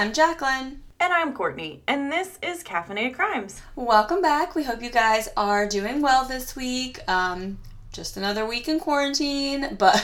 I'm 0.00 0.14
Jaclyn. 0.14 0.78
And 0.98 1.12
I'm 1.12 1.34
Courtney, 1.34 1.82
and 1.86 2.10
this 2.10 2.38
is 2.42 2.64
Caffeinated 2.64 3.12
Crimes. 3.12 3.60
Welcome 3.76 4.22
back. 4.22 4.54
We 4.54 4.62
hope 4.64 4.80
you 4.80 4.88
guys 4.88 5.28
are 5.36 5.68
doing 5.68 6.00
well 6.00 6.24
this 6.24 6.56
week. 6.56 7.06
Um, 7.06 7.58
just 7.92 8.16
another 8.16 8.46
week 8.46 8.66
in 8.66 8.80
quarantine, 8.80 9.74
but 9.78 10.02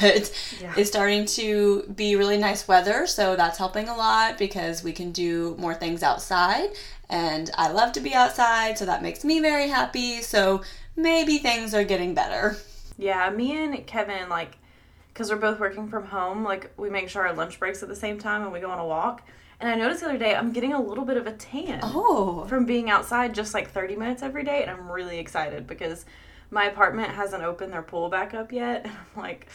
Yeah. 0.60 0.74
it's 0.76 0.90
starting 0.90 1.24
to 1.28 1.90
be 1.96 2.14
really 2.14 2.36
nice 2.36 2.68
weather, 2.68 3.06
so 3.06 3.36
that's 3.36 3.56
helping 3.56 3.88
a 3.88 3.96
lot 3.96 4.36
because 4.36 4.84
we 4.84 4.92
can 4.92 5.12
do 5.12 5.56
more 5.58 5.74
things 5.74 6.02
outside. 6.02 6.68
And 7.08 7.50
I 7.56 7.72
love 7.72 7.92
to 7.92 8.00
be 8.00 8.12
outside, 8.12 8.76
so 8.76 8.84
that 8.84 9.00
makes 9.02 9.24
me 9.24 9.40
very 9.40 9.68
happy. 9.68 10.20
So 10.20 10.60
maybe 10.94 11.38
things 11.38 11.72
are 11.72 11.84
getting 11.84 12.12
better. 12.12 12.58
Yeah, 12.98 13.30
me 13.30 13.56
and 13.64 13.86
Kevin, 13.86 14.28
like, 14.28 14.58
because 15.08 15.30
we're 15.30 15.36
both 15.36 15.58
working 15.58 15.88
from 15.88 16.04
home, 16.04 16.44
like, 16.44 16.70
we 16.76 16.90
make 16.90 17.08
sure 17.08 17.26
our 17.26 17.32
lunch 17.32 17.58
breaks 17.58 17.82
at 17.82 17.88
the 17.88 17.96
same 17.96 18.18
time 18.18 18.42
and 18.42 18.52
we 18.52 18.60
go 18.60 18.70
on 18.70 18.78
a 18.78 18.86
walk. 18.86 19.22
And 19.60 19.70
I 19.70 19.74
noticed 19.74 20.00
the 20.00 20.08
other 20.08 20.18
day 20.18 20.34
I'm 20.34 20.52
getting 20.52 20.72
a 20.74 20.80
little 20.82 21.04
bit 21.04 21.16
of 21.16 21.26
a 21.26 21.32
tan 21.32 21.80
Oh, 21.82 22.44
from 22.48 22.66
being 22.66 22.90
outside 22.90 23.34
just 23.34 23.54
like 23.54 23.70
30 23.70 23.96
minutes 23.96 24.22
every 24.22 24.44
day, 24.44 24.62
and 24.62 24.70
I'm 24.70 24.90
really 24.90 25.18
excited 25.18 25.66
because 25.66 26.04
my 26.50 26.66
apartment 26.66 27.10
hasn't 27.10 27.42
opened 27.42 27.72
their 27.72 27.82
pool 27.82 28.08
back 28.08 28.34
up 28.34 28.52
yet. 28.52 28.84
And 28.86 28.94
I'm 29.16 29.22
like, 29.22 29.48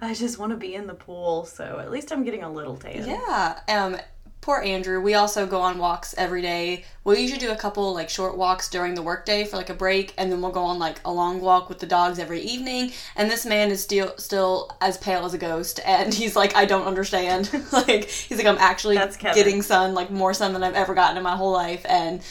I 0.00 0.12
just 0.14 0.38
want 0.38 0.50
to 0.50 0.56
be 0.58 0.74
in 0.74 0.86
the 0.86 0.94
pool, 0.94 1.44
so 1.44 1.78
at 1.78 1.90
least 1.90 2.12
I'm 2.12 2.24
getting 2.24 2.42
a 2.42 2.52
little 2.52 2.76
tan. 2.76 3.06
Yeah. 3.06 3.60
Um 3.68 3.96
poor 4.40 4.62
Andrew. 4.62 5.00
We 5.00 5.14
also 5.14 5.46
go 5.46 5.60
on 5.60 5.78
walks 5.78 6.14
every 6.16 6.42
day. 6.42 6.84
We'll 7.04 7.16
usually 7.16 7.38
do 7.38 7.50
a 7.50 7.56
couple 7.56 7.92
like 7.92 8.08
short 8.08 8.36
walks 8.36 8.68
during 8.68 8.94
the 8.94 9.02
workday 9.02 9.44
for 9.44 9.56
like 9.56 9.70
a 9.70 9.74
break 9.74 10.14
and 10.16 10.30
then 10.30 10.40
we'll 10.40 10.52
go 10.52 10.64
on 10.64 10.78
like 10.78 11.00
a 11.04 11.12
long 11.12 11.40
walk 11.40 11.68
with 11.68 11.78
the 11.78 11.86
dogs 11.86 12.18
every 12.18 12.40
evening. 12.40 12.92
And 13.16 13.30
this 13.30 13.44
man 13.44 13.70
is 13.70 13.82
still 13.82 14.14
still 14.16 14.70
as 14.80 14.96
pale 14.98 15.24
as 15.24 15.34
a 15.34 15.38
ghost 15.38 15.80
and 15.84 16.12
he's 16.14 16.36
like 16.36 16.54
I 16.56 16.64
don't 16.64 16.86
understand. 16.86 17.50
like 17.72 18.04
he's 18.04 18.38
like 18.38 18.46
I'm 18.46 18.58
actually 18.58 18.96
getting 18.96 19.62
sun, 19.62 19.94
like 19.94 20.10
more 20.10 20.34
sun 20.34 20.52
than 20.52 20.62
I've 20.62 20.74
ever 20.74 20.94
gotten 20.94 21.16
in 21.16 21.22
my 21.22 21.36
whole 21.36 21.52
life 21.52 21.84
and 21.88 22.22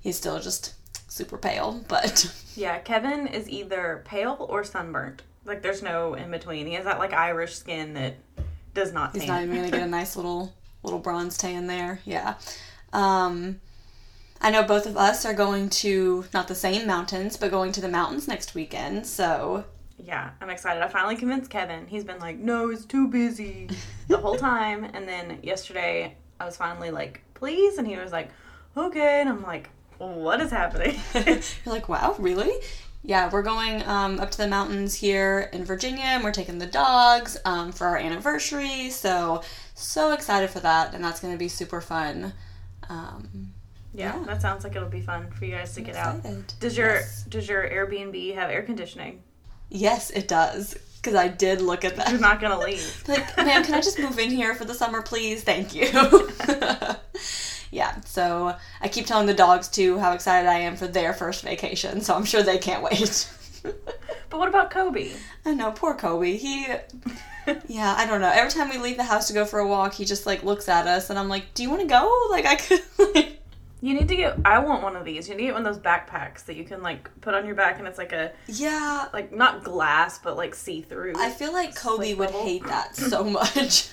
he's 0.00 0.16
still 0.16 0.40
just 0.40 0.74
super 1.08 1.38
pale, 1.38 1.84
but 1.88 2.32
Yeah, 2.54 2.78
Kevin 2.78 3.26
is 3.26 3.48
either 3.48 4.02
pale 4.04 4.36
or 4.48 4.64
sunburnt. 4.64 5.22
Like, 5.44 5.62
there's 5.62 5.82
no 5.82 6.14
in 6.14 6.30
between. 6.30 6.66
He 6.66 6.74
has 6.74 6.84
that 6.84 6.98
like 6.98 7.12
Irish 7.12 7.54
skin 7.54 7.94
that 7.94 8.16
does 8.74 8.92
not 8.92 9.12
tan. 9.12 9.20
He's 9.20 9.28
not 9.28 9.42
even 9.42 9.56
gonna 9.56 9.70
get 9.70 9.82
a 9.82 9.86
nice 9.86 10.16
little 10.16 10.52
little 10.86 11.00
bronze 11.00 11.36
tan 11.36 11.66
there. 11.66 12.00
Yeah. 12.04 12.34
Um, 12.92 13.60
I 14.40 14.50
know 14.50 14.62
both 14.62 14.86
of 14.86 14.96
us 14.96 15.24
are 15.26 15.34
going 15.34 15.68
to 15.70 16.24
not 16.32 16.48
the 16.48 16.54
same 16.54 16.86
mountains, 16.86 17.36
but 17.36 17.50
going 17.50 17.72
to 17.72 17.80
the 17.80 17.88
mountains 17.88 18.26
next 18.28 18.54
weekend. 18.54 19.06
So 19.06 19.64
Yeah, 19.98 20.30
I'm 20.40 20.50
excited. 20.50 20.82
I 20.82 20.88
finally 20.88 21.16
convinced 21.16 21.50
Kevin. 21.50 21.86
He's 21.86 22.04
been 22.04 22.20
like, 22.20 22.38
no, 22.38 22.70
it's 22.70 22.84
too 22.84 23.08
busy 23.08 23.68
the 24.08 24.18
whole 24.18 24.36
time. 24.36 24.84
And 24.94 25.06
then 25.08 25.40
yesterday, 25.42 26.16
I 26.38 26.44
was 26.44 26.56
finally 26.56 26.90
like, 26.90 27.22
please? 27.34 27.78
And 27.78 27.86
he 27.86 27.96
was 27.96 28.12
like, 28.12 28.30
okay. 28.76 29.20
And 29.20 29.28
I'm 29.28 29.42
like, 29.42 29.70
what 29.98 30.40
is 30.40 30.50
happening? 30.50 31.00
you're 31.14 31.40
like, 31.66 31.88
wow, 31.88 32.14
really? 32.18 32.52
Yeah, 33.02 33.30
we're 33.30 33.42
going 33.42 33.86
um, 33.86 34.18
up 34.18 34.32
to 34.32 34.38
the 34.38 34.48
mountains 34.48 34.94
here 34.94 35.48
in 35.52 35.64
Virginia, 35.64 36.02
and 36.02 36.24
we're 36.24 36.32
taking 36.32 36.58
the 36.58 36.66
dogs 36.66 37.38
um, 37.44 37.70
for 37.70 37.86
our 37.86 37.96
anniversary. 37.96 38.90
So 38.90 39.42
so 39.76 40.12
excited 40.12 40.50
for 40.50 40.60
that, 40.60 40.94
and 40.94 41.04
that's 41.04 41.20
going 41.20 41.32
to 41.34 41.38
be 41.38 41.48
super 41.48 41.80
fun. 41.80 42.32
Um, 42.88 43.52
yeah, 43.94 44.16
Yeah. 44.18 44.24
that 44.24 44.42
sounds 44.42 44.64
like 44.64 44.74
it'll 44.76 44.88
be 44.88 45.00
fun 45.00 45.30
for 45.30 45.44
you 45.44 45.52
guys 45.54 45.74
to 45.74 45.80
get 45.80 45.96
out. 45.96 46.22
Does 46.60 46.76
your 46.76 46.94
Yes. 46.96 47.24
does 47.28 47.48
your 47.48 47.62
Airbnb 47.68 48.34
have 48.34 48.50
air 48.50 48.62
conditioning? 48.62 49.22
Yes, 49.68 50.10
it 50.10 50.28
does. 50.28 50.76
Because 50.96 51.14
I 51.14 51.28
did 51.28 51.60
look 51.60 51.84
at 51.84 51.96
that. 51.96 52.10
You're 52.10 52.20
not 52.20 52.40
gonna 52.40 52.58
leave. 52.58 53.04
like, 53.08 53.36
ma'am, 53.36 53.62
can 53.64 53.74
I 53.74 53.80
just 53.80 53.98
move 53.98 54.18
in 54.18 54.30
here 54.30 54.54
for 54.54 54.64
the 54.64 54.74
summer, 54.74 55.02
please? 55.02 55.44
Thank 55.44 55.72
you. 55.74 55.86
yeah, 57.70 58.00
so 58.04 58.56
I 58.80 58.88
keep 58.88 59.06
telling 59.06 59.26
the 59.26 59.34
dogs 59.34 59.68
too 59.68 59.98
how 59.98 60.12
excited 60.12 60.48
I 60.48 60.58
am 60.60 60.76
for 60.76 60.86
their 60.88 61.12
first 61.14 61.42
vacation, 61.44 62.00
so 62.00 62.14
I'm 62.14 62.24
sure 62.24 62.42
they 62.42 62.58
can't 62.58 62.82
wait. 62.82 63.28
But 64.28 64.38
what 64.38 64.48
about 64.48 64.70
Kobe? 64.70 65.12
I 65.44 65.54
know, 65.54 65.70
poor 65.72 65.94
Kobe. 65.94 66.36
He, 66.36 66.66
yeah, 67.68 67.94
I 67.96 68.06
don't 68.06 68.20
know. 68.20 68.30
Every 68.32 68.50
time 68.50 68.68
we 68.70 68.78
leave 68.78 68.96
the 68.96 69.04
house 69.04 69.28
to 69.28 69.32
go 69.32 69.44
for 69.44 69.58
a 69.58 69.66
walk, 69.66 69.94
he 69.94 70.04
just 70.04 70.26
like 70.26 70.42
looks 70.42 70.68
at 70.68 70.86
us, 70.86 71.10
and 71.10 71.18
I'm 71.18 71.28
like, 71.28 71.54
"Do 71.54 71.62
you 71.62 71.70
want 71.70 71.82
to 71.82 71.88
go?" 71.88 72.10
Like, 72.30 72.46
I 72.46 72.56
could. 72.56 72.80
Like, 73.14 73.40
You 73.82 73.94
need 73.94 74.08
to 74.08 74.16
get. 74.16 74.38
I 74.44 74.58
want 74.58 74.82
one 74.82 74.96
of 74.96 75.04
these. 75.04 75.28
You 75.28 75.34
need 75.34 75.42
to 75.42 75.46
get 75.48 75.54
one 75.54 75.66
of 75.66 75.74
those 75.74 75.82
backpacks 75.82 76.44
that 76.46 76.56
you 76.56 76.64
can 76.64 76.82
like 76.82 77.08
put 77.20 77.34
on 77.34 77.46
your 77.46 77.54
back, 77.54 77.78
and 77.78 77.86
it's 77.86 77.98
like 77.98 78.12
a 78.12 78.32
yeah, 78.48 79.08
like 79.12 79.32
not 79.32 79.64
glass, 79.64 80.18
but 80.18 80.36
like 80.36 80.54
see 80.54 80.82
through. 80.82 81.12
I 81.16 81.30
feel 81.30 81.52
like 81.52 81.74
Kobe 81.76 82.14
would 82.14 82.26
level. 82.30 82.42
hate 82.42 82.64
that 82.66 82.96
so 82.96 83.22
much. 83.24 83.88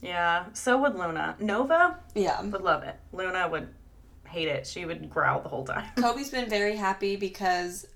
Yeah. 0.00 0.44
So 0.52 0.80
would 0.82 0.94
Luna. 0.94 1.36
Nova 1.40 1.98
yeah. 2.14 2.40
would 2.42 2.60
love 2.62 2.82
it. 2.84 2.96
Luna 3.12 3.48
would 3.48 3.68
hate 4.26 4.48
it. 4.48 4.66
She 4.66 4.84
would 4.84 5.10
growl 5.10 5.40
the 5.40 5.48
whole 5.48 5.64
time. 5.64 5.88
Kobe's 5.96 6.30
been 6.30 6.48
very 6.48 6.76
happy 6.76 7.16
because 7.16 7.86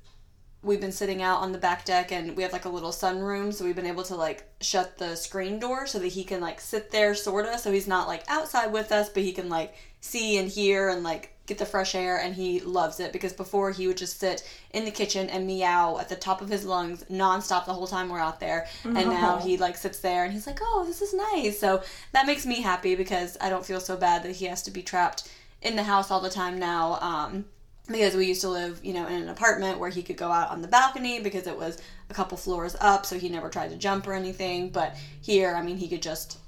we've 0.62 0.80
been 0.80 0.92
sitting 0.92 1.22
out 1.22 1.40
on 1.40 1.52
the 1.52 1.58
back 1.58 1.84
deck 1.84 2.12
and 2.12 2.36
we 2.36 2.42
have 2.42 2.52
like 2.52 2.64
a 2.64 2.68
little 2.68 2.92
sunroom, 2.92 3.52
so 3.52 3.64
we've 3.64 3.76
been 3.76 3.86
able 3.86 4.04
to 4.04 4.14
like 4.14 4.44
shut 4.60 4.98
the 4.98 5.16
screen 5.16 5.58
door 5.58 5.86
so 5.86 5.98
that 5.98 6.08
he 6.08 6.22
can 6.24 6.40
like 6.40 6.60
sit 6.60 6.90
there 6.90 7.14
sorta 7.14 7.58
so 7.58 7.72
he's 7.72 7.88
not 7.88 8.06
like 8.06 8.22
outside 8.28 8.72
with 8.72 8.92
us, 8.92 9.08
but 9.08 9.22
he 9.22 9.32
can 9.32 9.48
like 9.48 9.74
see 10.00 10.38
and 10.38 10.48
hear 10.48 10.88
and 10.88 11.02
like 11.02 11.30
get 11.46 11.58
the 11.58 11.66
fresh 11.66 11.96
air 11.96 12.18
and 12.18 12.36
he 12.36 12.60
loves 12.60 13.00
it 13.00 13.12
because 13.12 13.32
before 13.32 13.72
he 13.72 13.88
would 13.88 13.96
just 13.96 14.20
sit 14.20 14.48
in 14.72 14.84
the 14.84 14.90
kitchen 14.90 15.28
and 15.28 15.46
meow 15.46 15.98
at 15.98 16.08
the 16.08 16.14
top 16.14 16.40
of 16.40 16.48
his 16.48 16.64
lungs 16.64 17.04
nonstop 17.10 17.66
the 17.66 17.74
whole 17.74 17.86
time 17.86 18.08
we're 18.08 18.18
out 18.18 18.38
there. 18.38 18.68
And 18.84 19.08
now 19.08 19.38
he 19.42 19.56
like 19.56 19.76
sits 19.76 19.98
there 19.98 20.24
and 20.24 20.32
he's 20.32 20.46
like 20.46 20.60
oh 20.62 20.84
this 20.86 21.02
is 21.02 21.12
nice. 21.12 21.58
So 21.58 21.82
that 22.12 22.26
makes 22.26 22.46
me 22.46 22.60
happy 22.60 22.94
because 22.94 23.36
i 23.40 23.48
don't 23.48 23.66
feel 23.66 23.80
so 23.80 23.96
bad 23.96 24.22
that 24.22 24.36
he 24.36 24.44
has 24.44 24.62
to 24.62 24.70
be 24.70 24.82
trapped 24.82 25.28
in 25.60 25.76
the 25.76 25.82
house 25.82 26.10
all 26.10 26.20
the 26.20 26.30
time 26.30 26.58
now 26.58 26.98
um, 27.00 27.44
because 27.92 28.14
we 28.16 28.26
used 28.26 28.40
to 28.40 28.48
live, 28.48 28.80
you 28.82 28.92
know, 28.94 29.06
in 29.06 29.22
an 29.22 29.28
apartment 29.28 29.78
where 29.78 29.90
he 29.90 30.02
could 30.02 30.16
go 30.16 30.30
out 30.32 30.50
on 30.50 30.62
the 30.62 30.68
balcony 30.68 31.20
because 31.20 31.46
it 31.46 31.56
was 31.56 31.80
a 32.10 32.14
couple 32.14 32.36
floors 32.36 32.74
up, 32.80 33.06
so 33.06 33.18
he 33.18 33.28
never 33.28 33.48
tried 33.48 33.70
to 33.70 33.76
jump 33.76 34.06
or 34.06 34.12
anything. 34.14 34.70
But 34.70 34.96
here, 35.20 35.54
I 35.54 35.62
mean, 35.62 35.76
he 35.76 35.88
could 35.88 36.02
just 36.02 36.38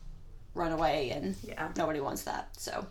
run 0.54 0.72
away, 0.72 1.10
and 1.10 1.36
Yeah. 1.42 1.68
nobody 1.76 2.00
wants 2.00 2.22
that. 2.22 2.48
So, 2.58 2.86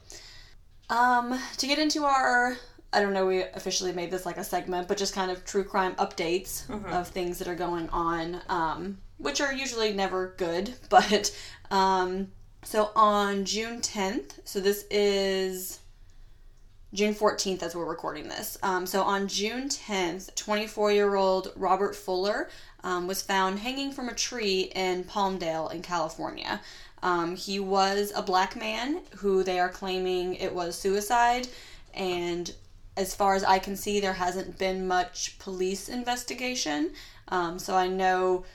um, 0.90 1.40
to 1.58 1.68
get 1.68 1.80
into 1.80 2.04
our, 2.06 2.58
I 2.92 3.02
don't 3.02 3.14
know, 3.14 3.26
we 3.26 3.42
officially 3.44 3.92
made 3.94 4.12
this 4.12 4.26
like 4.26 4.38
a 4.38 4.44
segment, 4.44 4.88
but 4.88 4.98
just 4.98 5.14
kind 5.14 5.32
of 5.32 5.44
true 5.46 5.64
crime 5.64 5.96
updates 5.96 6.70
of 6.92 7.08
things 7.08 7.40
that 7.40 7.48
are 7.48 7.56
going 7.56 7.90
on, 7.90 8.42
um, 8.50 8.98
which 9.18 9.40
are 9.42 9.54
usually 9.54 9.94
never 9.94 10.34
good, 10.38 10.74
but 10.90 11.36
um, 11.72 12.32
so 12.64 12.92
on 12.96 13.46
June 13.46 13.82
10th, 13.82 14.40
so 14.46 14.60
this 14.60 14.86
is. 14.92 15.80
June 16.94 17.16
14th 17.16 17.64
as 17.64 17.76
we're 17.76 17.86
recording 17.86 18.28
this. 18.28 18.58
Um, 18.62 18.86
so 18.86 19.02
on 19.02 19.28
June 19.28 19.68
10th, 19.68 20.36
24 20.36 20.92
year 20.92 21.16
old 21.16 21.52
Robert 21.56 21.96
Fuller 21.96 22.50
um, 22.84 23.08
was 23.08 23.22
found 23.22 23.60
hanging 23.60 23.92
from 23.92 24.10
a 24.10 24.14
tree 24.14 24.72
in 24.76 25.04
Palmdale 25.04 25.74
in 25.74 25.82
California. 25.82 26.62
Um, 27.02 27.36
he 27.36 27.60
was 27.60 28.14
a 28.16 28.22
black 28.22 28.56
man 28.56 29.02
who 29.18 29.44
they 29.44 29.60
are 29.60 29.70
claiming 29.70 30.36
it 30.36 30.54
was 30.54 30.78
suicide, 30.78 31.48
and 31.94 32.54
as 32.96 33.16
far 33.16 33.34
as 33.34 33.44
I 33.44 33.60
can 33.60 33.76
see, 33.76 34.00
there 34.00 34.14
hasn't 34.14 34.58
been 34.58 34.88
much 34.88 35.38
police 35.40 35.90
investigation. 35.90 36.92
Um, 37.28 37.58
so 37.58 37.76
I 37.76 37.88
know 37.88 38.46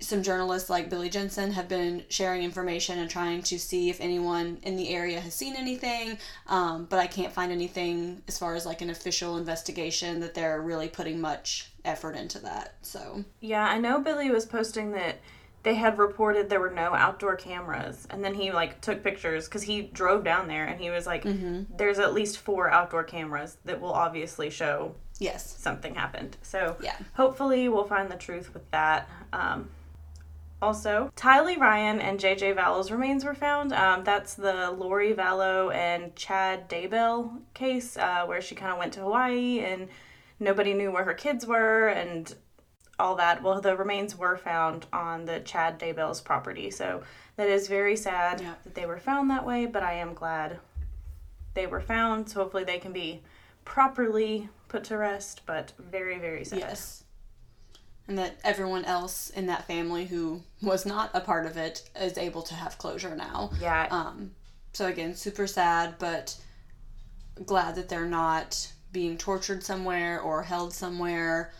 some 0.00 0.22
journalists 0.22 0.70
like 0.70 0.88
Billy 0.88 1.10
Jensen 1.10 1.52
have 1.52 1.68
been 1.68 2.04
sharing 2.08 2.42
information 2.42 2.98
and 2.98 3.10
trying 3.10 3.42
to 3.44 3.58
see 3.58 3.90
if 3.90 4.00
anyone 4.00 4.58
in 4.62 4.76
the 4.76 4.88
area 4.88 5.20
has 5.20 5.34
seen 5.34 5.54
anything, 5.54 6.18
um, 6.46 6.86
but 6.86 6.98
I 6.98 7.06
can't 7.06 7.32
find 7.32 7.52
anything 7.52 8.22
as 8.26 8.38
far 8.38 8.54
as 8.54 8.64
like 8.64 8.80
an 8.80 8.90
official 8.90 9.36
investigation 9.36 10.20
that 10.20 10.34
they're 10.34 10.60
really 10.62 10.88
putting 10.88 11.20
much 11.20 11.70
effort 11.84 12.16
into 12.16 12.38
that. 12.40 12.74
So 12.82 13.24
Yeah, 13.40 13.64
I 13.66 13.78
know 13.78 14.00
Billy 14.00 14.30
was 14.30 14.46
posting 14.46 14.92
that 14.92 15.18
they 15.62 15.74
had 15.74 15.98
reported 15.98 16.48
there 16.48 16.60
were 16.60 16.70
no 16.70 16.94
outdoor 16.94 17.36
cameras, 17.36 18.06
and 18.08 18.24
then 18.24 18.32
he 18.32 18.50
like 18.52 18.80
took 18.80 19.02
pictures 19.04 19.44
because 19.44 19.62
he 19.62 19.82
drove 19.82 20.24
down 20.24 20.48
there 20.48 20.64
and 20.64 20.80
he 20.80 20.88
was 20.88 21.06
like, 21.06 21.22
"There's 21.76 21.98
at 21.98 22.14
least 22.14 22.38
four 22.38 22.70
outdoor 22.70 23.04
cameras 23.04 23.58
that 23.66 23.78
will 23.78 23.92
obviously 23.92 24.48
show 24.48 24.94
yes, 25.18 25.54
something 25.58 25.94
happened." 25.94 26.38
So 26.40 26.76
Yeah. 26.80 26.96
hopefully 27.12 27.68
we'll 27.68 27.84
find 27.84 28.10
the 28.10 28.16
truth 28.16 28.54
with 28.54 28.70
that. 28.70 29.06
Um, 29.34 29.68
also, 30.62 31.10
Tylee 31.16 31.58
Ryan 31.58 32.00
and 32.00 32.18
JJ 32.20 32.54
Vallow's 32.54 32.90
remains 32.90 33.24
were 33.24 33.34
found. 33.34 33.72
Um, 33.72 34.04
that's 34.04 34.34
the 34.34 34.70
Lori 34.70 35.14
Vallow 35.14 35.74
and 35.74 36.14
Chad 36.14 36.68
Daybell 36.68 37.40
case 37.54 37.96
uh, 37.96 38.24
where 38.26 38.40
she 38.40 38.54
kind 38.54 38.72
of 38.72 38.78
went 38.78 38.92
to 38.94 39.00
Hawaii 39.00 39.60
and 39.60 39.88
nobody 40.38 40.74
knew 40.74 40.90
where 40.90 41.04
her 41.04 41.14
kids 41.14 41.46
were 41.46 41.88
and 41.88 42.34
all 42.98 43.14
that. 43.16 43.42
Well, 43.42 43.60
the 43.60 43.76
remains 43.76 44.16
were 44.16 44.36
found 44.36 44.86
on 44.92 45.24
the 45.24 45.40
Chad 45.40 45.78
Daybell's 45.78 46.20
property. 46.20 46.70
So 46.70 47.02
that 47.36 47.48
is 47.48 47.66
very 47.68 47.96
sad 47.96 48.40
Yeah. 48.40 48.54
that 48.64 48.74
they 48.74 48.84
were 48.86 48.98
found 48.98 49.30
that 49.30 49.46
way, 49.46 49.64
but 49.66 49.82
I 49.82 49.94
am 49.94 50.12
glad 50.12 50.58
they 51.54 51.66
were 51.66 51.80
found. 51.80 52.28
So 52.28 52.40
hopefully 52.42 52.64
they 52.64 52.78
can 52.78 52.92
be 52.92 53.22
properly 53.64 54.48
put 54.68 54.84
to 54.84 54.98
rest, 54.98 55.42
but 55.46 55.72
very, 55.78 56.18
very 56.18 56.44
sad. 56.44 56.58
yes. 56.60 57.04
And 58.10 58.18
that 58.18 58.40
everyone 58.42 58.84
else 58.86 59.30
in 59.30 59.46
that 59.46 59.68
family 59.68 60.04
who 60.04 60.42
was 60.60 60.84
not 60.84 61.12
a 61.14 61.20
part 61.20 61.46
of 61.46 61.56
it 61.56 61.88
is 61.94 62.18
able 62.18 62.42
to 62.42 62.54
have 62.54 62.76
closure 62.76 63.14
now. 63.14 63.52
Yeah, 63.60 63.86
Um, 63.88 64.32
so 64.72 64.88
again, 64.88 65.14
super 65.14 65.46
sad, 65.46 65.94
but 66.00 66.36
glad 67.46 67.76
that 67.76 67.88
they're 67.88 68.06
not 68.06 68.72
being 68.90 69.16
tortured 69.16 69.62
somewhere 69.62 70.20
or 70.20 70.42
held 70.42 70.72
somewhere. 70.72 71.52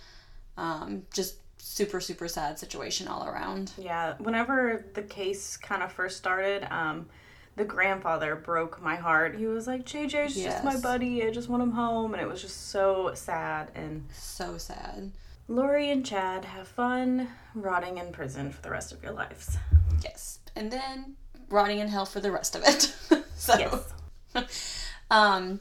Um, 0.56 1.06
just 1.14 1.36
super 1.58 2.00
super 2.00 2.26
sad 2.26 2.58
situation 2.58 3.06
all 3.06 3.28
around. 3.28 3.70
Yeah, 3.78 4.14
whenever 4.18 4.84
the 4.94 5.02
case 5.02 5.56
kind 5.56 5.84
of 5.84 5.92
first 5.92 6.16
started, 6.16 6.64
um, 6.74 7.08
the 7.54 7.64
grandfather 7.64 8.34
broke 8.34 8.82
my 8.82 8.96
heart. 8.96 9.36
He 9.36 9.46
was 9.46 9.68
like, 9.68 9.84
"JJ's 9.84 10.36
yes. 10.36 10.54
just 10.54 10.64
my 10.64 10.80
buddy. 10.80 11.24
I 11.24 11.30
just 11.30 11.48
want 11.48 11.62
him 11.62 11.70
home," 11.70 12.12
and 12.12 12.20
it 12.20 12.28
was 12.28 12.42
just 12.42 12.70
so 12.70 13.12
sad 13.14 13.70
and 13.76 14.08
so 14.12 14.58
sad. 14.58 15.12
Lori 15.50 15.90
and 15.90 16.06
Chad 16.06 16.44
have 16.44 16.68
fun 16.68 17.26
rotting 17.56 17.98
in 17.98 18.12
prison 18.12 18.52
for 18.52 18.62
the 18.62 18.70
rest 18.70 18.92
of 18.92 19.02
your 19.02 19.10
lives. 19.10 19.58
Yes, 20.00 20.38
and 20.54 20.70
then 20.70 21.16
rotting 21.48 21.80
in 21.80 21.88
hell 21.88 22.06
for 22.06 22.20
the 22.20 22.30
rest 22.30 22.54
of 22.54 22.62
it. 22.64 22.94
so, 23.34 23.58
yes. 23.58 24.84
um, 25.10 25.58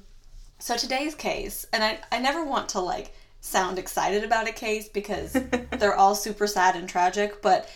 so 0.59 0.77
today's 0.77 1.15
case, 1.15 1.65
and 1.73 1.83
I 1.83 1.97
I 2.11 2.19
never 2.19 2.45
want 2.45 2.69
to 2.69 2.79
like 2.79 3.15
sound 3.41 3.79
excited 3.79 4.23
about 4.23 4.47
a 4.47 4.51
case 4.51 4.87
because 4.87 5.33
they're 5.79 5.95
all 5.95 6.13
super 6.13 6.45
sad 6.45 6.75
and 6.75 6.87
tragic, 6.87 7.41
but 7.41 7.67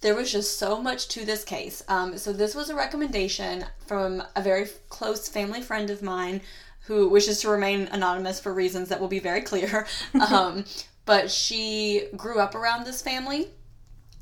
there 0.00 0.14
was 0.14 0.32
just 0.32 0.58
so 0.58 0.80
much 0.80 1.08
to 1.08 1.26
this 1.26 1.44
case. 1.44 1.82
Um, 1.86 2.16
so 2.16 2.32
this 2.32 2.54
was 2.54 2.70
a 2.70 2.74
recommendation 2.74 3.66
from 3.86 4.22
a 4.34 4.40
very 4.40 4.68
close 4.88 5.28
family 5.28 5.60
friend 5.60 5.90
of 5.90 6.00
mine 6.00 6.40
who 6.86 7.10
wishes 7.10 7.42
to 7.42 7.50
remain 7.50 7.88
anonymous 7.92 8.40
for 8.40 8.54
reasons 8.54 8.88
that 8.88 8.98
will 8.98 9.08
be 9.08 9.18
very 9.18 9.42
clear. 9.42 9.86
Um, 10.30 10.64
but 11.08 11.30
she 11.30 12.04
grew 12.14 12.38
up 12.38 12.54
around 12.54 12.84
this 12.84 13.00
family, 13.00 13.48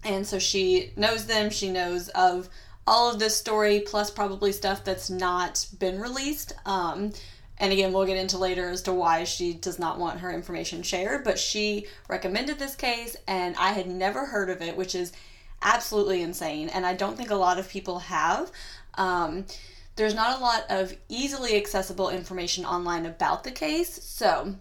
and 0.04 0.24
so 0.24 0.38
she 0.38 0.92
knows 0.94 1.26
them. 1.26 1.50
She 1.50 1.68
knows 1.68 2.08
of 2.10 2.48
all 2.86 3.10
of 3.10 3.18
this 3.18 3.36
story, 3.36 3.80
plus 3.80 4.08
probably 4.08 4.52
stuff 4.52 4.84
that's 4.84 5.10
not 5.10 5.66
been 5.80 6.00
released. 6.00 6.52
Um, 6.64 7.12
and 7.58 7.72
again, 7.72 7.92
we'll 7.92 8.06
get 8.06 8.16
into 8.16 8.38
later 8.38 8.70
as 8.70 8.82
to 8.82 8.92
why 8.92 9.24
she 9.24 9.52
does 9.52 9.80
not 9.80 9.98
want 9.98 10.20
her 10.20 10.32
information 10.32 10.84
shared, 10.84 11.24
but 11.24 11.40
she 11.40 11.88
recommended 12.08 12.60
this 12.60 12.76
case, 12.76 13.16
and 13.26 13.56
I 13.56 13.70
had 13.70 13.88
never 13.88 14.24
heard 14.24 14.48
of 14.48 14.62
it, 14.62 14.76
which 14.76 14.94
is 14.94 15.12
absolutely 15.62 16.22
insane. 16.22 16.68
And 16.68 16.86
I 16.86 16.94
don't 16.94 17.16
think 17.16 17.30
a 17.30 17.34
lot 17.34 17.58
of 17.58 17.68
people 17.68 17.98
have. 17.98 18.52
Um, 18.94 19.46
there's 19.96 20.14
not 20.14 20.38
a 20.38 20.40
lot 20.40 20.66
of 20.68 20.94
easily 21.08 21.56
accessible 21.56 22.10
information 22.10 22.64
online 22.64 23.06
about 23.06 23.42
the 23.42 23.50
case, 23.50 24.04
so 24.04 24.54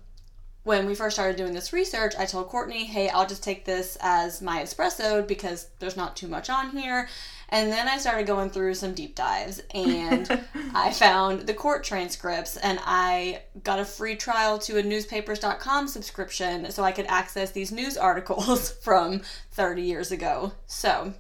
when 0.66 0.88
we 0.88 0.96
first 0.96 1.16
started 1.16 1.38
doing 1.38 1.54
this 1.54 1.72
research, 1.72 2.16
I 2.18 2.26
told 2.26 2.48
Courtney, 2.48 2.86
hey, 2.86 3.08
I'll 3.08 3.28
just 3.28 3.44
take 3.44 3.66
this 3.66 4.00
as 4.02 4.42
my 4.42 4.64
espresso 4.64 5.26
because 5.26 5.70
there's 5.78 5.96
not 5.96 6.18
too 6.18 6.28
much 6.28 6.50
on 6.50 6.72
here. 6.72 7.08
And 7.50 7.72
then 7.72 7.88
I 7.88 8.00
started 8.00 8.26
going 8.26 8.50
through 8.50 8.74
some 8.74 8.96
deep 8.96 9.14
dives 9.14 9.62
and 9.76 10.42
I 10.74 10.92
found 10.92 11.42
the 11.42 11.54
court 11.54 11.84
transcripts 11.84 12.58
and 12.58 12.80
I 12.84 13.44
got 13.64 13.78
a 13.78 13.86
free 13.86 14.16
trial 14.16 14.58
to 14.60 14.80
a 14.80 14.84
newspapers.com 14.84 15.88
subscription 15.88 16.72
so 16.72 16.84
I 16.84 16.92
could 16.92 17.06
access 17.06 17.52
these 17.52 17.72
news 17.72 17.96
articles 17.96 18.72
from 18.82 19.22
30 19.52 19.84
years 19.84 20.12
ago. 20.12 20.52
So 20.66 21.14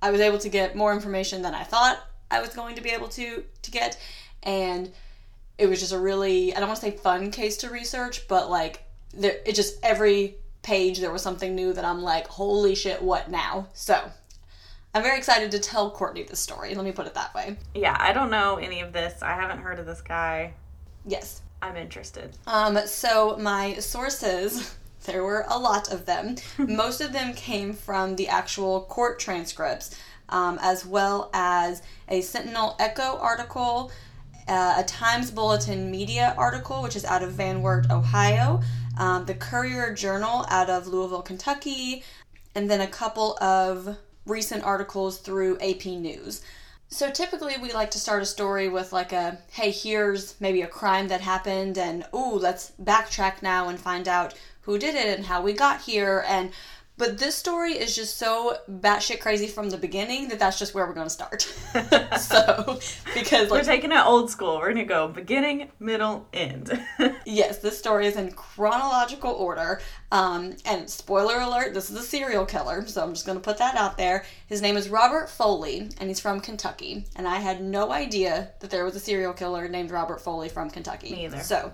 I 0.00 0.12
was 0.12 0.20
able 0.20 0.38
to 0.38 0.48
get 0.48 0.76
more 0.76 0.92
information 0.92 1.42
than 1.42 1.56
I 1.56 1.64
thought 1.64 1.98
I 2.30 2.40
was 2.40 2.50
going 2.50 2.76
to 2.76 2.82
be 2.82 2.90
able 2.90 3.08
to 3.08 3.42
to 3.62 3.70
get 3.72 3.98
and 4.44 4.92
it 5.58 5.66
was 5.68 5.80
just 5.80 5.92
a 5.92 5.98
really 5.98 6.54
I 6.54 6.60
don't 6.60 6.68
want 6.68 6.80
to 6.80 6.86
say 6.86 6.96
fun 6.96 7.30
case 7.30 7.58
to 7.58 7.70
research, 7.70 8.26
but 8.28 8.50
like 8.50 8.84
there 9.12 9.38
it 9.44 9.54
just 9.54 9.78
every 9.82 10.36
page 10.62 10.98
there 11.00 11.12
was 11.12 11.22
something 11.22 11.54
new 11.54 11.72
that 11.72 11.84
I'm 11.84 12.02
like, 12.02 12.26
holy 12.28 12.74
shit, 12.74 13.02
what 13.02 13.30
now? 13.30 13.68
So 13.74 14.10
I'm 14.94 15.02
very 15.02 15.18
excited 15.18 15.50
to 15.52 15.58
tell 15.58 15.90
Courtney 15.90 16.22
this 16.22 16.40
story. 16.40 16.74
Let 16.74 16.84
me 16.84 16.92
put 16.92 17.06
it 17.06 17.14
that 17.14 17.34
way. 17.34 17.56
Yeah, 17.74 17.96
I 17.98 18.12
don't 18.12 18.30
know 18.30 18.56
any 18.56 18.80
of 18.80 18.92
this. 18.92 19.22
I 19.22 19.34
haven't 19.34 19.58
heard 19.58 19.78
of 19.78 19.86
this 19.86 20.00
guy. 20.00 20.54
Yes. 21.06 21.42
I'm 21.60 21.76
interested. 21.76 22.36
Um, 22.46 22.78
so 22.86 23.36
my 23.36 23.74
sources, 23.74 24.76
there 25.04 25.24
were 25.24 25.44
a 25.48 25.58
lot 25.58 25.92
of 25.92 26.06
them. 26.06 26.36
Most 26.58 27.00
of 27.00 27.12
them 27.12 27.34
came 27.34 27.72
from 27.72 28.16
the 28.16 28.28
actual 28.28 28.82
court 28.82 29.18
transcripts, 29.18 29.98
um, 30.28 30.58
as 30.62 30.86
well 30.86 31.30
as 31.32 31.82
a 32.08 32.20
Sentinel 32.20 32.76
Echo 32.78 33.18
article, 33.18 33.90
uh, 34.48 34.74
a 34.78 34.84
Times 34.84 35.30
Bulletin 35.30 35.90
Media 35.90 36.34
article, 36.38 36.82
which 36.82 36.96
is 36.96 37.04
out 37.04 37.22
of 37.22 37.32
Van 37.32 37.62
Wert, 37.62 37.90
Ohio, 37.90 38.60
um, 38.98 39.24
the 39.26 39.34
Courier 39.34 39.92
Journal 39.94 40.46
out 40.48 40.70
of 40.70 40.86
Louisville, 40.86 41.22
Kentucky, 41.22 42.02
and 42.54 42.70
then 42.70 42.80
a 42.80 42.86
couple 42.86 43.36
of 43.42 43.96
recent 44.26 44.64
articles 44.64 45.18
through 45.18 45.58
AP 45.60 45.86
News. 45.86 46.42
So 46.90 47.10
typically 47.10 47.56
we 47.60 47.72
like 47.72 47.90
to 47.92 47.98
start 47.98 48.22
a 48.22 48.26
story 48.26 48.68
with 48.68 48.94
like 48.94 49.12
a 49.12 49.38
hey 49.52 49.70
here's 49.70 50.40
maybe 50.40 50.62
a 50.62 50.66
crime 50.66 51.08
that 51.08 51.20
happened 51.20 51.76
and 51.76 52.06
oh 52.14 52.38
let's 52.40 52.72
backtrack 52.82 53.42
now 53.42 53.68
and 53.68 53.78
find 53.78 54.08
out 54.08 54.32
who 54.62 54.78
did 54.78 54.94
it 54.94 55.18
and 55.18 55.26
how 55.26 55.42
we 55.42 55.52
got 55.52 55.82
here 55.82 56.24
and 56.26 56.50
but 56.98 57.16
this 57.16 57.36
story 57.36 57.72
is 57.72 57.94
just 57.94 58.18
so 58.18 58.56
batshit 58.68 59.20
crazy 59.20 59.46
from 59.46 59.70
the 59.70 59.76
beginning 59.76 60.28
that 60.28 60.40
that's 60.40 60.58
just 60.58 60.74
where 60.74 60.84
we're 60.84 60.94
going 60.94 61.06
to 61.06 61.10
start. 61.10 61.42
so, 62.20 62.80
because 63.14 63.50
like, 63.50 63.50
we're 63.50 63.62
taking 63.62 63.92
it 63.92 64.04
old 64.04 64.30
school, 64.30 64.56
we're 64.56 64.72
going 64.74 64.76
to 64.78 64.84
go 64.84 65.06
beginning, 65.06 65.70
middle, 65.78 66.26
end. 66.32 66.84
yes, 67.24 67.58
this 67.58 67.78
story 67.78 68.08
is 68.08 68.16
in 68.16 68.32
chronological 68.32 69.30
order. 69.30 69.80
Um, 70.10 70.56
and 70.66 70.90
spoiler 70.90 71.38
alert, 71.38 71.72
this 71.72 71.88
is 71.88 71.96
a 71.96 72.02
serial 72.02 72.44
killer, 72.44 72.84
so 72.86 73.02
I'm 73.02 73.14
just 73.14 73.26
going 73.26 73.38
to 73.38 73.44
put 73.44 73.58
that 73.58 73.76
out 73.76 73.96
there. 73.96 74.24
His 74.48 74.60
name 74.60 74.76
is 74.76 74.88
Robert 74.88 75.30
Foley, 75.30 75.88
and 75.98 76.08
he's 76.08 76.20
from 76.20 76.40
Kentucky. 76.40 77.06
And 77.14 77.28
I 77.28 77.36
had 77.36 77.62
no 77.62 77.92
idea 77.92 78.50
that 78.58 78.70
there 78.70 78.84
was 78.84 78.96
a 78.96 79.00
serial 79.00 79.32
killer 79.32 79.68
named 79.68 79.92
Robert 79.92 80.20
Foley 80.20 80.48
from 80.48 80.68
Kentucky. 80.68 81.12
Me 81.12 81.26
either. 81.26 81.40
So, 81.40 81.72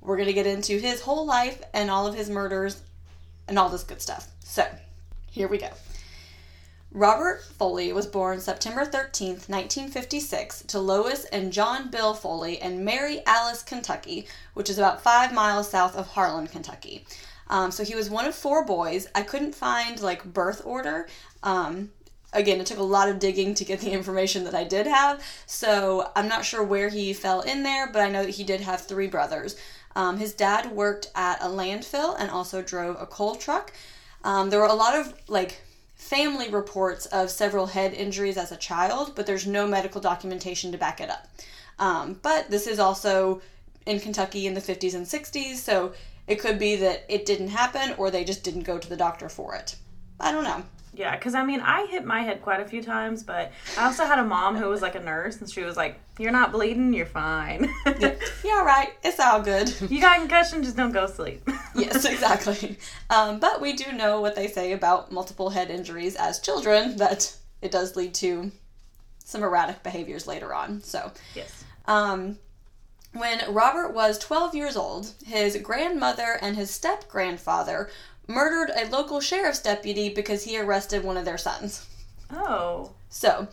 we're 0.00 0.16
going 0.16 0.28
to 0.28 0.34
get 0.34 0.46
into 0.46 0.78
his 0.78 1.00
whole 1.00 1.26
life 1.26 1.62
and 1.72 1.90
all 1.90 2.06
of 2.06 2.14
his 2.14 2.28
murders 2.28 2.82
and 3.48 3.58
all 3.58 3.68
this 3.68 3.84
good 3.84 4.00
stuff. 4.00 4.28
So, 4.44 4.66
here 5.30 5.48
we 5.48 5.58
go. 5.58 5.70
Robert 6.94 7.42
Foley 7.42 7.92
was 7.92 8.06
born 8.06 8.40
September 8.40 8.82
13th, 8.84 9.48
1956, 9.48 10.62
to 10.68 10.78
Lois 10.78 11.24
and 11.24 11.52
John 11.52 11.90
Bill 11.90 12.14
Foley 12.14 12.62
in 12.62 12.84
Mary 12.84 13.20
Alice, 13.26 13.64
Kentucky, 13.64 14.28
which 14.54 14.70
is 14.70 14.78
about 14.78 15.02
five 15.02 15.34
miles 15.34 15.68
south 15.68 15.96
of 15.96 16.06
Harlan, 16.06 16.46
Kentucky. 16.46 17.04
Um, 17.48 17.72
so 17.72 17.82
he 17.82 17.96
was 17.96 18.08
one 18.08 18.26
of 18.26 18.34
four 18.36 18.64
boys. 18.64 19.08
I 19.12 19.22
couldn't 19.22 19.56
find 19.56 20.00
like 20.00 20.24
birth 20.24 20.62
order. 20.64 21.08
Um, 21.42 21.90
again, 22.32 22.60
it 22.60 22.66
took 22.66 22.78
a 22.78 22.84
lot 22.84 23.08
of 23.08 23.18
digging 23.18 23.54
to 23.54 23.64
get 23.64 23.80
the 23.80 23.90
information 23.90 24.44
that 24.44 24.54
I 24.54 24.62
did 24.62 24.86
have, 24.86 25.20
so 25.46 26.12
I'm 26.14 26.28
not 26.28 26.44
sure 26.44 26.62
where 26.62 26.90
he 26.90 27.12
fell 27.12 27.40
in 27.40 27.64
there, 27.64 27.88
but 27.90 28.02
I 28.02 28.08
know 28.08 28.24
that 28.24 28.36
he 28.36 28.44
did 28.44 28.60
have 28.60 28.82
three 28.82 29.08
brothers. 29.08 29.56
Um, 29.96 30.18
his 30.18 30.32
dad 30.32 30.72
worked 30.72 31.10
at 31.14 31.40
a 31.40 31.46
landfill 31.46 32.16
and 32.18 32.30
also 32.30 32.62
drove 32.62 32.96
a 33.00 33.06
coal 33.06 33.36
truck. 33.36 33.72
Um, 34.24 34.50
there 34.50 34.60
were 34.60 34.66
a 34.66 34.74
lot 34.74 34.96
of 34.98 35.14
like 35.28 35.60
family 35.94 36.48
reports 36.48 37.06
of 37.06 37.30
several 37.30 37.66
head 37.66 37.94
injuries 37.94 38.36
as 38.36 38.52
a 38.52 38.56
child, 38.56 39.12
but 39.14 39.26
there's 39.26 39.46
no 39.46 39.66
medical 39.66 40.00
documentation 40.00 40.72
to 40.72 40.78
back 40.78 41.00
it 41.00 41.10
up. 41.10 41.28
Um, 41.78 42.18
but 42.22 42.50
this 42.50 42.66
is 42.66 42.78
also 42.78 43.40
in 43.86 44.00
Kentucky 44.00 44.46
in 44.46 44.54
the 44.54 44.60
50s 44.60 44.94
and 44.94 45.06
60s, 45.06 45.56
so 45.56 45.92
it 46.26 46.36
could 46.36 46.58
be 46.58 46.76
that 46.76 47.04
it 47.08 47.26
didn't 47.26 47.48
happen 47.48 47.94
or 47.98 48.10
they 48.10 48.24
just 48.24 48.44
didn't 48.44 48.62
go 48.62 48.78
to 48.78 48.88
the 48.88 48.96
doctor 48.96 49.28
for 49.28 49.54
it. 49.54 49.76
I 50.18 50.32
don't 50.32 50.44
know. 50.44 50.64
Yeah, 50.96 51.16
because 51.16 51.34
I 51.34 51.44
mean, 51.44 51.60
I 51.60 51.86
hit 51.86 52.04
my 52.04 52.22
head 52.22 52.42
quite 52.42 52.60
a 52.60 52.64
few 52.64 52.82
times, 52.82 53.22
but 53.22 53.52
I 53.76 53.86
also 53.86 54.04
had 54.04 54.18
a 54.18 54.24
mom 54.24 54.56
who 54.56 54.68
was 54.68 54.80
like 54.80 54.94
a 54.94 55.00
nurse, 55.00 55.40
and 55.40 55.50
she 55.50 55.62
was 55.62 55.76
like, 55.76 55.98
"You're 56.18 56.32
not 56.32 56.52
bleeding, 56.52 56.94
you're 56.94 57.06
fine. 57.06 57.68
yeah, 57.86 58.14
you're 58.44 58.58
all 58.58 58.64
right. 58.64 58.92
It's 59.02 59.18
all 59.18 59.40
good. 59.40 59.72
you 59.90 60.00
got 60.00 60.18
concussion, 60.18 60.62
just 60.62 60.76
don't 60.76 60.92
go 60.92 61.06
sleep." 61.06 61.48
yes, 61.74 62.04
exactly. 62.04 62.78
Um, 63.10 63.40
but 63.40 63.60
we 63.60 63.72
do 63.72 63.92
know 63.92 64.20
what 64.20 64.36
they 64.36 64.46
say 64.46 64.72
about 64.72 65.10
multiple 65.10 65.50
head 65.50 65.70
injuries 65.70 66.14
as 66.16 66.38
children 66.40 66.96
that 66.96 67.36
it 67.60 67.70
does 67.72 67.96
lead 67.96 68.14
to 68.14 68.52
some 69.24 69.42
erratic 69.42 69.82
behaviors 69.82 70.26
later 70.26 70.54
on. 70.54 70.82
So 70.82 71.10
yes. 71.34 71.64
Um, 71.86 72.38
when 73.14 73.40
Robert 73.48 73.94
was 73.94 74.18
12 74.18 74.54
years 74.54 74.76
old, 74.76 75.12
his 75.24 75.56
grandmother 75.58 76.36
and 76.42 76.56
his 76.56 76.70
step 76.70 77.08
grandfather 77.08 77.88
murdered 78.26 78.70
a 78.76 78.88
local 78.88 79.20
sheriff's 79.20 79.60
deputy 79.60 80.08
because 80.08 80.44
he 80.44 80.58
arrested 80.58 81.04
one 81.04 81.16
of 81.16 81.24
their 81.24 81.38
sons. 81.38 81.86
Oh. 82.30 82.92
So, 83.08 83.48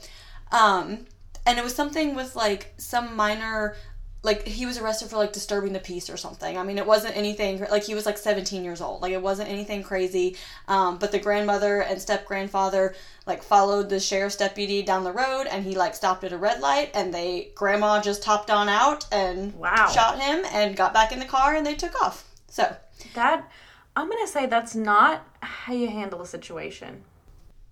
um, 0.51 1.05
and 1.45 1.57
it 1.57 1.63
was 1.63 1.75
something 1.75 2.15
with 2.15 2.35
like 2.35 2.73
some 2.77 3.15
minor, 3.15 3.75
like 4.23 4.47
he 4.47 4.65
was 4.65 4.77
arrested 4.77 5.09
for 5.09 5.17
like 5.17 5.33
disturbing 5.33 5.73
the 5.73 5.79
peace 5.79 6.09
or 6.09 6.17
something. 6.17 6.57
I 6.57 6.63
mean, 6.63 6.77
it 6.77 6.85
wasn't 6.85 7.17
anything 7.17 7.59
like 7.71 7.83
he 7.83 7.95
was 7.95 8.05
like 8.05 8.17
17 8.17 8.63
years 8.63 8.79
old. 8.79 9.01
Like 9.01 9.13
it 9.13 9.21
wasn't 9.21 9.49
anything 9.49 9.83
crazy. 9.83 10.37
Um, 10.67 10.97
but 10.99 11.11
the 11.11 11.19
grandmother 11.19 11.81
and 11.81 11.99
step 11.99 12.25
grandfather 12.25 12.95
like 13.25 13.43
followed 13.43 13.89
the 13.89 13.99
sheriff's 13.99 14.35
deputy 14.35 14.83
down 14.83 15.03
the 15.03 15.11
road 15.11 15.47
and 15.49 15.65
he 15.65 15.75
like 15.75 15.95
stopped 15.95 16.23
at 16.23 16.31
a 16.31 16.37
red 16.37 16.61
light 16.61 16.91
and 16.93 17.13
they 17.13 17.51
grandma 17.55 18.01
just 18.01 18.23
topped 18.23 18.51
on 18.51 18.69
out 18.69 19.05
and 19.11 19.53
wow. 19.55 19.89
shot 19.93 20.19
him 20.19 20.45
and 20.53 20.75
got 20.75 20.93
back 20.93 21.11
in 21.11 21.19
the 21.19 21.25
car 21.25 21.55
and 21.55 21.65
they 21.65 21.75
took 21.75 21.99
off. 22.01 22.27
So 22.47 22.75
that 23.15 23.49
I'm 23.95 24.09
going 24.09 24.25
to 24.25 24.31
say 24.31 24.45
that's 24.45 24.75
not 24.75 25.25
how 25.41 25.73
you 25.73 25.87
handle 25.87 26.21
a 26.21 26.27
situation. 26.27 27.03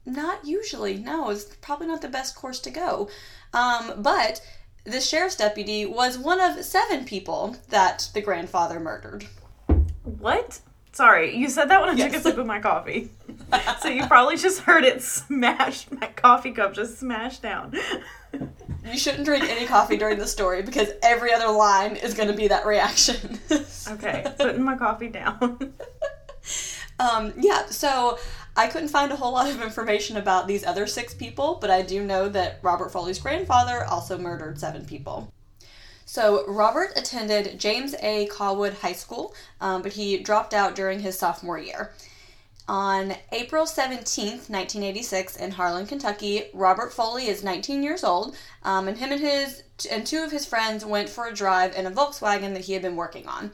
Not 0.05 0.45
usually. 0.45 0.97
No, 0.97 1.29
it's 1.29 1.45
probably 1.61 1.87
not 1.87 2.01
the 2.01 2.07
best 2.07 2.35
course 2.35 2.59
to 2.61 2.69
go. 2.69 3.09
Um, 3.53 4.01
but 4.01 4.41
the 4.83 5.01
sheriff's 5.01 5.35
deputy 5.35 5.85
was 5.85 6.17
one 6.17 6.39
of 6.39 6.63
seven 6.63 7.05
people 7.05 7.55
that 7.69 8.09
the 8.13 8.21
grandfather 8.21 8.79
murdered. 8.79 9.27
What? 10.03 10.59
Sorry, 10.91 11.35
you 11.35 11.49
said 11.49 11.69
that 11.69 11.79
when 11.81 11.89
I 11.89 11.93
Yes. 11.93 12.11
took 12.11 12.19
a 12.19 12.23
sip 12.23 12.37
of 12.37 12.45
my 12.45 12.59
coffee. 12.59 13.09
so 13.81 13.89
you 13.89 14.05
probably 14.07 14.37
just 14.37 14.61
heard 14.61 14.83
it 14.83 15.01
smash. 15.01 15.85
My 15.91 16.07
coffee 16.07 16.51
cup 16.51 16.73
just 16.73 16.99
smashed 16.99 17.41
down. 17.41 17.73
You 18.33 18.97
shouldn't 18.97 19.25
drink 19.25 19.43
any 19.49 19.65
coffee 19.65 19.97
during 19.97 20.17
the 20.17 20.27
story 20.27 20.61
because 20.61 20.89
every 21.03 21.33
other 21.33 21.49
line 21.51 21.95
is 21.95 22.13
going 22.13 22.29
to 22.29 22.35
be 22.35 22.47
that 22.47 22.65
reaction. 22.65 23.39
Okay, 23.87 24.23
putting 24.37 24.63
my 24.63 24.75
coffee 24.77 25.09
down. 25.09 25.73
Um, 26.99 27.31
yeah, 27.37 27.67
so 27.67 28.19
I 28.57 28.67
couldn't 28.67 28.89
find 28.89 29.09
a 29.13 29.15
whole 29.15 29.31
lot 29.31 29.49
of 29.49 29.61
information 29.61 30.17
about 30.17 30.47
these 30.47 30.65
other 30.65 30.85
six 30.85 31.13
people, 31.13 31.57
but 31.61 31.69
I 31.69 31.81
do 31.81 32.03
know 32.03 32.27
that 32.27 32.59
Robert 32.61 32.91
Foley's 32.91 33.19
grandfather 33.19 33.85
also 33.85 34.17
murdered 34.17 34.59
seven 34.59 34.83
people. 34.83 35.31
So 36.11 36.43
Robert 36.47 36.93
attended 36.95 37.59
James 37.59 37.93
A. 38.01 38.27
Cawood 38.31 38.73
High 38.73 38.93
School, 38.93 39.35
um, 39.61 39.83
but 39.83 39.93
he 39.93 40.17
dropped 40.17 40.55
out 40.55 40.73
during 40.73 41.01
his 41.01 41.19
sophomore 41.19 41.59
year. 41.59 41.93
On 42.67 43.13
April 43.31 43.65
17th, 43.65 44.49
1986, 44.49 45.35
in 45.37 45.51
Harlan, 45.51 45.85
Kentucky, 45.85 46.45
Robert 46.51 46.91
Foley 46.91 47.27
is 47.27 47.43
19 47.43 47.83
years 47.83 48.03
old, 48.03 48.35
um, 48.63 48.87
and 48.87 48.97
him 48.97 49.11
and 49.11 49.21
his 49.21 49.61
and 49.91 50.07
two 50.07 50.23
of 50.23 50.31
his 50.31 50.47
friends 50.47 50.83
went 50.83 51.09
for 51.09 51.27
a 51.27 51.33
drive 51.33 51.75
in 51.75 51.85
a 51.85 51.91
Volkswagen 51.91 52.53
that 52.55 52.65
he 52.65 52.73
had 52.73 52.81
been 52.81 52.95
working 52.95 53.27
on. 53.27 53.51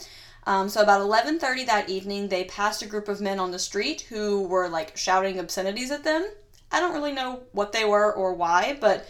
Um, 0.48 0.70
so 0.70 0.82
about 0.82 1.02
11:30 1.02 1.66
that 1.66 1.90
evening, 1.90 2.30
they 2.30 2.46
passed 2.46 2.82
a 2.82 2.88
group 2.88 3.10
of 3.10 3.20
men 3.20 3.38
on 3.38 3.52
the 3.52 3.60
street 3.60 4.06
who 4.08 4.44
were 4.44 4.70
like 4.70 4.96
shouting 4.96 5.40
obscenities 5.40 5.92
at 5.92 6.06
them. 6.06 6.26
I 6.72 6.80
don't 6.80 6.94
really 6.94 7.12
know 7.12 7.42
what 7.52 7.74
they 7.74 7.84
were 7.84 8.14
or 8.14 8.34
why, 8.34 8.78
but 8.80 9.06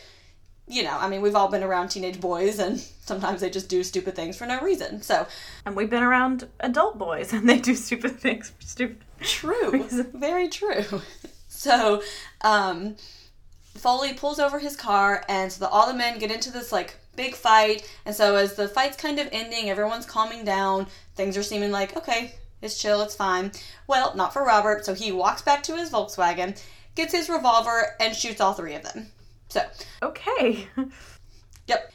you 0.68 0.84
know, 0.84 0.98
I 0.98 1.08
mean, 1.08 1.22
we've 1.22 1.36
all 1.36 1.48
been 1.48 1.64
around 1.64 1.90
teenage 1.90 2.20
boys, 2.20 2.60
and 2.60 2.80
sometimes 3.06 3.42
they 3.42 3.50
just 3.50 3.70
do 3.70 3.84
stupid 3.84 4.16
things 4.16 4.38
for 4.38 4.46
no 4.46 4.60
reason. 4.62 5.02
So 5.02 5.28
And 5.66 5.76
we've 5.76 5.90
been 5.90 6.04
around 6.04 6.48
adult 6.60 6.98
boys 6.98 7.34
and 7.34 7.48
they 7.48 7.60
do 7.60 7.76
stupid 7.76 8.20
things 8.20 8.50
for 8.50 8.62
stupid. 8.62 8.98
True. 9.22 9.84
Very 10.14 10.50
true. 10.50 11.02
So, 11.48 12.02
um, 12.42 12.96
Foley 13.76 14.14
pulls 14.14 14.40
over 14.40 14.60
his 14.60 14.76
car, 14.76 15.24
and 15.28 15.52
so 15.52 15.66
the, 15.66 15.70
all 15.70 15.88
the 15.88 15.94
men 15.94 16.20
get 16.20 16.32
into 16.32 16.52
this 16.52 16.72
like 16.72 16.98
big 17.16 17.36
fight. 17.36 17.90
And 18.06 18.16
so, 18.16 18.36
as 18.36 18.56
the 18.56 18.68
fight's 18.68 18.98
kind 18.98 19.20
of 19.20 19.30
ending, 19.32 19.70
everyone's 19.70 20.06
calming 20.06 20.44
down. 20.46 20.88
Things 21.16 21.38
are 21.38 21.44
seeming 21.44 21.72
like 21.72 21.96
okay, 21.96 22.36
it's 22.62 22.82
chill, 22.82 23.02
it's 23.02 23.16
fine. 23.16 23.52
Well, 23.88 24.16
not 24.16 24.34
for 24.34 24.44
Robert. 24.44 24.86
So 24.86 24.94
he 24.94 25.12
walks 25.12 25.42
back 25.42 25.64
to 25.64 25.78
his 25.78 25.92
Volkswagen, 25.92 26.62
gets 26.96 27.14
his 27.14 27.30
revolver, 27.30 27.96
and 28.00 28.16
shoots 28.16 28.42
all 28.42 28.54
three 28.54 28.76
of 28.76 28.84
them. 28.84 29.08
So, 29.50 29.62
Okay. 30.02 30.68
Yep. 31.68 31.92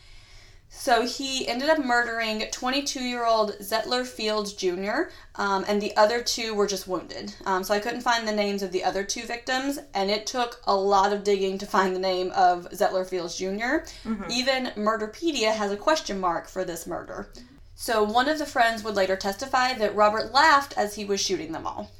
So 0.68 1.04
he 1.04 1.46
ended 1.46 1.68
up 1.68 1.78
murdering 1.84 2.40
22 2.50 3.00
year 3.00 3.26
old 3.26 3.52
Zettler 3.58 4.06
Fields 4.06 4.54
Jr., 4.54 5.10
um, 5.34 5.64
and 5.68 5.80
the 5.82 5.94
other 5.96 6.22
two 6.22 6.54
were 6.54 6.66
just 6.66 6.88
wounded. 6.88 7.34
Um, 7.44 7.62
so 7.62 7.74
I 7.74 7.80
couldn't 7.80 8.00
find 8.00 8.26
the 8.26 8.32
names 8.32 8.62
of 8.62 8.72
the 8.72 8.82
other 8.82 9.04
two 9.04 9.26
victims, 9.26 9.78
and 9.92 10.10
it 10.10 10.26
took 10.26 10.62
a 10.64 10.74
lot 10.74 11.12
of 11.12 11.22
digging 11.22 11.58
to 11.58 11.66
find 11.66 11.94
the 11.94 12.00
name 12.00 12.30
of 12.30 12.66
Zettler 12.70 13.06
Fields 13.06 13.36
junior 13.36 13.84
Even 14.30 14.66
Murderpedia 14.76 15.52
has 15.54 15.70
a 15.70 15.76
question 15.76 16.18
mark 16.18 16.48
for 16.48 16.64
this 16.64 16.86
murder. 16.86 17.30
So 17.74 18.02
one 18.02 18.28
of 18.28 18.38
the 18.38 18.46
friends 18.46 18.82
would 18.82 18.94
later 18.94 19.16
testify 19.16 19.74
that 19.74 19.94
Robert 19.94 20.32
laughed 20.32 20.74
as 20.78 20.94
he 20.94 21.04
was 21.04 21.20
shooting 21.20 21.52
them 21.52 21.66
all. 21.66 21.90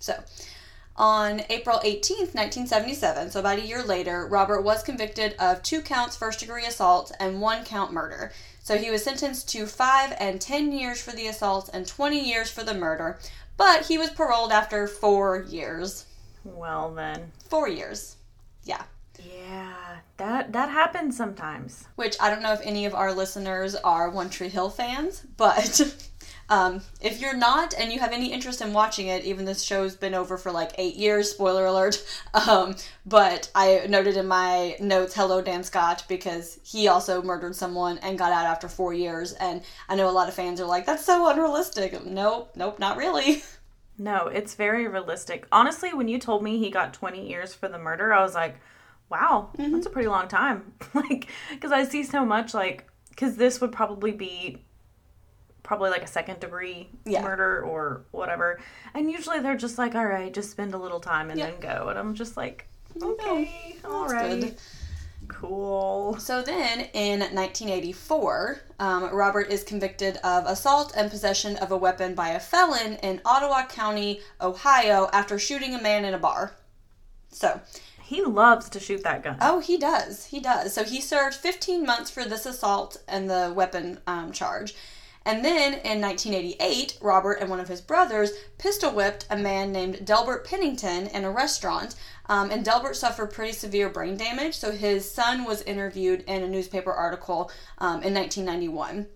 So, 0.00 0.22
on 0.96 1.42
April 1.50 1.78
18th, 1.78 2.34
1977, 2.34 3.30
so 3.30 3.40
about 3.40 3.58
a 3.58 3.66
year 3.66 3.82
later, 3.82 4.26
Robert 4.26 4.62
was 4.62 4.82
convicted 4.82 5.34
of 5.40 5.62
two 5.62 5.80
counts 5.80 6.16
first 6.16 6.40
degree 6.40 6.64
assault 6.66 7.10
and 7.18 7.40
one 7.40 7.64
count 7.64 7.92
murder. 7.92 8.32
So 8.62 8.78
he 8.78 8.90
was 8.90 9.02
sentenced 9.02 9.48
to 9.50 9.66
five 9.66 10.14
and 10.18 10.40
10 10.40 10.72
years 10.72 11.02
for 11.02 11.10
the 11.10 11.26
assault 11.26 11.68
and 11.72 11.86
20 11.86 12.18
years 12.18 12.50
for 12.50 12.62
the 12.62 12.74
murder, 12.74 13.18
but 13.56 13.86
he 13.86 13.98
was 13.98 14.10
paroled 14.10 14.52
after 14.52 14.86
four 14.86 15.42
years. 15.42 16.06
Well 16.44 16.94
then. 16.94 17.32
Four 17.48 17.68
years. 17.68 18.16
Yeah. 18.62 18.82
Yeah, 19.22 19.98
that 20.16 20.52
that 20.52 20.70
happens 20.70 21.16
sometimes. 21.16 21.86
Which 21.94 22.16
I 22.20 22.30
don't 22.30 22.42
know 22.42 22.52
if 22.52 22.60
any 22.62 22.84
of 22.84 22.94
our 22.94 23.12
listeners 23.12 23.74
are 23.76 24.10
One 24.10 24.28
Tree 24.28 24.48
Hill 24.48 24.70
fans, 24.70 25.22
but 25.36 25.80
um, 26.48 26.82
if 27.00 27.20
you're 27.20 27.36
not 27.36 27.74
and 27.74 27.92
you 27.92 28.00
have 28.00 28.12
any 28.12 28.32
interest 28.32 28.60
in 28.60 28.72
watching 28.72 29.08
it, 29.08 29.24
even 29.24 29.44
this 29.44 29.62
show's 29.62 29.96
been 29.96 30.14
over 30.14 30.36
for 30.36 30.52
like 30.52 30.72
eight 30.78 30.96
years, 30.96 31.30
spoiler 31.30 31.66
alert. 31.66 32.04
Um, 32.48 32.74
but 33.06 33.48
I 33.54 33.86
noted 33.88 34.16
in 34.16 34.26
my 34.26 34.76
notes, 34.80 35.14
hello, 35.14 35.40
Dan 35.40 35.62
Scott, 35.62 36.04
because 36.08 36.58
he 36.64 36.88
also 36.88 37.22
murdered 37.22 37.54
someone 37.54 37.98
and 37.98 38.18
got 38.18 38.32
out 38.32 38.44
after 38.44 38.68
four 38.68 38.92
years. 38.92 39.32
And 39.34 39.62
I 39.88 39.94
know 39.94 40.10
a 40.10 40.12
lot 40.12 40.28
of 40.28 40.34
fans 40.34 40.60
are 40.60 40.66
like, 40.66 40.84
that's 40.84 41.04
so 41.04 41.30
unrealistic. 41.30 42.04
Nope, 42.04 42.50
nope, 42.56 42.78
not 42.80 42.96
really. 42.96 43.44
No, 43.96 44.26
it's 44.26 44.54
very 44.54 44.88
realistic. 44.88 45.46
Honestly, 45.52 45.94
when 45.94 46.08
you 46.08 46.18
told 46.18 46.42
me 46.42 46.58
he 46.58 46.70
got 46.70 46.94
20 46.94 47.28
years 47.28 47.54
for 47.54 47.68
the 47.68 47.78
murder, 47.78 48.12
I 48.12 48.22
was 48.22 48.34
like, 48.34 48.56
wow, 49.08 49.50
that's 49.56 49.86
a 49.86 49.90
pretty 49.90 50.08
long 50.08 50.26
time. 50.26 50.72
like, 50.94 51.28
because 51.50 51.70
I 51.70 51.84
see 51.84 52.02
so 52.02 52.24
much, 52.24 52.54
like, 52.54 52.88
because 53.10 53.36
this 53.36 53.60
would 53.60 53.70
probably 53.70 54.10
be 54.10 54.63
probably 55.64 55.90
like 55.90 56.02
a 56.02 56.06
second 56.06 56.38
degree 56.38 56.88
Yeah. 57.04 57.22
murder 57.22 57.62
or 57.64 58.02
whatever. 58.12 58.60
And 58.94 59.10
usually 59.10 59.40
they're 59.40 59.56
just 59.56 59.78
like, 59.78 59.96
all 59.96 60.04
right, 60.06 60.32
just 60.32 60.50
spend 60.52 60.74
a 60.74 60.78
little 60.78 61.00
time 61.00 61.30
and 61.30 61.38
Yeah. 61.40 61.50
then 61.50 61.58
go. 61.60 61.88
And 61.88 61.98
I'm 61.98 62.14
just 62.14 62.36
like, 62.36 62.68
okay, 63.02 63.76
all 63.84 64.06
right, 64.06 64.40
good. 64.40 64.56
cool. 65.28 66.16
So 66.18 66.42
then, 66.42 66.80
in 66.92 67.20
1984, 67.20 68.60
um, 68.78 69.04
Robert 69.14 69.48
is 69.50 69.64
convicted 69.64 70.18
of 70.18 70.44
assault 70.46 70.92
and 70.96 71.10
possession 71.10 71.56
of 71.56 71.72
a 71.72 71.76
weapon 71.76 72.14
by 72.14 72.28
a 72.28 72.40
felon 72.40 72.94
in 73.02 73.20
Ottawa 73.24 73.66
County, 73.66 74.20
Ohio, 74.40 75.08
after 75.12 75.38
shooting 75.38 75.74
a 75.74 75.80
man 75.82 76.04
in 76.04 76.14
a 76.14 76.18
bar. 76.18 76.52
So, 77.30 77.60
He 78.02 78.22
loves 78.22 78.68
to 78.68 78.78
shoot 78.78 79.02
that 79.04 79.22
gun. 79.24 79.38
oh, 79.40 79.60
he 79.60 79.78
does. 79.78 80.26
He 80.26 80.38
does. 80.40 80.74
So, 80.74 80.84
he 80.84 81.00
served 81.00 81.34
15 81.34 81.84
months 81.86 82.10
for 82.10 82.24
this 82.26 82.44
assault 82.44 82.98
and 83.08 83.30
the 83.30 83.50
weapon 83.56 84.00
um, 84.06 84.30
charge. 84.30 84.74
And 85.26 85.44
then 85.44 85.74
in 85.74 86.02
1988, 86.02 86.98
Robert 87.00 87.40
and 87.40 87.48
one 87.48 87.60
of 87.60 87.68
his 87.68 87.80
brothers 87.80 88.32
pistol 88.58 88.92
whipped 88.92 89.26
a 89.30 89.36
man 89.36 89.72
named 89.72 90.04
Delbert 90.04 90.44
Pennington 90.44 91.06
in 91.06 91.24
a 91.24 91.30
restaurant. 91.30 91.94
Um, 92.26 92.50
and 92.50 92.64
Delbert 92.64 92.96
suffered 92.96 93.32
pretty 93.32 93.52
severe 93.52 93.88
brain 93.88 94.16
damage, 94.16 94.54
so 94.54 94.70
his 94.70 95.10
son 95.10 95.44
was 95.44 95.62
interviewed 95.62 96.24
in 96.26 96.42
a 96.42 96.48
newspaper 96.48 96.92
article 96.92 97.50
um, 97.78 98.02
in 98.02 98.14
1991. 98.14 99.06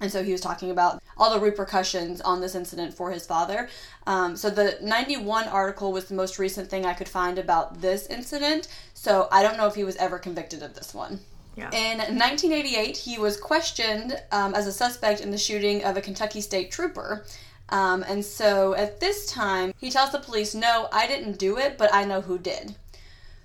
And 0.00 0.10
so 0.10 0.22
he 0.22 0.32
was 0.32 0.40
talking 0.40 0.70
about 0.70 1.02
all 1.18 1.32
the 1.32 1.40
repercussions 1.40 2.22
on 2.22 2.40
this 2.40 2.54
incident 2.54 2.94
for 2.94 3.10
his 3.10 3.26
father. 3.26 3.68
Um, 4.06 4.34
so 4.36 4.48
the 4.48 4.78
91 4.80 5.46
article 5.48 5.92
was 5.92 6.06
the 6.06 6.14
most 6.14 6.38
recent 6.38 6.70
thing 6.70 6.86
I 6.86 6.94
could 6.94 7.08
find 7.08 7.38
about 7.38 7.82
this 7.82 8.06
incident. 8.06 8.68
So 8.94 9.28
I 9.30 9.42
don't 9.42 9.58
know 9.58 9.66
if 9.66 9.74
he 9.74 9.84
was 9.84 9.96
ever 9.96 10.18
convicted 10.18 10.62
of 10.62 10.74
this 10.74 10.94
one. 10.94 11.20
Yeah. 11.60 11.92
In 11.92 11.98
1988, 11.98 12.96
he 12.96 13.18
was 13.18 13.36
questioned 13.36 14.20
um, 14.32 14.54
as 14.54 14.66
a 14.66 14.72
suspect 14.72 15.20
in 15.20 15.30
the 15.30 15.38
shooting 15.38 15.84
of 15.84 15.96
a 15.96 16.00
Kentucky 16.00 16.40
state 16.40 16.70
trooper. 16.70 17.24
Um, 17.68 18.04
and 18.08 18.24
so 18.24 18.74
at 18.74 18.98
this 19.00 19.30
time, 19.30 19.72
he 19.78 19.90
tells 19.90 20.12
the 20.12 20.18
police, 20.18 20.54
No, 20.54 20.88
I 20.92 21.06
didn't 21.06 21.38
do 21.38 21.58
it, 21.58 21.78
but 21.78 21.92
I 21.94 22.04
know 22.04 22.20
who 22.20 22.38
did. 22.38 22.74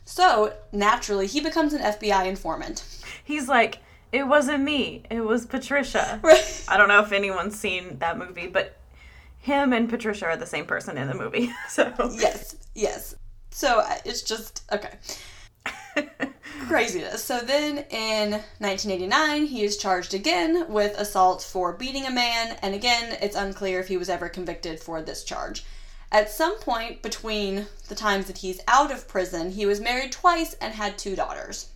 So 0.06 0.54
naturally, 0.72 1.28
he 1.28 1.42
becomes 1.42 1.74
an 1.74 1.82
FBI 1.82 2.28
informant. 2.28 2.84
He's 3.24 3.48
like, 3.48 3.80
it 4.12 4.28
wasn't 4.28 4.64
me, 4.64 5.04
it 5.10 5.22
was 5.22 5.46
Patricia. 5.46 6.20
Right. 6.24 6.64
I 6.68 6.78
don't 6.78 6.88
know 6.88 7.02
if 7.02 7.12
anyone's 7.12 7.60
seen 7.60 7.98
that 8.00 8.18
movie, 8.18 8.48
but 8.48 8.78
him 9.40 9.74
and 9.74 9.90
Patricia 9.90 10.26
are 10.26 10.38
the 10.38 10.46
same 10.46 10.66
person 10.66 10.98
in 10.98 11.08
the 11.08 11.16
movie. 11.16 11.52
So 11.70 11.92
yes, 12.18 12.56
yes. 12.74 13.16
So 13.52 13.80
uh, 13.80 13.98
it's 14.06 14.22
just 14.22 14.64
okay. 14.72 14.96
Craziness. 16.68 17.24
So 17.24 17.40
then 17.40 17.86
in 17.90 18.32
1989, 18.60 19.46
he 19.46 19.64
is 19.64 19.78
charged 19.78 20.14
again 20.14 20.66
with 20.72 20.98
assault 20.98 21.42
for 21.44 21.74
beating 21.74 22.06
a 22.06 22.12
man, 22.12 22.58
and 22.62 22.74
again, 22.74 23.18
it's 23.22 23.36
unclear 23.36 23.80
if 23.80 23.88
he 23.88 23.98
was 23.98 24.10
ever 24.10 24.30
convicted 24.30 24.80
for 24.80 25.02
this 25.02 25.24
charge. 25.24 25.64
At 26.12 26.32
some 26.32 26.60
point 26.60 27.02
between 27.02 27.68
the 27.88 27.96
times 27.96 28.26
that 28.28 28.40
he's 28.40 28.62
out 28.68 28.92
of 28.92 29.08
prison, 29.08 29.52
he 29.52 29.66
was 29.66 29.80
married 29.80 30.12
twice 30.12 30.54
and 30.56 30.74
had 30.74 30.98
two 30.98 31.16
daughters. 31.16 31.68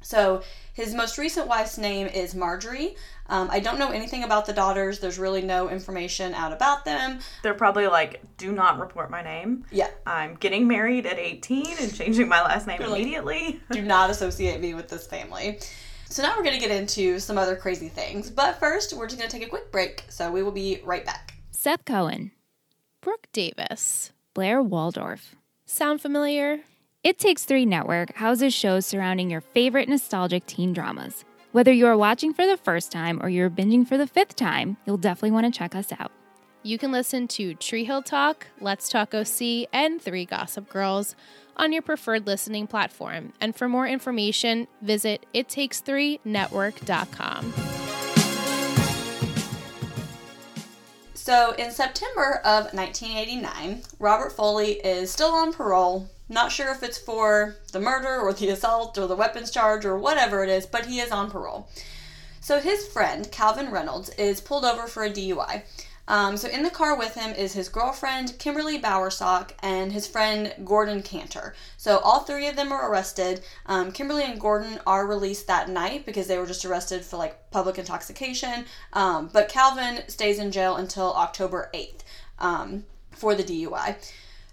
So 0.00 0.42
his 0.72 0.94
most 0.94 1.18
recent 1.18 1.46
wife's 1.46 1.78
name 1.78 2.06
is 2.06 2.34
Marjorie. 2.34 2.96
Um, 3.26 3.48
I 3.50 3.60
don't 3.60 3.78
know 3.78 3.90
anything 3.90 4.22
about 4.22 4.44
the 4.46 4.52
daughters. 4.52 4.98
There's 4.98 5.18
really 5.18 5.42
no 5.42 5.68
information 5.70 6.34
out 6.34 6.52
about 6.52 6.84
them. 6.84 7.20
they're 7.42 7.54
probably 7.54 7.86
like, 7.86 8.20
do 8.36 8.52
not 8.52 8.78
report 8.78 9.10
my 9.10 9.22
name. 9.22 9.64
Yeah, 9.70 9.88
I'm 10.06 10.34
getting 10.34 10.68
married 10.68 11.06
at 11.06 11.18
18 11.18 11.66
and 11.80 11.94
changing 11.94 12.28
my 12.28 12.42
last 12.42 12.66
name 12.66 12.80
like- 12.80 12.90
immediately. 12.90 13.60
do 13.70 13.82
not 13.82 14.10
associate 14.10 14.60
me 14.60 14.74
with 14.74 14.88
this 14.88 15.06
family. 15.06 15.58
So 16.06 16.22
now 16.22 16.36
we're 16.36 16.44
going 16.44 16.60
to 16.60 16.60
get 16.60 16.70
into 16.70 17.18
some 17.18 17.38
other 17.38 17.56
crazy 17.56 17.88
things. 17.88 18.30
But 18.30 18.60
first, 18.60 18.92
we're 18.92 19.06
just 19.06 19.18
going 19.18 19.28
to 19.30 19.36
take 19.36 19.46
a 19.46 19.50
quick 19.50 19.72
break. 19.72 20.04
So 20.10 20.30
we 20.30 20.42
will 20.42 20.52
be 20.52 20.80
right 20.84 21.04
back. 21.04 21.34
Seth 21.50 21.84
Cohen, 21.86 22.30
Brooke 23.00 23.26
Davis, 23.32 24.12
Blair 24.34 24.62
Waldorf. 24.62 25.34
Sound 25.64 26.00
familiar? 26.02 26.60
It 27.02 27.18
Takes 27.18 27.44
Three 27.44 27.66
Network 27.66 28.14
houses 28.16 28.54
shows 28.54 28.86
surrounding 28.86 29.30
your 29.30 29.40
favorite 29.40 29.88
nostalgic 29.88 30.46
teen 30.46 30.72
dramas. 30.72 31.24
Whether 31.54 31.72
you 31.72 31.86
are 31.86 31.96
watching 31.96 32.34
for 32.34 32.46
the 32.48 32.56
first 32.56 32.90
time 32.90 33.20
or 33.22 33.28
you're 33.28 33.48
binging 33.48 33.86
for 33.86 33.96
the 33.96 34.08
fifth 34.08 34.34
time, 34.34 34.76
you'll 34.84 34.96
definitely 34.96 35.30
want 35.30 35.46
to 35.46 35.52
check 35.56 35.76
us 35.76 35.92
out. 35.92 36.10
You 36.64 36.78
can 36.78 36.90
listen 36.90 37.28
to 37.28 37.54
Tree 37.54 37.84
Hill 37.84 38.02
Talk, 38.02 38.48
Let's 38.60 38.88
Talk 38.88 39.14
OC, 39.14 39.68
and 39.72 40.02
Three 40.02 40.24
Gossip 40.24 40.68
Girls 40.68 41.14
on 41.56 41.72
your 41.72 41.82
preferred 41.82 42.26
listening 42.26 42.66
platform. 42.66 43.34
And 43.40 43.54
for 43.54 43.68
more 43.68 43.86
information, 43.86 44.66
visit 44.82 45.26
ittakes3network.com. 45.32 47.54
So, 51.14 51.52
in 51.52 51.70
September 51.70 52.40
of 52.44 52.74
1989, 52.74 53.82
Robert 54.00 54.32
Foley 54.32 54.80
is 54.84 55.12
still 55.12 55.30
on 55.30 55.52
parole. 55.52 56.10
Not 56.28 56.52
sure 56.52 56.70
if 56.70 56.82
it's 56.82 56.98
for 56.98 57.56
the 57.72 57.80
murder 57.80 58.20
or 58.20 58.32
the 58.32 58.48
assault 58.48 58.96
or 58.98 59.06
the 59.06 59.16
weapons 59.16 59.50
charge 59.50 59.84
or 59.84 59.98
whatever 59.98 60.42
it 60.42 60.50
is, 60.50 60.66
but 60.66 60.86
he 60.86 61.00
is 61.00 61.10
on 61.10 61.30
parole. 61.30 61.68
So, 62.40 62.60
his 62.60 62.86
friend, 62.86 63.30
Calvin 63.30 63.70
Reynolds, 63.70 64.10
is 64.10 64.40
pulled 64.40 64.64
over 64.64 64.86
for 64.86 65.02
a 65.02 65.10
DUI. 65.10 65.62
Um, 66.06 66.36
so 66.36 66.48
in 66.48 66.62
the 66.62 66.70
car 66.70 66.96
with 66.96 67.14
him 67.14 67.34
is 67.34 67.54
his 67.54 67.68
girlfriend 67.68 68.38
Kimberly 68.38 68.78
Bowersock 68.78 69.52
and 69.62 69.92
his 69.92 70.06
friend 70.06 70.54
Gordon 70.64 71.02
Cantor. 71.02 71.54
So 71.78 71.98
all 71.98 72.20
three 72.20 72.46
of 72.46 72.56
them 72.56 72.72
are 72.72 72.90
arrested. 72.90 73.40
Um, 73.66 73.90
Kimberly 73.90 74.24
and 74.24 74.40
Gordon 74.40 74.80
are 74.86 75.06
released 75.06 75.46
that 75.46 75.70
night 75.70 76.04
because 76.04 76.26
they 76.26 76.38
were 76.38 76.46
just 76.46 76.64
arrested 76.64 77.04
for 77.04 77.16
like 77.16 77.50
public 77.50 77.78
intoxication. 77.78 78.66
Um, 78.92 79.30
but 79.32 79.48
Calvin 79.48 80.02
stays 80.08 80.38
in 80.38 80.52
jail 80.52 80.76
until 80.76 81.14
October 81.14 81.70
eighth 81.72 82.04
um, 82.38 82.84
for 83.12 83.34
the 83.34 83.42
DUI. 83.42 83.96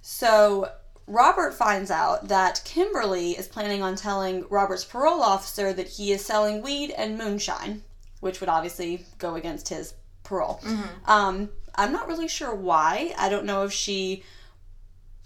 So 0.02 0.72
Robert 1.08 1.54
finds 1.54 1.92
out 1.92 2.28
that 2.30 2.62
Kimberly 2.64 3.32
is 3.32 3.48
planning 3.48 3.82
on 3.82 3.96
telling 3.96 4.46
Robert's 4.50 4.86
parole 4.86 5.22
officer 5.22 5.74
that 5.74 5.88
he 5.88 6.12
is 6.12 6.24
selling 6.24 6.62
weed 6.62 6.92
and 6.92 7.18
moonshine, 7.18 7.84
which 8.20 8.40
would 8.40 8.50
obviously 8.50 9.06
go 9.18 9.36
against 9.36 9.70
his 9.70 9.94
parole. 10.24 10.60
Mm-hmm. 10.64 11.12
Um, 11.12 11.50
I'm 11.76 11.92
not 11.92 12.08
really 12.08 12.28
sure 12.28 12.54
why. 12.54 13.14
I 13.18 13.30
don't 13.30 13.46
know 13.46 13.64
if 13.64 13.74
she. 13.74 14.24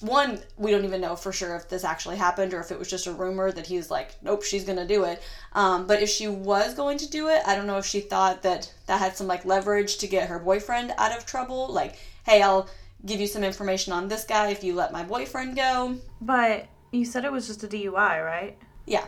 One, 0.01 0.39
we 0.57 0.71
don't 0.71 0.83
even 0.83 0.99
know 0.99 1.15
for 1.15 1.31
sure 1.31 1.55
if 1.55 1.69
this 1.69 1.85
actually 1.85 2.17
happened 2.17 2.53
or 2.53 2.59
if 2.59 2.69
it 2.69 2.77
was 2.77 2.89
just 2.89 3.07
a 3.07 3.13
rumor 3.13 3.49
that 3.51 3.65
he 3.65 3.77
was 3.77 3.89
like, 3.89 4.11
nope, 4.21 4.43
she's 4.43 4.65
gonna 4.65 4.85
do 4.85 5.05
it. 5.05 5.23
Um, 5.53 5.87
but 5.87 6.01
if 6.01 6.09
she 6.09 6.27
was 6.27 6.73
going 6.73 6.97
to 6.97 7.09
do 7.09 7.29
it, 7.29 7.41
I 7.47 7.55
don't 7.55 7.65
know 7.65 7.77
if 7.77 7.85
she 7.85 8.01
thought 8.01 8.43
that 8.43 8.71
that 8.87 8.99
had 8.99 9.15
some 9.15 9.27
like 9.27 9.45
leverage 9.45 9.97
to 9.99 10.07
get 10.07 10.27
her 10.27 10.37
boyfriend 10.37 10.93
out 10.97 11.17
of 11.17 11.25
trouble. 11.25 11.71
Like, 11.71 11.97
hey, 12.25 12.41
I'll 12.41 12.67
give 13.05 13.19
you 13.19 13.27
some 13.27 13.43
information 13.43 13.93
on 13.93 14.07
this 14.07 14.23
guy 14.23 14.49
if 14.49 14.63
you 14.63 14.75
let 14.75 14.91
my 14.91 15.03
boyfriend 15.03 15.55
go. 15.55 15.95
But 16.21 16.67
you 16.91 17.05
said 17.05 17.25
it 17.25 17.31
was 17.31 17.47
just 17.47 17.63
a 17.63 17.67
DUI, 17.67 18.23
right? 18.23 18.57
Yeah. 18.85 19.05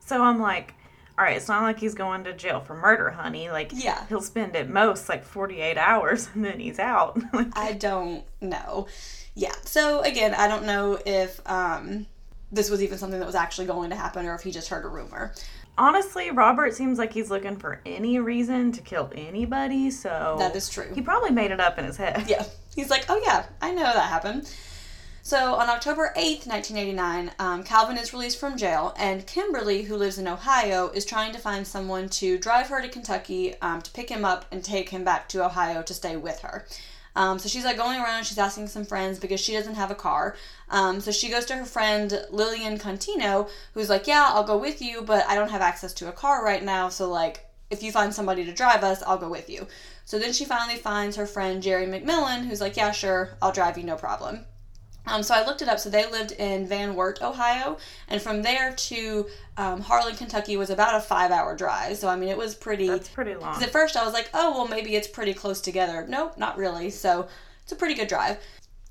So 0.00 0.22
I'm 0.22 0.40
like, 0.40 0.74
all 1.18 1.24
right, 1.24 1.36
it's 1.36 1.48
not 1.48 1.62
like 1.62 1.78
he's 1.78 1.94
going 1.94 2.24
to 2.24 2.32
jail 2.32 2.60
for 2.60 2.74
murder, 2.74 3.10
honey. 3.10 3.50
Like, 3.50 3.72
yeah, 3.74 4.06
he'll 4.08 4.22
spend 4.22 4.56
at 4.56 4.68
most 4.68 5.08
like 5.08 5.24
48 5.24 5.76
hours 5.76 6.28
and 6.34 6.44
then 6.44 6.58
he's 6.58 6.78
out. 6.78 7.20
I 7.54 7.72
don't 7.72 8.24
know. 8.40 8.86
Yeah. 9.34 9.54
So 9.64 10.00
again, 10.02 10.34
I 10.34 10.48
don't 10.48 10.64
know 10.64 10.98
if 11.04 11.40
um, 11.48 12.06
this 12.50 12.70
was 12.70 12.82
even 12.82 12.98
something 12.98 13.18
that 13.20 13.26
was 13.26 13.34
actually 13.34 13.66
going 13.66 13.90
to 13.90 13.96
happen 13.96 14.26
or 14.26 14.34
if 14.34 14.42
he 14.42 14.50
just 14.50 14.68
heard 14.68 14.84
a 14.84 14.88
rumor. 14.88 15.34
Honestly, 15.78 16.30
Robert 16.30 16.74
seems 16.74 16.98
like 16.98 17.12
he's 17.12 17.30
looking 17.30 17.56
for 17.56 17.80
any 17.86 18.18
reason 18.18 18.72
to 18.72 18.82
kill 18.82 19.10
anybody, 19.14 19.90
so. 19.90 20.36
That 20.38 20.54
is 20.54 20.68
true. 20.68 20.92
He 20.94 21.00
probably 21.00 21.30
made 21.30 21.50
it 21.50 21.60
up 21.60 21.78
in 21.78 21.86
his 21.86 21.96
head. 21.96 22.26
Yeah. 22.28 22.44
He's 22.74 22.90
like, 22.90 23.06
oh 23.08 23.20
yeah, 23.24 23.46
I 23.60 23.72
know 23.72 23.82
that 23.82 24.08
happened. 24.08 24.50
So 25.24 25.54
on 25.54 25.68
October 25.68 26.12
8th, 26.16 26.48
1989, 26.48 27.30
um, 27.38 27.62
Calvin 27.62 27.96
is 27.96 28.12
released 28.12 28.40
from 28.40 28.56
jail, 28.56 28.92
and 28.98 29.24
Kimberly, 29.24 29.82
who 29.82 29.96
lives 29.96 30.18
in 30.18 30.26
Ohio, 30.26 30.88
is 30.88 31.04
trying 31.04 31.32
to 31.32 31.38
find 31.38 31.64
someone 31.64 32.08
to 32.08 32.38
drive 32.38 32.68
her 32.68 32.82
to 32.82 32.88
Kentucky 32.88 33.54
um, 33.60 33.80
to 33.82 33.90
pick 33.92 34.08
him 34.08 34.24
up 34.24 34.46
and 34.50 34.64
take 34.64 34.88
him 34.88 35.04
back 35.04 35.28
to 35.28 35.44
Ohio 35.44 35.82
to 35.82 35.94
stay 35.94 36.16
with 36.16 36.40
her. 36.40 36.66
Um, 37.14 37.38
so 37.38 37.48
she's 37.48 37.64
like 37.64 37.76
going 37.76 38.00
around, 38.00 38.24
she's 38.24 38.38
asking 38.38 38.66
some 38.66 38.84
friends 38.84 39.20
because 39.20 39.38
she 39.38 39.52
doesn't 39.52 39.74
have 39.74 39.92
a 39.92 39.94
car. 39.94 40.36
Um, 40.70 41.00
so 41.00 41.12
she 41.12 41.30
goes 41.30 41.44
to 41.46 41.54
her 41.54 41.64
friend 41.64 42.26
Lillian 42.30 42.78
Contino, 42.78 43.48
who's 43.74 43.90
like, 43.90 44.08
Yeah, 44.08 44.30
I'll 44.32 44.44
go 44.44 44.56
with 44.56 44.82
you, 44.82 45.02
but 45.02 45.24
I 45.26 45.36
don't 45.36 45.50
have 45.50 45.60
access 45.60 45.92
to 45.94 46.08
a 46.08 46.12
car 46.12 46.44
right 46.44 46.64
now, 46.64 46.88
so 46.88 47.08
like, 47.08 47.46
if 47.70 47.82
you 47.82 47.92
find 47.92 48.12
somebody 48.12 48.44
to 48.44 48.52
drive 48.52 48.82
us, 48.82 49.02
I'll 49.04 49.18
go 49.18 49.30
with 49.30 49.48
you. 49.48 49.66
So 50.12 50.18
then 50.18 50.34
she 50.34 50.44
finally 50.44 50.76
finds 50.76 51.16
her 51.16 51.24
friend 51.24 51.62
Jerry 51.62 51.86
McMillan, 51.86 52.44
who's 52.44 52.60
like, 52.60 52.76
Yeah, 52.76 52.90
sure, 52.90 53.30
I'll 53.40 53.50
drive 53.50 53.78
you, 53.78 53.84
no 53.84 53.96
problem. 53.96 54.44
Um, 55.06 55.22
so 55.22 55.34
I 55.34 55.42
looked 55.46 55.62
it 55.62 55.70
up. 55.70 55.78
So 55.78 55.88
they 55.88 56.04
lived 56.04 56.32
in 56.32 56.66
Van 56.66 56.94
Wert, 56.94 57.22
Ohio, 57.22 57.78
and 58.08 58.20
from 58.20 58.42
there 58.42 58.74
to 58.74 59.26
um, 59.56 59.80
Harlan, 59.80 60.14
Kentucky 60.14 60.58
was 60.58 60.68
about 60.68 60.96
a 60.96 61.00
five-hour 61.00 61.56
drive. 61.56 61.96
So 61.96 62.10
I 62.10 62.16
mean, 62.16 62.28
it 62.28 62.36
was 62.36 62.54
pretty. 62.54 62.88
That's 62.88 63.08
pretty 63.08 63.34
long. 63.36 63.54
Because 63.54 63.62
at 63.62 63.72
first 63.72 63.96
I 63.96 64.04
was 64.04 64.12
like, 64.12 64.28
oh 64.34 64.52
well, 64.52 64.68
maybe 64.68 64.96
it's 64.96 65.08
pretty 65.08 65.32
close 65.32 65.62
together. 65.62 66.04
Nope, 66.06 66.36
not 66.36 66.58
really. 66.58 66.90
So 66.90 67.26
it's 67.62 67.72
a 67.72 67.76
pretty 67.76 67.94
good 67.94 68.08
drive. 68.08 68.36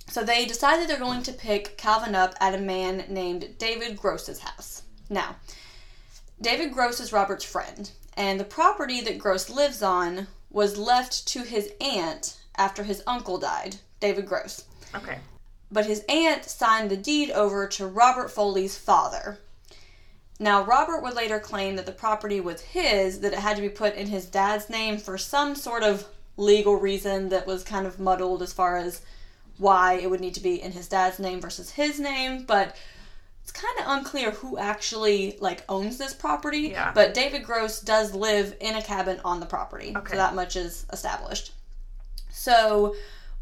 So 0.08 0.24
they 0.24 0.46
decided 0.46 0.90
they're 0.90 0.98
going 0.98 1.22
to 1.22 1.34
pick 1.34 1.78
Calvin 1.78 2.16
up 2.16 2.34
at 2.42 2.56
a 2.56 2.58
man 2.58 3.06
named 3.10 3.60
David 3.60 3.96
Gross's 3.96 4.40
house. 4.40 4.82
Now, 5.08 5.36
David 6.42 6.74
Gross 6.74 7.00
is 7.00 7.14
Robert's 7.14 7.46
friend, 7.46 7.92
and 8.18 8.40
the 8.40 8.44
property 8.44 9.02
that 9.02 9.20
Gross 9.20 9.52
lives 9.52 9.84
on 9.84 10.26
was 10.52 10.78
left 10.78 11.28
to 11.30 11.44
his 11.44 11.72
aunt 11.80 12.38
after 12.58 12.84
his 12.84 13.02
uncle 13.08 13.38
died, 13.38 13.78
David 14.00 14.28
Gross. 14.28 14.66
Okay 14.94 15.18
but 15.72 15.86
his 15.86 16.04
aunt 16.10 16.44
signed 16.46 16.92
the 16.92 16.98
deed 16.98 17.32
over 17.32 17.66
to 17.66 17.88
Robert 17.88 18.30
Foley's 18.30 18.78
father. 18.78 19.40
Now, 20.38 20.64
Robert 20.64 21.02
would 21.02 21.14
later 21.14 21.40
claim 21.40 21.76
that 21.76 21.86
the 21.86 21.92
property 21.92 22.42
was 22.42 22.62
his, 22.62 23.20
that 23.22 23.34
it 23.34 23.40
had 23.40 23.56
to 23.56 23.62
be 23.62 23.70
put 23.70 23.96
in 23.96 24.08
his 24.08 24.26
dad's 24.26 24.70
name 24.70 24.98
for 24.98 25.18
some 25.18 25.56
sort 25.56 25.84
of 25.84 26.06
legal 26.36 26.76
reason 26.76 27.30
that 27.30 27.48
was 27.48 27.64
kind 27.64 27.86
of 27.86 28.00
muddled 28.00 28.42
as 28.42 28.52
far 28.52 28.78
as 28.78 29.02
why 29.58 29.94
it 29.94 30.10
would 30.10 30.20
need 30.20 30.34
to 30.34 30.42
be 30.42 30.62
in 30.62 30.72
his 30.72 30.88
dad's 30.88 31.20
name 31.20 31.40
versus 31.40 31.72
his 31.72 32.00
name, 32.00 32.44
but 32.44 32.76
it's 33.42 33.52
kind 33.52 33.80
of 33.80 33.86
unclear 33.88 34.32
who 34.32 34.58
actually 34.58 35.38
like 35.40 35.64
owns 35.68 35.98
this 35.98 36.14
property. 36.14 36.70
Yeah. 36.70 36.92
But 36.94 37.14
David 37.14 37.44
Gross 37.44 37.82
does 37.82 38.14
live 38.14 38.56
in 38.60 38.76
a 38.76 38.82
cabin 38.82 39.20
on 39.26 39.40
the 39.40 39.46
property. 39.46 39.94
Okay. 39.96 40.12
So 40.12 40.18
that 40.18 40.36
much 40.36 40.56
is 40.56 40.86
established. 40.92 41.54
So 42.30 42.96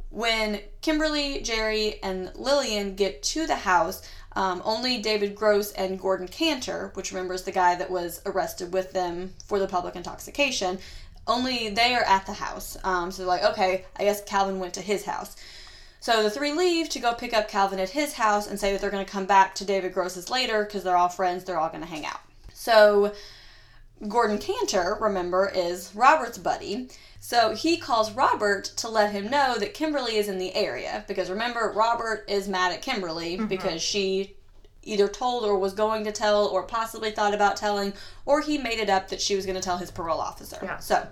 when 0.09 0.61
Kimberly, 0.81 1.41
Jerry, 1.41 2.01
and 2.01 2.31
Lillian 2.35 2.95
get 2.95 3.21
to 3.23 3.45
the 3.45 3.55
house, 3.55 4.01
um, 4.35 4.61
only 4.65 5.01
David 5.01 5.35
Gross 5.35 5.71
and 5.73 5.99
Gordon 5.99 6.27
Cantor, 6.27 6.91
which 6.93 7.11
remembers 7.11 7.43
the 7.43 7.51
guy 7.51 7.75
that 7.75 7.91
was 7.91 8.21
arrested 8.25 8.73
with 8.73 8.93
them 8.93 9.33
for 9.45 9.59
the 9.59 9.67
public 9.67 9.95
intoxication, 9.95 10.79
only 11.27 11.69
they 11.69 11.93
are 11.93 12.03
at 12.03 12.25
the 12.25 12.33
house. 12.33 12.77
Um, 12.83 13.11
so 13.11 13.21
they're 13.21 13.27
like, 13.27 13.43
okay, 13.43 13.85
I 13.97 14.03
guess 14.03 14.23
Calvin 14.23 14.59
went 14.59 14.73
to 14.75 14.81
his 14.81 15.05
house. 15.05 15.35
So 15.99 16.23
the 16.23 16.29
three 16.29 16.53
leave 16.53 16.89
to 16.89 16.99
go 16.99 17.13
pick 17.13 17.33
up 17.33 17.49
Calvin 17.49 17.79
at 17.79 17.89
his 17.89 18.13
house 18.13 18.47
and 18.47 18.59
say 18.59 18.71
that 18.71 18.81
they're 18.81 18.89
going 18.89 19.05
to 19.05 19.11
come 19.11 19.25
back 19.25 19.53
to 19.55 19.65
David 19.65 19.93
Gross's 19.93 20.29
later 20.29 20.63
because 20.63 20.83
they're 20.83 20.95
all 20.95 21.09
friends, 21.09 21.43
they're 21.43 21.59
all 21.59 21.69
going 21.69 21.81
to 21.81 21.87
hang 21.87 22.05
out. 22.05 22.21
So 22.53 23.13
Gordon 24.07 24.37
Cantor, 24.37 24.97
remember, 24.99 25.51
is 25.53 25.93
Robert's 25.93 26.37
buddy. 26.37 26.89
So 27.19 27.53
he 27.53 27.77
calls 27.77 28.11
Robert 28.13 28.63
to 28.77 28.87
let 28.87 29.11
him 29.11 29.29
know 29.29 29.57
that 29.59 29.73
Kimberly 29.73 30.15
is 30.15 30.29
in 30.29 30.37
the 30.37 30.55
area 30.55 31.03
because 31.07 31.29
remember, 31.29 31.73
Robert 31.75 32.23
is 32.29 32.47
mad 32.47 32.71
at 32.71 32.81
Kimberly 32.81 33.35
mm-hmm. 33.35 33.47
because 33.47 33.81
she 33.81 34.35
either 34.83 35.09
told 35.09 35.43
or 35.43 35.59
was 35.59 35.73
going 35.73 36.05
to 36.05 36.11
tell 36.13 36.47
or 36.47 36.63
possibly 36.63 37.11
thought 37.11 37.33
about 37.33 37.57
telling 37.57 37.93
or 38.25 38.39
he 38.41 38.57
made 38.57 38.79
it 38.79 38.89
up 38.89 39.09
that 39.09 39.19
she 39.19 39.35
was 39.35 39.45
going 39.45 39.57
to 39.57 39.61
tell 39.61 39.77
his 39.77 39.91
parole 39.91 40.21
officer. 40.21 40.59
Yeah. 40.63 40.77
So 40.79 41.05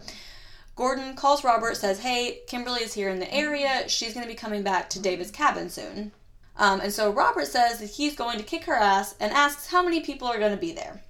Gordon 0.77 1.15
calls 1.15 1.43
Robert, 1.43 1.75
says, 1.75 1.99
Hey, 1.99 2.39
Kimberly 2.47 2.81
is 2.81 2.93
here 2.93 3.09
in 3.09 3.19
the 3.19 3.33
area. 3.33 3.89
She's 3.89 4.13
going 4.13 4.25
to 4.25 4.31
be 4.31 4.37
coming 4.37 4.63
back 4.63 4.89
to 4.91 5.01
David's 5.01 5.31
cabin 5.31 5.69
soon. 5.69 6.13
Um, 6.55 6.79
and 6.79 6.93
so 6.93 7.11
Robert 7.11 7.47
says 7.47 7.79
that 7.79 7.89
he's 7.89 8.15
going 8.15 8.37
to 8.37 8.43
kick 8.43 8.63
her 8.65 8.75
ass 8.75 9.15
and 9.19 9.33
asks 9.33 9.67
how 9.67 9.83
many 9.83 10.01
people 10.01 10.27
are 10.27 10.39
going 10.39 10.53
to 10.53 10.57
be 10.57 10.71
there. 10.71 11.01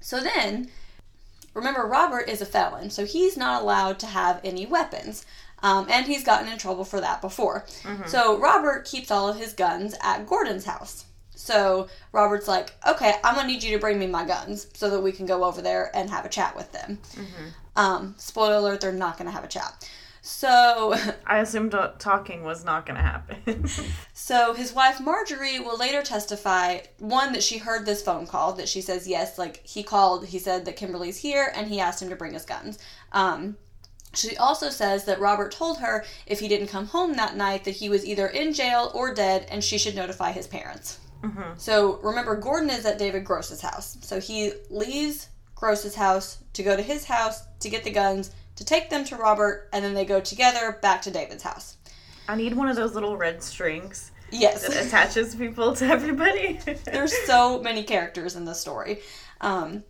So 0.00 0.20
then 0.20 0.68
Remember, 1.58 1.86
Robert 1.86 2.28
is 2.28 2.40
a 2.40 2.46
felon, 2.46 2.88
so 2.88 3.04
he's 3.04 3.36
not 3.36 3.62
allowed 3.62 3.98
to 4.00 4.06
have 4.06 4.40
any 4.44 4.64
weapons. 4.64 5.26
Um, 5.60 5.88
and 5.90 6.06
he's 6.06 6.22
gotten 6.22 6.48
in 6.48 6.56
trouble 6.56 6.84
for 6.84 7.00
that 7.00 7.20
before. 7.20 7.64
Mm-hmm. 7.82 8.06
So 8.06 8.38
Robert 8.38 8.84
keeps 8.84 9.10
all 9.10 9.28
of 9.28 9.38
his 9.38 9.54
guns 9.54 9.96
at 10.00 10.24
Gordon's 10.24 10.64
house. 10.64 11.04
So 11.34 11.88
Robert's 12.12 12.46
like, 12.46 12.74
okay, 12.86 13.14
I'm 13.24 13.34
gonna 13.34 13.48
need 13.48 13.64
you 13.64 13.72
to 13.72 13.80
bring 13.80 13.98
me 13.98 14.06
my 14.06 14.24
guns 14.24 14.68
so 14.74 14.88
that 14.90 15.00
we 15.00 15.10
can 15.10 15.26
go 15.26 15.42
over 15.42 15.60
there 15.60 15.90
and 15.96 16.08
have 16.10 16.24
a 16.24 16.28
chat 16.28 16.54
with 16.54 16.70
them. 16.70 17.00
Mm-hmm. 17.12 17.48
Um, 17.78 18.14
spoiler 18.18 18.56
alert: 18.56 18.82
they're 18.82 18.92
not 18.92 19.16
gonna 19.16 19.30
have 19.30 19.44
a 19.44 19.48
chat. 19.48 19.88
So 20.28 20.94
I 21.26 21.38
assumed 21.38 21.74
talking 21.98 22.44
was 22.44 22.62
not 22.62 22.84
going 22.84 22.96
to 22.96 23.02
happen. 23.02 23.66
so 24.12 24.52
his 24.52 24.74
wife 24.74 25.00
Marjorie 25.00 25.58
will 25.58 25.78
later 25.78 26.02
testify 26.02 26.80
one 26.98 27.32
that 27.32 27.42
she 27.42 27.56
heard 27.56 27.86
this 27.86 28.02
phone 28.02 28.26
call 28.26 28.52
that 28.54 28.68
she 28.68 28.82
says 28.82 29.08
yes, 29.08 29.38
like 29.38 29.64
he 29.64 29.82
called, 29.82 30.26
he 30.26 30.38
said 30.38 30.66
that 30.66 30.76
Kimberly's 30.76 31.16
here 31.16 31.50
and 31.54 31.68
he 31.68 31.80
asked 31.80 32.02
him 32.02 32.10
to 32.10 32.16
bring 32.16 32.34
his 32.34 32.44
guns. 32.44 32.78
Um, 33.12 33.56
she 34.14 34.36
also 34.36 34.68
says 34.68 35.04
that 35.04 35.20
Robert 35.20 35.52
told 35.52 35.78
her 35.78 36.04
if 36.26 36.40
he 36.40 36.48
didn't 36.48 36.68
come 36.68 36.86
home 36.86 37.14
that 37.14 37.36
night 37.36 37.64
that 37.64 37.76
he 37.76 37.88
was 37.88 38.04
either 38.04 38.26
in 38.26 38.52
jail 38.52 38.90
or 38.94 39.14
dead 39.14 39.46
and 39.50 39.64
she 39.64 39.78
should 39.78 39.94
notify 39.94 40.32
his 40.32 40.46
parents. 40.46 40.98
So 41.56 41.98
remember, 42.02 42.36
Gordon 42.36 42.70
is 42.70 42.86
at 42.86 42.98
David 42.98 43.24
Gross's 43.24 43.60
house. 43.60 43.96
So 44.02 44.20
he 44.20 44.52
leaves 44.70 45.28
Gross's 45.58 45.96
house 45.96 46.38
to 46.52 46.62
go 46.62 46.76
to 46.76 46.82
his 46.82 47.04
house 47.04 47.42
to 47.60 47.68
get 47.68 47.82
the 47.84 47.90
guns, 47.90 48.30
to 48.56 48.64
take 48.64 48.90
them 48.90 49.04
to 49.06 49.16
Robert, 49.16 49.68
and 49.72 49.84
then 49.84 49.94
they 49.94 50.04
go 50.04 50.20
together 50.20 50.78
back 50.80 51.02
to 51.02 51.10
David's 51.10 51.42
house. 51.42 51.76
I 52.28 52.36
need 52.36 52.54
one 52.54 52.68
of 52.68 52.76
those 52.76 52.94
little 52.94 53.16
red 53.16 53.42
strings 53.42 54.12
that 54.30 54.36
Yes. 54.38 54.64
attaches 54.68 55.34
people 55.34 55.74
to 55.76 55.86
everybody. 55.86 56.60
There's 56.84 57.16
so 57.26 57.60
many 57.60 57.82
characters 57.82 58.36
in 58.36 58.44
this 58.44 58.60
story. 58.60 59.00
Um, 59.40 59.82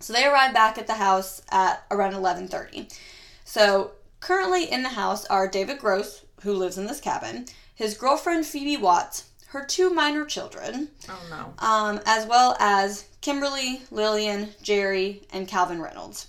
so 0.00 0.12
they 0.12 0.26
arrive 0.26 0.52
back 0.52 0.76
at 0.76 0.86
the 0.86 0.94
house 0.94 1.40
at 1.50 1.84
around 1.90 2.12
11:30. 2.14 2.92
So 3.44 3.92
currently 4.20 4.70
in 4.70 4.82
the 4.82 4.90
house 4.90 5.24
are 5.26 5.48
David 5.48 5.78
Gross, 5.78 6.24
who 6.42 6.52
lives 6.52 6.76
in 6.76 6.86
this 6.86 7.00
cabin, 7.00 7.46
his 7.74 7.96
girlfriend 7.96 8.44
Phoebe 8.44 8.76
Watts, 8.76 9.24
her 9.48 9.64
two 9.64 9.90
minor 9.90 10.24
children, 10.24 10.88
oh 11.08 11.22
no. 11.30 11.66
um, 11.66 12.00
as 12.04 12.26
well 12.26 12.56
as 12.58 13.04
Kimberly, 13.20 13.82
Lillian, 13.90 14.50
Jerry, 14.62 15.22
and 15.32 15.48
Calvin 15.48 15.80
Reynolds. 15.80 16.28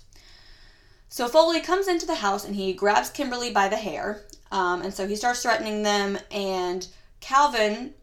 So 1.08 1.26
Foley 1.28 1.60
comes 1.60 1.88
into 1.88 2.06
the 2.06 2.16
house 2.16 2.44
and 2.44 2.54
he 2.54 2.72
grabs 2.72 3.10
Kimberly 3.10 3.50
by 3.50 3.68
the 3.68 3.76
hair, 3.76 4.22
um, 4.52 4.82
and 4.82 4.92
so 4.92 5.06
he 5.06 5.16
starts 5.16 5.42
threatening 5.42 5.82
them. 5.82 6.18
And 6.30 6.86
Calvin 7.20 7.94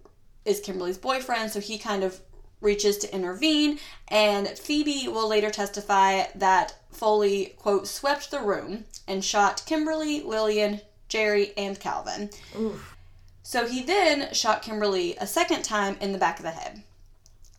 is 0.44 0.60
Kimberly's 0.60 0.98
boyfriend, 0.98 1.52
so 1.52 1.60
he 1.60 1.78
kind 1.78 2.04
of 2.04 2.20
reaches 2.62 2.98
to 3.00 3.14
intervene. 3.14 3.80
And 4.08 4.48
Phoebe 4.48 5.08
will 5.08 5.28
later 5.28 5.50
testify 5.50 6.24
that 6.36 6.76
Foley 6.92 7.56
quote 7.58 7.88
swept 7.88 8.32
the 8.32 8.40
room 8.40 8.86
and 9.08 9.24
shot 9.24 9.64
Kimberly, 9.66 10.22
Lillian, 10.22 10.82
Jerry, 11.10 11.54
and 11.58 11.80
Calvin. 11.80 12.30
Oof. 12.60 12.95
So 13.46 13.68
he 13.68 13.84
then 13.84 14.34
shot 14.34 14.64
Kimberly 14.64 15.16
a 15.18 15.28
second 15.28 15.64
time 15.64 15.98
in 16.02 16.12
the 16.12 16.18
back 16.18 16.40
of 16.40 16.44
the 16.44 16.50
head. 16.50 16.82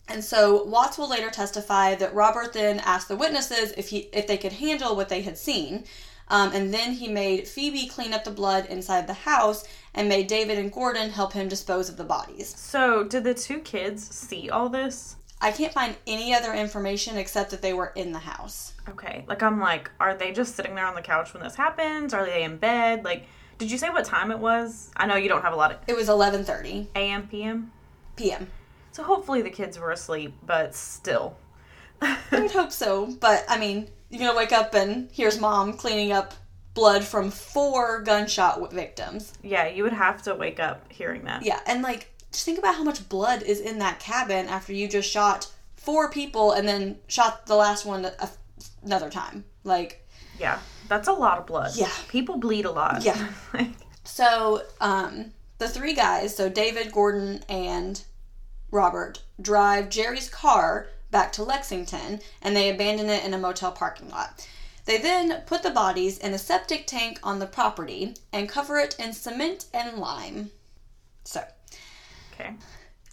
And 0.09 0.21
so 0.21 0.65
Watts 0.65 0.97
will 0.97 1.09
later 1.09 1.29
testify 1.29 1.95
that 1.95 2.13
Robert 2.13 2.51
then 2.51 2.79
asked 2.79 3.07
the 3.07 3.15
witnesses 3.15 3.73
if 3.77 3.87
he 3.87 4.09
if 4.11 4.27
they 4.27 4.37
could 4.37 4.51
handle 4.51 4.97
what 4.97 5.07
they 5.07 5.21
had 5.21 5.37
seen. 5.37 5.85
Um, 6.27 6.51
and 6.53 6.73
then 6.73 6.91
he 6.91 7.07
made 7.07 7.47
Phoebe 7.47 7.87
clean 7.87 8.13
up 8.13 8.25
the 8.25 8.31
blood 8.31 8.65
inside 8.65 9.07
the 9.07 9.13
house 9.13 9.63
and 9.93 10.09
made 10.09 10.27
David 10.27 10.57
and 10.57 10.73
Gordon 10.73 11.09
help 11.09 11.31
him 11.31 11.47
dispose 11.47 11.87
of 11.87 11.95
the 11.95 12.03
bodies. 12.03 12.53
So, 12.57 13.05
did 13.05 13.23
the 13.23 13.33
two 13.33 13.59
kids 13.59 14.05
see 14.13 14.49
all 14.49 14.67
this? 14.67 15.15
I 15.39 15.51
can't 15.51 15.71
find 15.71 15.95
any 16.05 16.33
other 16.33 16.53
information 16.53 17.15
except 17.15 17.51
that 17.51 17.61
they 17.61 17.71
were 17.71 17.93
in 17.95 18.11
the 18.11 18.19
house. 18.19 18.73
Okay. 18.89 19.23
Like, 19.25 19.41
I'm 19.41 19.61
like, 19.61 19.89
are 20.01 20.17
they 20.17 20.33
just 20.33 20.55
sitting 20.55 20.75
there 20.75 20.85
on 20.85 20.95
the 20.95 21.01
couch 21.01 21.33
when 21.33 21.43
this 21.43 21.55
happens? 21.55 22.13
Are 22.13 22.25
they 22.25 22.43
in 22.43 22.57
bed? 22.57 23.05
Like, 23.05 23.27
did 23.57 23.71
you 23.71 23.77
say 23.77 23.89
what 23.89 24.05
time 24.05 24.31
it 24.31 24.39
was? 24.39 24.91
I 24.95 25.05
know 25.07 25.15
you 25.15 25.29
don't 25.29 25.41
have 25.41 25.53
a 25.53 25.55
lot 25.55 25.71
of 25.71 25.77
It 25.87 25.95
was 25.95 26.07
11:30 26.09 26.87
AM, 26.95 27.27
PM. 27.27 27.71
p.m. 28.15 28.51
So, 28.91 29.03
hopefully 29.03 29.41
the 29.43 29.49
kids 29.51 29.77
were 29.77 29.91
asleep, 29.91 30.33
but 30.45 30.73
still. 30.73 31.37
I 32.01 32.17
would 32.31 32.51
hope 32.51 32.71
so, 32.71 33.07
but 33.19 33.45
I 33.47 33.57
mean, 33.59 33.89
you're 34.09 34.19
gonna 34.19 34.37
wake 34.37 34.51
up 34.51 34.73
and 34.73 35.09
here's 35.11 35.39
mom 35.39 35.73
cleaning 35.73 36.11
up 36.11 36.33
blood 36.73 37.03
from 37.03 37.31
four 37.31 38.01
gunshot 38.01 38.71
victims. 38.71 39.33
yeah, 39.41 39.67
you 39.67 39.81
would 39.83 39.93
have 39.93 40.21
to 40.23 40.35
wake 40.35 40.59
up 40.59 40.91
hearing 40.91 41.23
that. 41.25 41.43
Yeah, 41.43 41.59
and 41.65 41.81
like, 41.81 42.11
just 42.31 42.45
think 42.45 42.59
about 42.59 42.75
how 42.75 42.83
much 42.83 43.07
blood 43.09 43.41
is 43.43 43.59
in 43.59 43.79
that 43.79 43.99
cabin 43.99 44.47
after 44.47 44.73
you 44.73 44.87
just 44.87 45.09
shot 45.09 45.47
four 45.75 46.09
people 46.11 46.51
and 46.51 46.67
then 46.67 46.99
shot 47.07 47.47
the 47.47 47.55
last 47.55 47.85
one 47.85 48.05
a, 48.05 48.29
another 48.83 49.09
time. 49.09 49.43
Like, 49.63 50.05
Yeah. 50.39 50.59
That's 50.87 51.07
a 51.07 51.13
lot 51.13 51.37
of 51.37 51.45
blood. 51.45 51.71
Yeah. 51.75 51.91
People 52.07 52.37
bleed 52.37 52.65
a 52.65 52.71
lot. 52.71 53.03
Yeah. 53.03 53.29
so, 54.03 54.63
um, 54.79 55.31
the 55.57 55.67
three 55.67 55.93
guys, 55.93 56.35
so 56.35 56.49
David, 56.49 56.91
Gordon, 56.91 57.43
and 57.49 58.03
Robert, 58.71 59.23
drive 59.41 59.89
Jerry's 59.89 60.29
car 60.29 60.87
back 61.09 61.31
to 61.33 61.43
Lexington 61.43 62.19
and 62.41 62.55
they 62.55 62.69
abandon 62.69 63.09
it 63.09 63.23
in 63.23 63.33
a 63.33 63.37
motel 63.37 63.71
parking 63.71 64.09
lot. 64.09 64.47
They 64.85 64.97
then 64.97 65.41
put 65.45 65.63
the 65.63 65.71
bodies 65.71 66.17
in 66.17 66.33
a 66.33 66.37
septic 66.37 66.87
tank 66.87 67.19
on 67.21 67.39
the 67.39 67.45
property 67.45 68.15
and 68.31 68.47
cover 68.47 68.77
it 68.77 68.95
in 68.97 69.13
cement 69.13 69.65
and 69.73 69.97
lime. 69.97 70.51
So, 71.23 71.43
okay. 72.33 72.53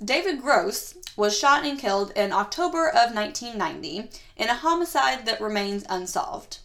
David 0.04 0.40
Gross 0.40 0.94
was 1.16 1.36
shot 1.36 1.64
and 1.64 1.78
killed 1.78 2.12
in 2.14 2.32
October 2.32 2.88
of 2.88 3.14
1990 3.14 4.10
in 4.36 4.48
a 4.48 4.54
homicide 4.54 5.26
that 5.26 5.40
remains 5.40 5.84
unsolved. 5.88 6.58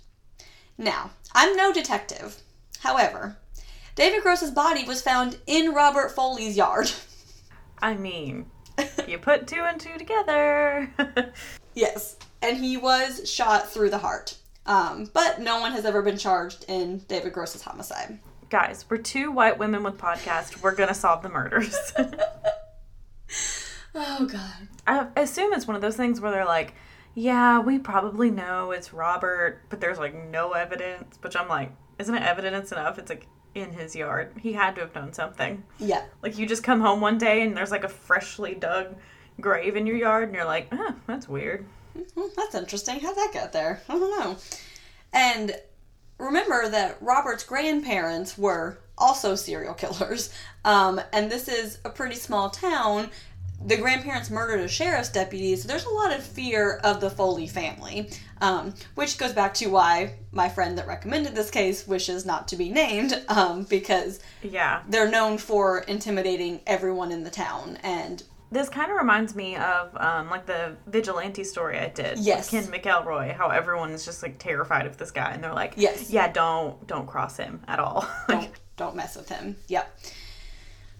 Now, 0.79 1.11
I'm 1.35 1.57
no 1.57 1.73
detective. 1.73 2.41
However, 2.79 3.37
David 3.95 4.23
Gross's 4.23 4.51
body 4.51 4.85
was 4.85 5.01
found 5.01 5.37
in 5.45 5.73
Robert 5.73 6.09
Foley's 6.09 6.55
yard. 6.55 6.89
I 7.79 7.95
mean, 7.95 8.45
you 9.05 9.17
put 9.17 9.45
two 9.45 9.61
and 9.61 9.77
two 9.77 9.97
together. 9.97 10.89
yes, 11.75 12.15
and 12.41 12.57
he 12.57 12.77
was 12.77 13.29
shot 13.29 13.69
through 13.69 13.89
the 13.89 13.97
heart. 13.97 14.37
Um, 14.65 15.09
but 15.13 15.41
no 15.41 15.59
one 15.59 15.73
has 15.73 15.83
ever 15.83 16.01
been 16.01 16.17
charged 16.17 16.63
in 16.69 16.99
David 17.09 17.33
Gross's 17.33 17.63
homicide. 17.63 18.17
Guys, 18.49 18.85
we're 18.89 18.97
two 18.97 19.33
white 19.33 19.59
women 19.59 19.83
with 19.83 19.97
podcasts. 19.97 20.61
We're 20.61 20.75
gonna 20.75 20.93
solve 20.93 21.23
the 21.23 21.29
murders. 21.29 21.75
Oh 23.95 24.27
God. 24.27 24.67
I 24.85 25.07
assume 25.19 25.51
it's 25.53 25.67
one 25.67 25.75
of 25.75 25.81
those 25.81 25.97
things 25.97 26.21
where 26.21 26.31
they're 26.31 26.45
like, 26.45 26.73
yeah, 27.19 27.59
we 27.59 27.79
probably 27.79 28.31
know 28.31 28.71
it's 28.71 28.93
Robert, 28.93 29.61
but 29.69 29.81
there's 29.81 29.99
like 29.99 30.15
no 30.15 30.53
evidence. 30.53 31.17
Which 31.21 31.35
I'm 31.35 31.49
like, 31.49 31.71
isn't 31.97 32.15
it 32.15 32.23
evidence 32.23 32.71
enough? 32.71 32.97
It's 32.97 33.09
like 33.09 33.27
in 33.53 33.73
his 33.73 33.93
yard. 33.93 34.31
He 34.39 34.53
had 34.53 34.75
to 34.75 34.81
have 34.81 34.95
known 34.95 35.11
something. 35.11 35.63
Yeah. 35.79 36.05
Like 36.23 36.37
you 36.37 36.45
just 36.45 36.63
come 36.63 36.79
home 36.79 37.01
one 37.01 37.17
day 37.17 37.41
and 37.41 37.57
there's 37.57 37.71
like 37.71 37.83
a 37.83 37.89
freshly 37.89 38.55
dug 38.55 38.95
grave 39.41 39.75
in 39.75 39.85
your 39.85 39.97
yard, 39.97 40.29
and 40.29 40.35
you're 40.35 40.45
like, 40.45 40.69
ah, 40.71 40.95
that's 41.07 41.27
weird. 41.27 41.65
Hmm, 42.15 42.29
that's 42.37 42.55
interesting. 42.55 43.01
How'd 43.01 43.17
that 43.17 43.31
get 43.33 43.51
there? 43.51 43.81
I 43.89 43.99
don't 43.99 44.19
know. 44.19 44.37
And 45.11 45.55
remember 46.17 46.69
that 46.69 47.01
Robert's 47.01 47.43
grandparents 47.43 48.37
were 48.37 48.79
also 48.97 49.35
serial 49.35 49.73
killers. 49.73 50.33
Um, 50.63 51.01
and 51.11 51.29
this 51.29 51.47
is 51.49 51.79
a 51.83 51.89
pretty 51.89 52.15
small 52.15 52.49
town. 52.49 53.09
The 53.65 53.75
grandparents 53.77 54.29
murdered 54.29 54.61
a 54.61 54.67
sheriff's 54.67 55.09
deputy, 55.09 55.55
so 55.55 55.67
there's 55.67 55.85
a 55.85 55.89
lot 55.89 56.13
of 56.13 56.23
fear 56.23 56.79
of 56.83 57.01
the 57.01 57.09
Foley 57.09 57.45
family, 57.47 58.09
um, 58.41 58.73
which 58.95 59.17
goes 59.17 59.33
back 59.33 59.53
to 59.55 59.67
why 59.67 60.13
my 60.31 60.47
friend 60.47 60.77
that 60.77 60.87
recommended 60.87 61.35
this 61.35 61.51
case 61.51 61.85
wishes 61.85 62.25
not 62.25 62.47
to 62.47 62.55
be 62.55 62.69
named, 62.69 63.21
um, 63.27 63.63
because 63.63 64.21
Yeah. 64.41 64.81
they're 64.87 65.09
known 65.11 65.37
for 65.37 65.79
intimidating 65.79 66.61
everyone 66.65 67.11
in 67.11 67.23
the 67.23 67.29
town. 67.29 67.77
And 67.83 68.23
This 68.49 68.69
kind 68.69 68.89
of 68.91 68.97
reminds 68.97 69.35
me 69.35 69.57
of 69.57 69.95
um, 69.97 70.29
like 70.29 70.45
the 70.45 70.77
vigilante 70.87 71.43
story 71.43 71.77
I 71.77 71.89
did. 71.89 72.17
with 72.17 72.25
Yes. 72.25 72.49
Ken 72.49 72.63
McElroy. 72.63 73.35
How 73.35 73.49
everyone 73.49 73.91
is 73.91 74.05
just 74.05 74.23
like 74.23 74.39
terrified 74.39 74.85
of 74.87 74.97
this 74.97 75.11
guy, 75.11 75.31
and 75.31 75.43
they're 75.43 75.53
like, 75.53 75.73
Yes. 75.75 76.09
yeah, 76.09 76.31
don't 76.31 76.87
don't 76.87 77.05
cross 77.07 77.35
him 77.37 77.61
at 77.67 77.79
all. 77.79 78.07
don't, 78.29 78.49
don't 78.77 78.95
mess 78.95 79.17
with 79.17 79.27
him. 79.29 79.57
Yep. 79.67 79.99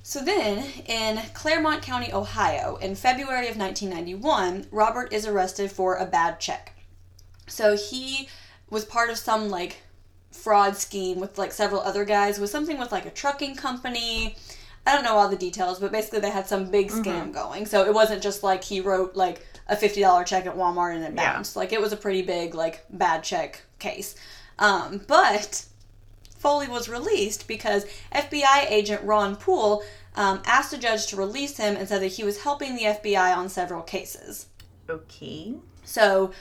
So 0.10 0.22
then, 0.24 0.66
in 0.88 1.22
Clermont 1.36 1.84
County, 1.84 2.12
Ohio, 2.12 2.78
in 2.78 2.96
February 2.96 3.48
of 3.48 3.58
1991, 3.58 4.66
Robert 4.72 5.14
is 5.14 5.28
arrested 5.28 5.72
for 5.72 5.98
a 5.98 6.06
bad 6.08 6.40
check. 6.40 6.74
So 7.46 7.78
he 7.78 8.28
was 8.72 8.86
part 8.86 9.12
of 9.12 9.20
some 9.20 9.50
like 9.50 9.84
fraud 10.32 10.76
scheme 10.76 11.20
with 11.20 11.38
like 11.38 11.52
several 11.52 11.82
other 11.82 12.06
guys 12.06 12.40
with 12.40 12.50
something 12.50 12.80
with 12.80 12.92
like 12.92 13.06
a 13.06 13.12
trucking 13.12 13.54
company. 13.56 14.36
I 14.84 14.96
don't 14.96 15.04
know 15.04 15.16
all 15.16 15.30
the 15.30 15.36
details, 15.36 15.80
but 15.80 15.92
basically 15.92 16.22
they 16.22 16.32
had 16.32 16.48
some 16.48 16.72
big 16.72 16.88
scam 16.90 17.32
going. 17.32 17.68
So 17.68 17.86
it 17.86 17.94
wasn't 17.94 18.24
just 18.24 18.42
like 18.42 18.64
he 18.64 18.82
wrote 18.82 19.16
like 19.16 19.46
a 19.68 19.76
fifty 19.76 20.02
dollar 20.02 20.24
check 20.24 20.48
at 20.48 20.56
Walmart 20.58 20.96
and 20.96 21.04
it 21.04 21.14
Yeah. 21.14 21.34
bounced. 21.34 21.56
Like 21.56 21.72
it 21.72 21.80
was 21.80 21.94
a 21.94 21.98
pretty 21.98 22.24
big 22.24 22.56
like 22.56 22.84
bad 22.90 23.24
check 23.24 23.62
case. 23.78 24.16
Um, 24.58 25.02
but 25.06 25.68
Foley 26.40 26.70
was 26.70 26.88
released 26.90 27.48
because 27.48 27.86
FBI 28.14 28.66
agent 28.70 29.04
Ron 29.04 29.36
Poole 29.36 29.84
um, 30.20 30.42
asked 30.46 30.72
the 30.72 30.78
judge 30.78 31.08
to 31.08 31.16
release 31.16 31.58
him 31.58 31.76
and 31.76 31.88
said 31.88 32.02
that 32.02 32.08
he 32.18 32.24
was 32.24 32.44
helping 32.44 32.76
the 32.76 32.84
FBI 32.84 33.36
on 33.36 33.50
several 33.50 33.82
cases. 33.82 34.48
okay. 34.90 35.54
So, 35.84 36.32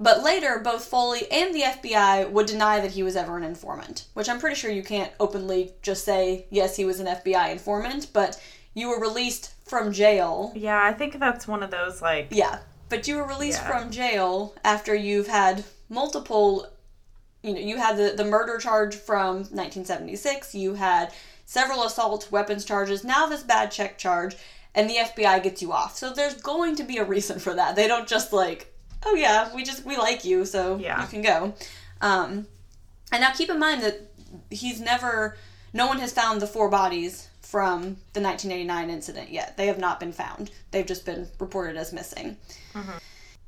but 0.00 0.22
later, 0.24 0.60
both 0.64 0.84
Foley 0.86 1.30
and 1.30 1.54
the 1.54 1.60
FBI 1.62 2.30
would 2.30 2.46
deny 2.46 2.80
that 2.80 2.92
he 2.92 3.02
was 3.02 3.14
ever 3.14 3.36
an 3.36 3.44
informant, 3.44 4.06
which 4.14 4.28
I'm 4.28 4.40
pretty 4.40 4.56
sure 4.56 4.70
you 4.70 4.82
can't 4.82 5.12
openly 5.20 5.72
just 5.82 6.04
say, 6.04 6.46
yes, 6.50 6.76
he 6.76 6.84
was 6.84 6.98
an 7.00 7.06
FBI 7.06 7.52
informant, 7.52 8.08
but 8.12 8.40
you 8.74 8.88
were 8.88 9.00
released 9.00 9.52
from 9.66 9.92
jail. 9.92 10.52
Yeah, 10.56 10.82
I 10.82 10.92
think 10.92 11.18
that's 11.18 11.46
one 11.46 11.62
of 11.62 11.70
those 11.70 12.00
like 12.00 12.28
Yeah, 12.30 12.60
but 12.88 13.06
you 13.06 13.16
were 13.16 13.26
released 13.26 13.60
Yeah. 13.62 13.68
from 13.80 13.90
jail 13.90 14.54
after 14.64 14.94
you've 14.94 15.28
had 15.28 15.64
multiple, 15.88 16.66
you 17.42 17.52
know, 17.54 17.60
you 17.60 17.76
had 17.76 17.96
the, 17.96 18.14
the 18.16 18.24
murder 18.24 18.56
charge 18.58 18.94
from 18.94 19.36
1976, 19.50 20.54
you 20.54 20.74
had 20.74 21.12
several 21.48 21.82
assault 21.84 22.30
weapons 22.30 22.62
charges, 22.62 23.02
now 23.04 23.24
this 23.26 23.42
bad 23.42 23.70
check 23.70 23.96
charge, 23.96 24.36
and 24.74 24.88
the 24.88 24.96
FBI 24.96 25.42
gets 25.42 25.62
you 25.62 25.72
off. 25.72 25.96
So 25.96 26.12
there's 26.12 26.34
going 26.34 26.76
to 26.76 26.82
be 26.84 26.98
a 26.98 27.04
reason 27.04 27.38
for 27.38 27.54
that. 27.54 27.74
They 27.74 27.88
don't 27.88 28.06
just 28.06 28.34
like, 28.34 28.74
oh 29.06 29.14
yeah, 29.14 29.52
we 29.54 29.64
just 29.64 29.82
we 29.86 29.96
like 29.96 30.26
you, 30.26 30.44
so 30.44 30.76
Yeah. 30.76 31.00
you 31.00 31.08
can 31.08 31.22
go. 31.22 31.54
Um, 32.02 32.46
and 33.10 33.22
now 33.22 33.30
keep 33.32 33.48
in 33.48 33.58
mind 33.58 33.82
that 33.82 34.10
he's 34.50 34.78
never, 34.78 35.38
no 35.72 35.86
one 35.86 35.98
has 36.00 36.12
found 36.12 36.42
the 36.42 36.46
four 36.46 36.68
bodies 36.68 37.28
from 37.40 37.96
the 38.12 38.20
1989 38.20 38.90
incident 38.90 39.30
yet. 39.30 39.56
They 39.56 39.68
have 39.68 39.78
not 39.78 39.98
been 39.98 40.12
found. 40.12 40.50
They've 40.70 40.84
just 40.86 41.06
been 41.06 41.28
reported 41.38 41.78
as 41.78 41.94
missing. 41.94 42.36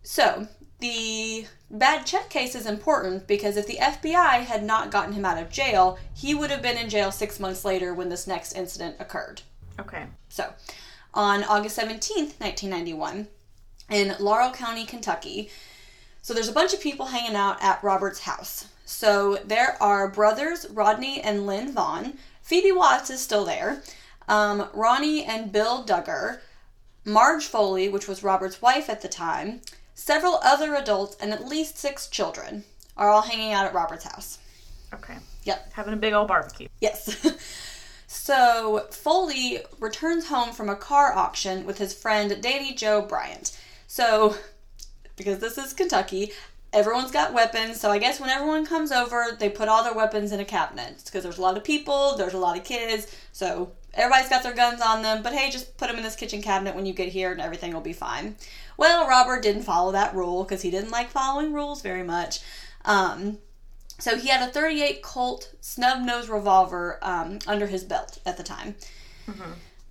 So, 0.03 0.49
the 0.81 1.47
bad 1.71 2.07
check 2.07 2.31
case 2.31 2.55
is 2.55 2.67
important 2.67 3.27
because 3.27 3.57
if 3.57 3.67
the 3.67 3.79
FBI 3.81 4.45
had 4.45 4.65
not 4.65 4.91
gotten 4.91 5.13
him 5.13 5.25
out 5.25 5.41
of 5.41 5.51
jail, 5.51 5.99
he 6.15 6.35
would 6.35 6.51
have 6.51 6.63
been 6.63 6.79
in 6.79 6.89
jail 6.89 7.13
six 7.13 7.39
months 7.39 7.65
later 7.65 7.95
when 7.95 8.09
this 8.09 8.27
next 8.27 8.53
incident 8.53 8.97
occurred. 8.99 9.43
Okay. 9.79 10.05
So, 10.29 10.53
on 11.15 11.45
August 11.45 11.79
17th, 11.79 12.39
1991, 12.41 13.29
in 13.91 14.15
Laurel 14.21 14.51
County, 14.51 14.85
Kentucky, 14.85 15.51
so 16.23 16.35
there's 16.35 16.49
a 16.49 16.53
bunch 16.53 16.75
of 16.75 16.81
people 16.81 17.07
hanging 17.07 17.37
out 17.37 17.63
at 17.63 17.83
Robert's 17.83 18.21
house. 18.21 18.69
So 18.85 19.37
there 19.45 19.83
are 19.83 20.09
brothers 20.09 20.67
Rodney 20.71 21.21
and 21.21 21.47
Lynn 21.47 21.73
Vaughn. 21.73 22.19
Phoebe 22.43 22.73
Watts 22.73 23.11
is 23.11 23.21
still 23.21 23.45
there. 23.45 23.83
Um, 24.29 24.69
Ronnie 24.75 25.25
and 25.25 25.53
Bill 25.53 25.85
Duggar. 25.85 26.41
Marge 27.05 27.47
Foley, 27.47 27.89
which 27.89 28.07
was 28.07 28.23
Robert's 28.23 28.61
wife 28.61 28.91
at 28.91 29.01
the 29.01 29.09
time. 29.09 29.63
Several 30.01 30.41
other 30.43 30.75
adults 30.77 31.15
and 31.21 31.31
at 31.31 31.47
least 31.47 31.77
six 31.77 32.09
children 32.09 32.65
are 32.97 33.11
all 33.11 33.21
hanging 33.21 33.53
out 33.53 33.67
at 33.67 33.75
Robert's 33.75 34.05
house. 34.05 34.39
Okay. 34.95 35.19
Yep. 35.45 35.75
Having 35.75 35.93
a 35.93 35.99
big 35.99 36.15
old 36.15 36.27
barbecue. 36.27 36.69
Yes. 36.81 37.23
so 38.07 38.87
Foley 38.91 39.59
returns 39.79 40.29
home 40.29 40.53
from 40.53 40.71
a 40.71 40.75
car 40.75 41.13
auction 41.13 41.67
with 41.67 41.77
his 41.77 41.93
friend 41.93 42.35
Danny 42.41 42.73
Joe 42.73 43.03
Bryant. 43.03 43.55
So, 43.89 44.37
because 45.17 45.39
this 45.39 45.59
is 45.59 45.75
Kentucky, 45.75 46.33
everyone's 46.73 47.11
got 47.11 47.35
weapons. 47.35 47.79
So 47.79 47.91
I 47.91 47.99
guess 47.99 48.19
when 48.19 48.31
everyone 48.31 48.65
comes 48.65 48.93
over, 48.93 49.37
they 49.39 49.51
put 49.51 49.69
all 49.69 49.85
their 49.85 49.93
weapons 49.93 50.33
in 50.33 50.41
a 50.41 50.47
cabinet 50.47 50.93
It's 50.93 51.05
because 51.05 51.25
there's 51.25 51.39
a 51.39 51.43
lot 51.43 51.59
of 51.59 51.63
people, 51.63 52.17
there's 52.17 52.35
a 52.35 52.39
lot 52.39 52.57
of 52.57 52.65
kids. 52.65 53.15
So 53.33 53.73
everybody's 53.93 54.31
got 54.31 54.43
their 54.43 54.55
guns 54.55 54.81
on 54.81 55.03
them. 55.03 55.23
But 55.23 55.35
hey, 55.35 55.51
just 55.51 55.77
put 55.77 55.89
them 55.89 55.99
in 55.99 56.03
this 56.03 56.17
kitchen 56.17 56.41
cabinet 56.41 56.75
when 56.75 56.87
you 56.87 56.95
get 56.95 57.09
here, 57.09 57.33
and 57.33 57.41
everything 57.41 57.75
will 57.75 57.83
be 57.83 57.93
fine. 57.93 58.37
Well, 58.81 59.07
Robert 59.07 59.43
didn't 59.43 59.65
follow 59.65 59.93
that 59.93 60.15
rule 60.15 60.43
because 60.43 60.63
he 60.63 60.71
didn't 60.71 60.91
like 60.91 61.11
following 61.11 61.53
rules 61.53 61.83
very 61.83 62.03
much. 62.03 62.41
Um, 62.87 63.37
so 63.99 64.17
he 64.17 64.29
had 64.29 64.49
a 64.49 64.51
38 64.51 65.03
Colt 65.03 65.53
snub 65.61 66.01
nose 66.03 66.31
revolver 66.31 66.99
um, 67.03 67.41
under 67.47 67.67
his 67.67 67.85
belt 67.85 68.21
at 68.25 68.39
the 68.39 68.43
time. 68.43 68.77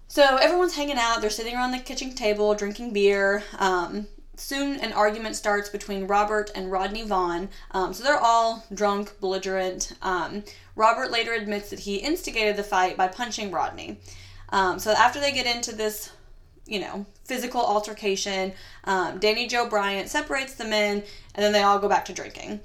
So 0.07 0.37
everyone's 0.37 0.75
hanging 0.75 0.97
out. 0.97 1.21
They're 1.21 1.29
sitting 1.29 1.53
around 1.53 1.69
the 1.69 1.77
kitchen 1.77 2.15
table 2.15 2.55
drinking 2.55 2.91
beer. 2.91 3.43
Um, 3.59 4.07
soon 4.37 4.79
an 4.79 4.93
argument 4.93 5.35
starts 5.35 5.69
between 5.69 6.07
Robert 6.07 6.49
and 6.55 6.71
Rodney 6.71 7.03
Vaughn. 7.03 7.49
Um, 7.69 7.93
so 7.93 8.03
they're 8.03 8.17
all 8.19 8.65
drunk, 8.73 9.19
belligerent. 9.19 9.93
Um, 10.01 10.43
Robert 10.75 11.11
later 11.11 11.33
admits 11.33 11.69
that 11.69 11.81
he 11.81 11.97
instigated 11.97 12.55
the 12.55 12.63
fight 12.63 12.97
by 12.97 13.07
punching 13.07 13.51
Rodney. 13.51 13.99
Um, 14.51 14.79
so 14.79 14.93
after 14.93 15.19
they 15.19 15.31
get 15.31 15.45
into 15.45 15.75
this 15.75 16.11
you 16.69 16.79
know, 16.79 17.05
physical 17.25 17.61
altercation. 17.61 18.53
Um, 18.85 19.19
Danny 19.19 19.47
Joe 19.47 19.67
Bryant 19.67 20.07
separates 20.07 20.53
the 20.53 20.65
men, 20.65 21.03
and 21.35 21.43
then 21.43 21.51
they 21.51 21.63
all 21.63 21.79
go 21.79 21.89
back 21.89 22.05
to 22.05 22.13
drinking. 22.13 22.61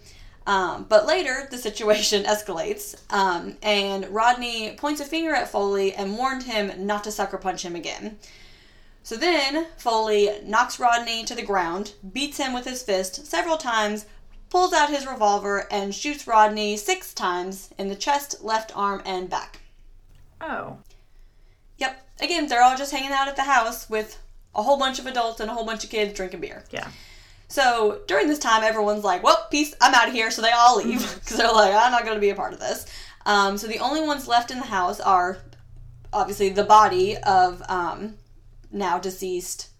Um, 0.47 0.85
but 0.89 1.07
later, 1.07 1.49
the 1.51 1.59
situation 1.59 2.25
escalates, 2.25 3.01
um, 3.13 3.57
and 3.63 4.07
Rodney 4.09 4.77
points 4.77 5.01
a 5.01 5.05
finger 5.05 5.35
at 5.35 5.51
Foley 5.51 5.95
and 5.95 6.19
warned 6.19 6.43
him 6.43 6.87
not 6.87 7.05
to 7.05 7.13
sucker 7.13 7.39
punch 7.39 7.65
him 7.65 7.75
again. 7.75 8.19
So 9.03 9.17
then, 9.17 9.67
Foley 9.77 10.31
knocks 10.45 10.79
Rodney 10.79 11.25
to 11.25 11.35
the 11.35 11.43
ground, 11.43 11.95
beats 12.13 12.39
him 12.39 12.53
with 12.53 12.65
his 12.65 12.83
fist 12.83 13.27
several 13.27 13.57
times, 13.57 14.07
pulls 14.51 14.73
out 14.73 14.91
his 14.91 15.07
revolver, 15.07 15.67
and 15.71 15.95
shoots 15.95 16.27
Rodney 16.27 16.77
six 16.77 17.13
times 17.13 17.71
in 17.79 17.89
the 17.89 17.97
chest, 17.97 18.43
left 18.43 18.75
arm, 18.75 19.03
and 19.05 19.29
back. 19.29 19.61
Oh. 20.41 20.79
Yep. 21.79 22.04
Again, 22.21 22.47
they're 22.47 22.63
all 22.63 22.77
just 22.77 22.93
hanging 22.93 23.11
out 23.13 23.29
at 23.29 23.37
the 23.37 23.43
house 23.43 23.89
with 23.91 24.19
a 24.55 24.63
whole 24.63 24.79
bunch 24.79 24.99
of 24.99 25.07
adults 25.07 25.41
and 25.41 25.51
a 25.51 25.55
whole 25.55 25.65
bunch 25.67 25.85
of 25.85 25.91
kids 25.91 26.15
drinking 26.15 26.41
beer. 26.41 26.65
Yeah. 26.71 26.89
So 27.49 28.01
during 28.07 28.29
this 28.29 28.39
time, 28.39 28.63
everyone's 28.63 29.05
like, 29.05 29.23
well, 29.23 29.47
peace, 29.51 29.75
I'm 29.81 29.95
out 29.95 30.09
of 30.09 30.15
here. 30.15 30.31
So 30.31 30.43
they 30.43 30.51
all 30.51 30.77
leave 30.77 31.01
because 31.21 31.37
they're 31.37 31.53
like, 31.53 31.75
I'm 31.75 31.91
not 31.93 32.05
going 32.05 32.15
to 32.17 32.21
be 32.21 32.31
a 32.31 32.35
part 32.35 32.53
of 32.53 32.61
this. 32.61 32.87
Um, 33.27 33.57
so 33.59 33.67
the 33.67 33.79
only 33.79 34.01
ones 34.03 34.29
left 34.29 34.51
in 34.51 34.59
the 34.59 34.67
house 34.67 35.01
are 35.01 35.39
obviously 36.13 36.51
the 36.51 36.65
body 36.65 37.17
of 37.17 37.63
um, 37.69 38.15
now 38.71 38.99
deceased 38.99 39.71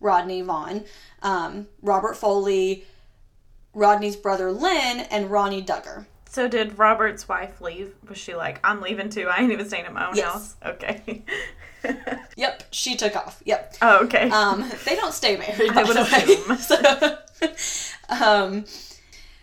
Rodney 0.00 0.42
Vaughn, 0.42 0.84
um, 1.22 1.66
Robert 1.82 2.16
Foley, 2.16 2.84
Rodney's 3.74 4.16
brother 4.16 4.52
Lynn, 4.52 5.00
and 5.10 5.30
Ronnie 5.30 5.62
Duggar. 5.62 6.06
So 6.28 6.46
did 6.48 6.78
Robert's 6.78 7.28
wife 7.28 7.60
leave? 7.60 7.94
Was 8.08 8.18
she 8.18 8.34
like, 8.34 8.60
I'm 8.62 8.80
leaving 8.80 9.08
too. 9.08 9.28
I 9.28 9.38
ain't 9.40 9.50
even 9.52 9.66
staying 9.66 9.86
at 9.86 9.92
my 9.92 10.08
own 10.08 10.16
Yes. 10.16 10.26
house. 10.32 10.56
Okay. 10.64 11.24
Yep, 12.36 12.62
she 12.70 12.94
took 12.94 13.16
off. 13.16 13.42
Yep. 13.44 13.76
oh, 13.82 14.04
okay. 14.04 14.30
Um, 14.30 14.70
they 14.84 14.94
don't 14.94 15.12
stay 15.12 15.36
married. 15.36 15.72
I 15.76 15.82
would 15.82 15.96
the 15.96 16.02
way. 16.02 16.54
assume. 16.54 17.18
So, 18.08 18.24
um, 18.24 18.64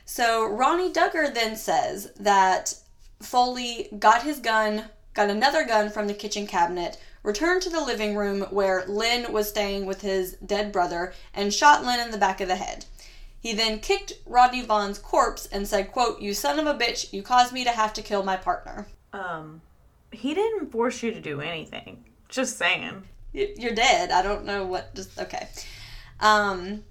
so 0.05 0.47
Ronnie 0.49 0.93
Duggar 0.93 1.33
then 1.33 1.57
says 1.57 2.11
that 2.17 2.73
Foley 3.21 3.89
got 3.99 4.23
his 4.23 4.39
gun, 4.39 4.85
got 5.13 5.29
another 5.29 5.65
gun 5.65 5.89
from 5.89 6.07
the 6.07 6.13
kitchen 6.13 6.47
cabinet, 6.47 6.97
returned 7.21 7.61
to 7.63 7.69
the 7.69 7.83
living 7.83 8.15
room 8.15 8.43
where 8.43 8.85
Lynn 8.87 9.33
was 9.33 9.49
staying 9.49 9.85
with 9.85 10.01
his 10.01 10.33
dead 10.45 10.71
brother, 10.71 11.13
and 11.33 11.53
shot 11.53 11.83
Lynn 11.83 11.99
in 11.99 12.11
the 12.11 12.17
back 12.17 12.39
of 12.39 12.47
the 12.47 12.55
head. 12.55 12.85
He 13.39 13.53
then 13.53 13.79
kicked 13.79 14.13
Rodney 14.25 14.61
Vaughn's 14.61 14.99
corpse 14.99 15.47
and 15.47 15.67
said, 15.67 15.91
quote, 15.91 16.21
You 16.21 16.33
son 16.33 16.59
of 16.59 16.65
a 16.65 16.77
bitch, 16.77 17.11
you 17.11 17.21
caused 17.23 17.51
me 17.51 17.63
to 17.65 17.71
have 17.71 17.91
to 17.93 18.01
kill 18.01 18.23
my 18.23 18.37
partner. 18.37 18.87
um, 19.11 19.61
he 20.11 20.33
didn't 20.33 20.71
force 20.71 21.03
you 21.03 21.11
to 21.11 21.19
do 21.19 21.41
anything. 21.41 22.05
Just 22.29 22.57
saying. 22.57 23.03
You're 23.33 23.75
dead. 23.75 24.11
I 24.11 24.21
don't 24.21 24.45
know 24.45 24.65
what. 24.65 24.95
Just 24.95 25.19
okay. 25.19 25.47
Um. 26.19 26.83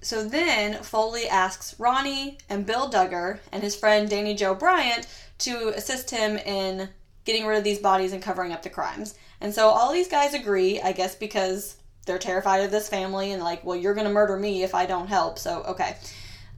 So 0.00 0.26
then 0.28 0.82
Foley 0.82 1.26
asks 1.28 1.78
Ronnie 1.78 2.38
and 2.50 2.66
Bill 2.66 2.90
Duggar 2.90 3.38
and 3.52 3.62
his 3.62 3.74
friend 3.74 4.08
Danny 4.08 4.34
Joe 4.34 4.54
Bryant 4.54 5.06
to 5.38 5.72
assist 5.74 6.10
him 6.10 6.36
in 6.36 6.90
getting 7.24 7.46
rid 7.46 7.56
of 7.56 7.64
these 7.64 7.78
bodies 7.78 8.12
and 8.12 8.22
covering 8.22 8.52
up 8.52 8.62
the 8.62 8.70
crimes. 8.70 9.14
And 9.40 9.54
so 9.54 9.68
all 9.68 9.92
these 9.92 10.08
guys 10.08 10.34
agree, 10.34 10.80
I 10.80 10.92
guess, 10.92 11.14
because 11.14 11.76
they're 12.06 12.18
terrified 12.18 12.58
of 12.58 12.70
this 12.70 12.88
family 12.88 13.32
and 13.32 13.42
like, 13.42 13.64
well, 13.64 13.76
you're 13.76 13.94
gonna 13.94 14.10
murder 14.10 14.36
me 14.36 14.62
if 14.62 14.74
I 14.74 14.86
don't 14.86 15.06
help. 15.06 15.38
So 15.38 15.62
okay. 15.64 15.96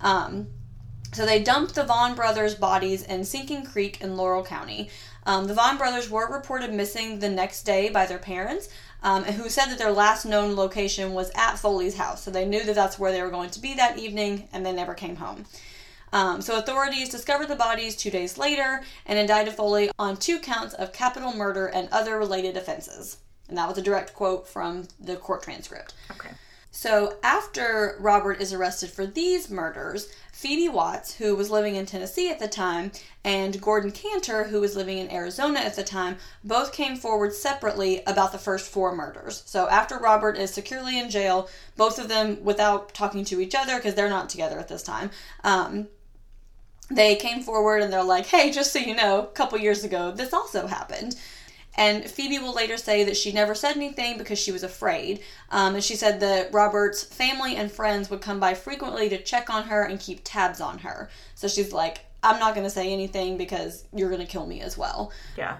Um. 0.01 0.49
So 1.13 1.25
they 1.25 1.43
dumped 1.43 1.75
the 1.75 1.85
Vaughn 1.85 2.15
brothers' 2.15 2.55
bodies 2.55 3.05
in 3.05 3.25
Sinking 3.25 3.65
Creek 3.65 4.01
in 4.01 4.17
Laurel 4.17 4.45
County. 4.45 4.91
Um, 5.27 5.47
the 5.47 5.55
Vaughn 5.55 5.77
brothers 5.77 6.09
were 6.09 6.33
reported 6.33 6.73
missing 6.73 7.19
the 7.19 7.29
next 7.29 7.65
day 7.65 7.91
by 7.91 8.07
their 8.07 8.19
parents, 8.19 8.69
um, 9.03 9.25
who 9.25 9.51
said 9.51 9.67
that 9.67 9.79
their 9.79 9.93
last 9.93 10.25
known 10.25 10.57
location 10.57 11.13
was 11.13 11.31
at 11.35 11.59
Foley's 11.59 11.99
house. 11.99 12.23
So 12.23 12.31
they 12.31 12.47
knew 12.47 12.63
that 12.65 12.75
that's 12.75 12.99
where 12.99 13.13
they 13.13 13.21
were 13.23 13.31
going 13.31 13.51
to 13.51 13.61
be 13.61 13.75
that 13.75 13.99
evening, 13.99 14.49
and 14.53 14.65
they 14.65 14.73
never 14.73 14.95
came 14.95 15.17
home. 15.17 15.45
Um, 16.13 16.41
so 16.41 16.57
authorities 16.57 17.09
discovered 17.09 17.49
the 17.49 17.57
bodies 17.57 17.97
two 17.97 18.11
days 18.11 18.39
later 18.39 18.83
and 19.05 19.19
indicted 19.19 19.55
Foley 19.55 19.91
on 19.99 20.17
two 20.17 20.39
counts 20.39 20.73
of 20.75 20.93
capital 20.93 21.35
murder 21.35 21.67
and 21.67 21.89
other 21.91 22.19
related 22.19 22.57
offenses. 22.57 23.19
And 23.49 23.59
that 23.59 23.69
was 23.69 23.79
a 23.79 23.83
direct 23.83 24.15
quote 24.15 24.49
from 24.49 24.87
the 25.01 25.17
court 25.17 25.43
transcript. 25.43 25.95
Okay. 26.13 26.31
So 26.71 27.17
after 27.23 27.97
Robert 27.99 28.41
is 28.41 28.53
arrested 28.53 28.91
for 28.91 29.07
these 29.07 29.51
murders, 29.51 30.09
Phoebe 30.37 30.69
Watts, 30.69 31.15
who 31.15 31.35
was 31.35 31.49
living 31.49 31.77
in 31.77 31.87
Tennessee 31.87 32.29
at 32.29 32.39
the 32.39 32.47
time, 32.47 32.93
and 33.25 33.59
Gordon 33.59 33.91
Cantor, 33.91 34.45
who 34.45 34.61
was 34.61 34.77
living 34.77 34.99
in 34.99 35.11
Arizona 35.11 35.61
at 35.61 35.77
the 35.77 35.83
time, 35.83 36.19
both 36.45 36.75
came 36.75 36.95
forward 36.95 37.33
separately 37.33 38.03
about 38.07 38.33
the 38.33 38.39
first 38.39 38.71
four 38.71 38.95
murders. 38.95 39.43
So 39.47 39.67
after 39.67 39.97
Robert 39.97 40.37
is 40.37 40.53
securely 40.53 41.01
in 41.01 41.09
jail, 41.09 41.49
both 41.75 41.99
of 41.99 42.09
them, 42.09 42.45
without 42.45 42.93
talking 42.93 43.25
to 43.25 43.41
each 43.41 43.55
other, 43.55 43.77
because 43.77 43.95
they're 43.95 44.11
not 44.11 44.29
together 44.29 44.59
at 44.59 44.69
this 44.69 44.83
time, 44.83 45.11
um, 45.43 45.89
they 46.91 47.17
came 47.17 47.43
forward 47.43 47.81
and 47.81 47.91
they're 47.91 48.05
like, 48.05 48.27
hey, 48.27 48.51
just 48.51 48.75
so 48.75 48.79
you 48.79 48.95
know, 48.95 49.21
a 49.21 49.27
couple 49.29 49.59
years 49.59 49.85
ago, 49.85 50.11
this 50.11 50.35
also 50.35 50.67
happened. 50.67 51.17
And 51.77 52.05
Phoebe 52.05 52.39
will 52.39 52.55
later 52.55 52.77
say 52.77 53.05
that 53.05 53.17
she 53.17 53.33
never 53.33 53.55
said 53.55 53.77
anything 53.77 54.19
because 54.19 54.39
she 54.39 54.53
was 54.53 54.63
afraid. 54.63 55.21
Um, 55.51 55.75
and 55.75 55.85
she 55.85 55.95
said 55.95 56.21
that 56.21 56.53
Robert's 56.53 57.05
family 57.05 57.57
and 57.57 57.71
friends 57.71 58.11
would 58.11 58.21
come 58.21 58.41
by 58.41 58.55
frequently 58.55 59.09
to 59.11 59.23
check 59.23 59.51
on 59.51 59.65
her 59.65 59.83
and 59.83 60.01
keep 60.01 60.21
tabs 60.25 60.61
on 60.61 60.79
her. 60.79 61.11
So 61.35 61.49
she's 61.49 61.73
like, 61.73 62.01
I'm 62.23 62.41
not 62.41 62.55
going 62.55 62.67
to 62.67 62.71
say 62.71 62.93
anything 62.93 63.37
because 63.37 63.85
you're 63.95 64.09
going 64.09 64.21
to 64.21 64.27
kill 64.27 64.47
me 64.47 64.61
as 64.63 64.79
well. 64.79 65.13
Yeah. 65.37 65.59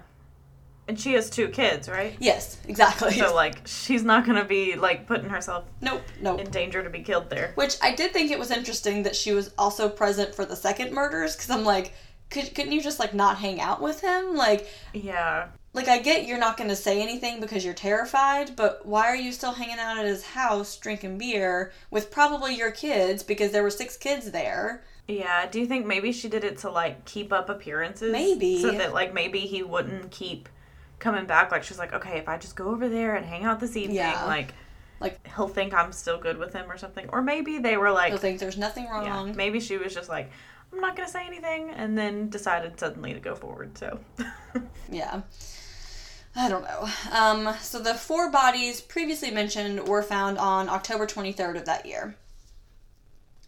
And 0.87 0.97
she 0.97 1.13
has 1.13 1.29
two 1.29 1.49
kids, 1.49 1.89
right? 1.89 2.15
Yes, 2.19 2.57
exactly. 2.65 3.11
So 3.11 3.35
like 3.35 3.67
she's 3.67 4.03
not 4.03 4.25
gonna 4.25 4.45
be 4.45 4.75
like 4.75 5.05
putting 5.05 5.29
herself 5.29 5.65
nope, 5.81 6.01
nope. 6.21 6.39
in 6.39 6.49
danger 6.49 6.81
to 6.81 6.89
be 6.89 7.01
killed 7.01 7.29
there. 7.29 7.51
Which 7.55 7.75
I 7.81 7.93
did 7.93 8.13
think 8.13 8.31
it 8.31 8.39
was 8.39 8.51
interesting 8.51 9.03
that 9.03 9.13
she 9.13 9.33
was 9.33 9.53
also 9.57 9.89
present 9.89 10.33
for 10.33 10.45
the 10.45 10.55
second 10.55 10.93
murders 10.93 11.35
because 11.35 11.49
I'm 11.49 11.65
like, 11.65 11.91
could, 12.29 12.55
couldn't 12.55 12.71
you 12.71 12.81
just 12.81 12.99
like 12.99 13.13
not 13.13 13.37
hang 13.37 13.59
out 13.59 13.81
with 13.81 13.99
him? 14.01 14.35
Like, 14.35 14.69
Yeah. 14.93 15.47
Like 15.73 15.87
I 15.87 15.99
get 15.99 16.25
you're 16.25 16.39
not 16.39 16.57
going 16.57 16.69
to 16.69 16.75
say 16.75 17.01
anything 17.01 17.39
because 17.39 17.63
you're 17.63 17.73
terrified, 17.73 18.55
but 18.55 18.85
why 18.85 19.07
are 19.07 19.15
you 19.15 19.31
still 19.31 19.51
hanging 19.53 19.77
out 19.79 19.97
at 19.97 20.05
his 20.05 20.23
house 20.23 20.75
drinking 20.77 21.17
beer 21.17 21.71
with 21.91 22.09
probably 22.09 22.55
your 22.55 22.71
kids 22.71 23.21
because 23.23 23.51
there 23.51 23.63
were 23.63 23.69
six 23.69 23.95
kids 23.97 24.31
there? 24.31 24.83
Yeah. 25.07 25.47
Do 25.47 25.59
you 25.59 25.67
think 25.67 25.85
maybe 25.85 26.11
she 26.11 26.29
did 26.29 26.43
it 26.43 26.57
to 26.59 26.69
like 26.71 27.05
keep 27.05 27.31
up 27.31 27.49
appearances? 27.49 28.11
Maybe. 28.11 28.61
So 28.61 28.71
that 28.71 28.93
like 28.93 29.13
maybe 29.13 29.39
he 29.41 29.61
wouldn't 29.63 30.09
keep 30.11 30.49
coming 30.99 31.25
back, 31.25 31.51
like 31.51 31.63
she's 31.63 31.77
like, 31.77 31.93
okay, 31.93 32.17
if 32.17 32.27
I 32.27 32.37
just 32.37 32.55
go 32.55 32.69
over 32.69 32.89
there 32.89 33.15
and 33.15 33.23
hang 33.25 33.43
out 33.43 33.59
this 33.59 33.77
evening, 33.77 33.97
Yeah. 33.97 34.25
like, 34.25 34.53
Like- 34.99 35.19
he'll 35.35 35.47
think 35.47 35.75
I'm 35.75 35.91
still 35.91 36.17
good 36.17 36.39
with 36.39 36.53
him 36.53 36.71
or 36.71 36.77
something. 36.77 37.07
Or 37.09 37.21
maybe 37.21 37.59
they 37.59 37.77
were 37.77 37.91
like, 37.91 38.09
He'll 38.09 38.17
think 38.17 38.39
there's 38.39 38.57
nothing 38.57 38.85
yeah, 38.85 39.07
wrong. 39.09 39.35
maybe 39.35 39.59
she 39.59 39.77
was 39.77 39.93
just 39.93 40.09
like, 40.09 40.31
I'm 40.73 40.79
not 40.81 40.95
gonna 40.97 41.07
say 41.07 41.25
anything, 41.25 41.69
and 41.69 41.95
then 41.97 42.29
decided 42.29 42.79
suddenly 42.79 43.13
to 43.13 43.19
go 43.19 43.35
forward. 43.35 43.77
So, 43.77 43.99
Yeah. 44.91 45.21
I 46.37 46.49
don't 46.49 46.63
know. 46.63 46.87
Um, 47.11 47.55
so 47.61 47.79
the 47.79 47.95
four 47.95 48.29
bodies 48.29 48.79
previously 48.79 49.31
mentioned 49.31 49.87
were 49.87 50.03
found 50.03 50.37
on 50.37 50.69
October 50.69 51.07
23rd 51.07 51.57
of 51.57 51.65
that 51.65 51.87
year. 51.87 52.15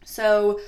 So 0.03 0.59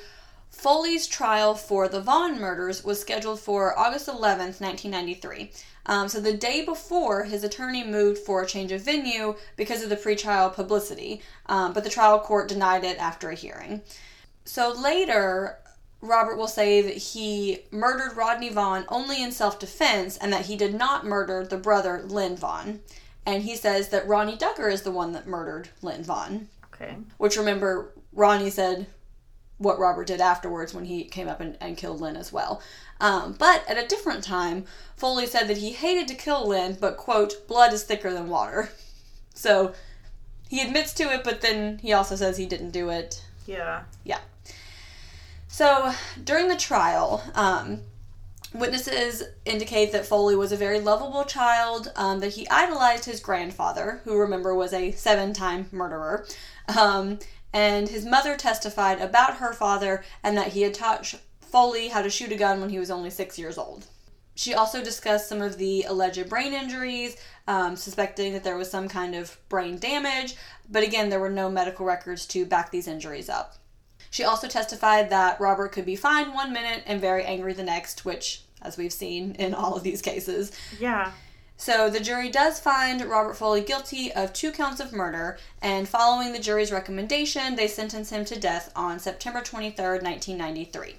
Foley's 0.51 1.07
trial 1.07 1.55
for 1.55 1.87
the 1.87 1.99
Vaughn 1.99 2.39
murders 2.39 2.83
was 2.83 3.01
scheduled 3.01 3.39
for 3.39 3.77
August 3.77 4.07
11th, 4.07 4.61
1993. 4.61 5.51
Um, 5.87 6.07
so 6.07 6.21
the 6.21 6.37
day 6.37 6.63
before, 6.63 7.23
his 7.23 7.43
attorney 7.43 7.83
moved 7.83 8.19
for 8.19 8.43
a 8.43 8.47
change 8.47 8.71
of 8.71 8.81
venue 8.81 9.33
because 9.55 9.81
of 9.81 9.89
the 9.89 9.95
pretrial 9.95 10.53
publicity, 10.53 11.23
um, 11.47 11.73
but 11.73 11.83
the 11.83 11.89
trial 11.89 12.19
court 12.19 12.47
denied 12.47 12.83
it 12.83 12.99
after 12.99 13.31
a 13.31 13.35
hearing. 13.35 13.81
So 14.45 14.71
later, 14.71 15.57
Robert 16.01 16.35
will 16.35 16.47
say 16.47 16.81
that 16.81 16.97
he 16.97 17.59
murdered 17.69 18.17
Rodney 18.17 18.49
Vaughn 18.49 18.85
only 18.89 19.21
in 19.21 19.31
self 19.31 19.59
defense 19.59 20.17
and 20.17 20.33
that 20.33 20.47
he 20.47 20.55
did 20.55 20.73
not 20.73 21.05
murder 21.05 21.45
the 21.45 21.57
brother, 21.57 22.01
Lynn 22.03 22.35
Vaughn. 22.35 22.81
And 23.25 23.43
he 23.43 23.55
says 23.55 23.89
that 23.89 24.07
Ronnie 24.07 24.35
Ducker 24.35 24.67
is 24.67 24.81
the 24.81 24.91
one 24.91 25.11
that 25.11 25.27
murdered 25.27 25.69
Lynn 25.81 26.03
Vaughn. 26.03 26.49
okay. 26.73 26.95
Which 27.17 27.37
remember, 27.37 27.93
Ronnie 28.13 28.49
said 28.49 28.87
what 29.59 29.77
Robert 29.77 30.07
did 30.07 30.19
afterwards 30.19 30.73
when 30.73 30.85
he 30.85 31.03
came 31.03 31.27
up 31.27 31.39
and, 31.39 31.55
and 31.61 31.77
killed 31.77 32.01
Lynn 32.01 32.15
as 32.15 32.33
well. 32.33 32.63
Um, 32.99 33.35
but 33.37 33.63
at 33.69 33.77
a 33.77 33.87
different 33.87 34.23
time, 34.23 34.65
Foley 34.95 35.27
said 35.27 35.47
that 35.47 35.57
he 35.57 35.71
hated 35.71 36.07
to 36.07 36.15
kill 36.15 36.47
Lynn, 36.47 36.77
but, 36.81 36.97
quote, 36.97 37.47
blood 37.47 37.71
is 37.73 37.83
thicker 37.83 38.11
than 38.11 38.27
water. 38.27 38.69
So 39.33 39.73
he 40.49 40.61
admits 40.61 40.93
to 40.95 41.03
it, 41.03 41.23
but 41.23 41.41
then 41.41 41.79
he 41.79 41.93
also 41.93 42.15
says 42.15 42.37
he 42.37 42.45
didn't 42.45 42.71
do 42.71 42.89
it. 42.89 43.23
Yeah. 43.47 43.83
Yeah. 44.03 44.19
So 45.51 45.91
during 46.23 46.47
the 46.47 46.55
trial, 46.55 47.21
um, 47.35 47.81
witnesses 48.53 49.21
indicate 49.43 49.91
that 49.91 50.05
Foley 50.05 50.33
was 50.33 50.53
a 50.53 50.57
very 50.57 50.79
lovable 50.79 51.25
child, 51.25 51.91
um, 51.97 52.21
that 52.21 52.35
he 52.35 52.47
idolized 52.47 53.03
his 53.03 53.19
grandfather, 53.19 53.99
who 54.05 54.17
remember 54.17 54.55
was 54.55 54.71
a 54.71 54.93
seven 54.93 55.33
time 55.33 55.67
murderer. 55.73 56.25
Um, 56.69 57.19
and 57.51 57.89
his 57.89 58.05
mother 58.05 58.37
testified 58.37 59.01
about 59.01 59.35
her 59.35 59.51
father 59.51 60.05
and 60.23 60.37
that 60.37 60.53
he 60.53 60.61
had 60.61 60.73
taught 60.73 61.15
Foley 61.41 61.89
how 61.89 62.01
to 62.01 62.09
shoot 62.09 62.31
a 62.31 62.37
gun 62.37 62.61
when 62.61 62.69
he 62.69 62.79
was 62.79 62.89
only 62.89 63.09
six 63.09 63.37
years 63.37 63.57
old. 63.57 63.87
She 64.35 64.53
also 64.53 64.81
discussed 64.81 65.27
some 65.27 65.41
of 65.41 65.57
the 65.57 65.83
alleged 65.83 66.29
brain 66.29 66.53
injuries, 66.53 67.17
um, 67.45 67.75
suspecting 67.75 68.31
that 68.31 68.45
there 68.45 68.55
was 68.55 68.71
some 68.71 68.87
kind 68.87 69.15
of 69.15 69.37
brain 69.49 69.79
damage, 69.79 70.37
but 70.69 70.83
again, 70.83 71.09
there 71.09 71.19
were 71.19 71.29
no 71.29 71.51
medical 71.51 71.85
records 71.85 72.25
to 72.27 72.45
back 72.45 72.71
these 72.71 72.87
injuries 72.87 73.27
up. 73.27 73.57
She 74.11 74.23
also 74.23 74.47
testified 74.47 75.09
that 75.09 75.39
Robert 75.39 75.71
could 75.71 75.85
be 75.85 75.95
fine 75.95 76.33
one 76.33 76.53
minute 76.53 76.83
and 76.85 77.01
very 77.01 77.23
angry 77.23 77.53
the 77.53 77.63
next, 77.63 78.05
which, 78.05 78.43
as 78.61 78.77
we've 78.77 78.93
seen 78.93 79.35
in 79.35 79.53
all 79.53 79.73
of 79.73 79.83
these 79.83 80.01
cases. 80.01 80.51
Yeah. 80.79 81.13
So 81.55 81.89
the 81.89 81.99
jury 81.99 82.29
does 82.29 82.59
find 82.59 83.05
Robert 83.05 83.35
Foley 83.35 83.61
guilty 83.61 84.11
of 84.11 84.33
two 84.33 84.51
counts 84.51 84.81
of 84.81 84.91
murder, 84.91 85.37
and 85.61 85.87
following 85.87 86.33
the 86.33 86.39
jury's 86.39 86.71
recommendation, 86.71 87.55
they 87.55 87.67
sentence 87.67 88.09
him 88.09 88.25
to 88.25 88.39
death 88.39 88.71
on 88.75 88.99
September 88.99 89.41
23rd, 89.41 90.03
1993. 90.03 90.95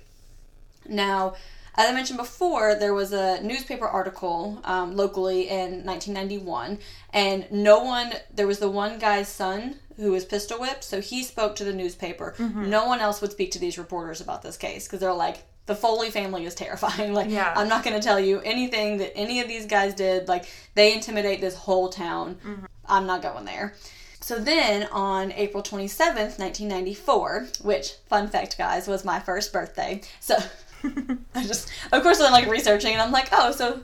Now, 0.88 1.35
as 1.75 1.88
I 1.88 1.92
mentioned 1.92 2.18
before, 2.18 2.75
there 2.75 2.94
was 2.94 3.12
a 3.12 3.42
newspaper 3.42 3.87
article 3.87 4.61
um, 4.64 4.94
locally 4.94 5.48
in 5.48 5.85
1991, 5.85 6.79
and 7.12 7.51
no 7.51 7.83
one, 7.83 8.12
there 8.33 8.46
was 8.46 8.59
the 8.59 8.70
one 8.70 8.98
guy's 8.98 9.29
son 9.29 9.81
who 9.96 10.12
was 10.12 10.24
pistol 10.24 10.59
whipped, 10.59 10.85
so 10.85 11.00
he 11.00 11.22
spoke 11.22 11.57
to 11.57 11.64
the 11.64 11.72
newspaper. 11.72 12.35
Mm-hmm. 12.38 12.70
No 12.70 12.87
one 12.87 13.00
else 13.00 13.20
would 13.20 13.33
speak 13.33 13.50
to 13.52 13.59
these 13.59 13.78
reporters 13.78 14.20
about 14.20 14.42
this 14.42 14.57
case 14.57 14.87
because 14.87 15.00
they're 15.00 15.12
like, 15.12 15.38
the 15.66 15.74
Foley 15.74 16.11
family 16.11 16.44
is 16.44 16.55
terrifying. 16.55 17.14
Like, 17.14 17.31
Yeah. 17.31 17.52
I'm 17.57 17.68
not 17.68 17.85
going 17.85 17.96
to 17.96 18.02
tell 18.02 18.18
you 18.18 18.40
anything 18.40 18.98
that 18.98 19.16
any 19.16 19.40
of 19.40 19.48
these 19.48 19.66
guys 19.66 19.94
did. 19.94 20.28
Like, 20.28 20.46
they 20.74 20.92
intimidate 20.94 21.40
this 21.40 21.55
whole 21.55 21.88
town. 21.88 22.37
Mm-hmm. 22.37 22.64
I'm 22.87 23.07
not 23.07 23.22
going 23.22 23.44
there. 23.44 23.74
So 24.20 24.38
then 24.38 24.88
on 24.92 25.33
April 25.33 25.62
27th, 25.62 26.38
1994, 26.38 27.48
which, 27.62 27.94
fun 28.09 28.28
fact, 28.28 28.57
guys, 28.57 28.87
was 28.87 29.05
my 29.05 29.18
first 29.18 29.52
birthday. 29.52 30.00
So 30.20 30.37
I 31.35 31.44
just, 31.44 31.70
of 31.92 32.02
course, 32.02 32.20
I'm 32.20 32.33
like 32.33 32.48
researching 32.48 32.92
and 32.92 33.02
I'm 33.02 33.12
like, 33.12 33.28
oh, 33.33 33.52
so 33.52 33.81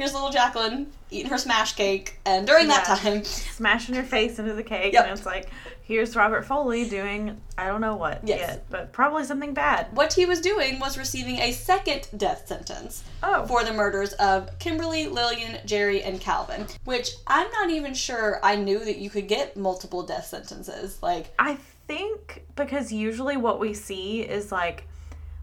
here's 0.00 0.14
little 0.14 0.30
Jaclyn 0.30 0.86
eating 1.10 1.30
her 1.30 1.36
smash 1.36 1.74
cake. 1.74 2.18
And 2.24 2.46
during 2.46 2.68
that 2.68 2.84
time, 2.86 3.22
Smashing 3.24 3.94
her 3.96 4.02
face 4.02 4.38
into 4.38 4.54
the 4.54 4.62
cake, 4.62 4.94
Yep. 4.94 5.04
and 5.04 5.12
it's 5.18 5.26
like, 5.26 5.50
here's 5.82 6.16
Robert 6.16 6.46
Foley 6.46 6.88
doing 6.88 7.38
I 7.58 7.66
don't 7.66 7.82
know 7.82 7.96
what 7.96 8.20
Yes. 8.26 8.38
yet, 8.40 8.64
but 8.70 8.92
probably 8.92 9.24
something 9.24 9.52
bad. 9.52 9.88
what 9.92 10.14
he 10.14 10.24
was 10.24 10.40
doing 10.40 10.78
was 10.78 10.96
receiving 10.96 11.36
a 11.40 11.52
second 11.52 12.08
death 12.16 12.46
sentence. 12.48 13.02
Oh. 13.22 13.44
for 13.46 13.62
the 13.64 13.72
murders 13.74 14.14
of 14.14 14.58
Kimberly, 14.58 15.06
Lillian, 15.06 15.58
Jerry, 15.66 16.02
and 16.02 16.18
Calvin, 16.18 16.66
which 16.84 17.10
I'm 17.26 17.50
not 17.52 17.68
even 17.68 17.92
sure 17.92 18.40
I 18.42 18.56
knew 18.56 18.82
that 18.86 18.96
you 18.96 19.10
could 19.10 19.28
get 19.28 19.54
multiple 19.58 20.02
death 20.02 20.24
sentences. 20.26 20.96
Like, 21.02 21.34
I 21.38 21.58
think 21.86 22.44
because 22.56 22.90
usually 22.90 23.36
what 23.36 23.60
we 23.60 23.74
see 23.74 24.22
is 24.22 24.50
like 24.50 24.84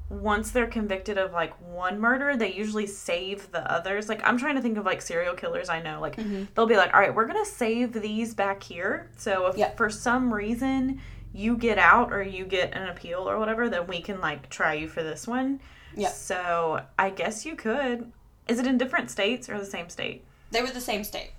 once 0.09 0.51
they're 0.51 0.67
convicted 0.67 1.17
of 1.17 1.33
like 1.33 1.53
one 1.61 1.99
murder, 1.99 2.37
they 2.37 2.53
usually 2.53 2.87
save 2.87 3.51
the 3.51 3.69
others. 3.71 4.07
Like 4.07 4.21
I'm 4.25 4.37
trying 4.37 4.55
to 4.55 4.61
think 4.61 4.77
of 4.77 4.85
like 4.85 5.01
serial 5.01 5.33
killers 5.35 5.69
I 5.69 5.81
know. 5.81 5.99
Like 5.99 6.15
mm-hmm. 6.15 6.45
they'll 6.55 6.65
be 6.65 6.77
like, 6.77 6.93
"All 6.93 6.99
right, 6.99 7.13
we're 7.13 7.27
going 7.27 7.43
to 7.43 7.49
save 7.49 7.93
these 7.93 8.33
back 8.33 8.63
here. 8.63 9.09
So 9.17 9.47
if 9.47 9.57
Yeah. 9.57 9.71
for 9.75 9.89
some 9.89 10.33
reason 10.33 11.01
you 11.33 11.57
get 11.57 11.77
out 11.77 12.13
or 12.13 12.23
you 12.23 12.45
get 12.45 12.73
an 12.73 12.87
appeal 12.87 13.29
or 13.29 13.37
whatever, 13.37 13.69
then 13.69 13.85
we 13.87 14.01
can 14.01 14.21
like 14.21 14.49
try 14.49 14.73
you 14.75 14.87
for 14.87 15.03
this 15.03 15.27
one." 15.27 15.59
Yeah. 15.95 16.09
So, 16.09 16.81
I 16.99 17.09
guess 17.09 17.45
you 17.45 17.55
could. 17.55 18.11
Is 18.47 18.59
it 18.59 18.67
in 18.67 18.77
different 18.77 19.09
states 19.09 19.49
or 19.49 19.57
the 19.59 19.65
same 19.65 19.89
state? 19.89 20.23
they 20.51 20.61
were 20.61 20.69
the 20.71 20.79
same 20.79 21.03
state. 21.03 21.31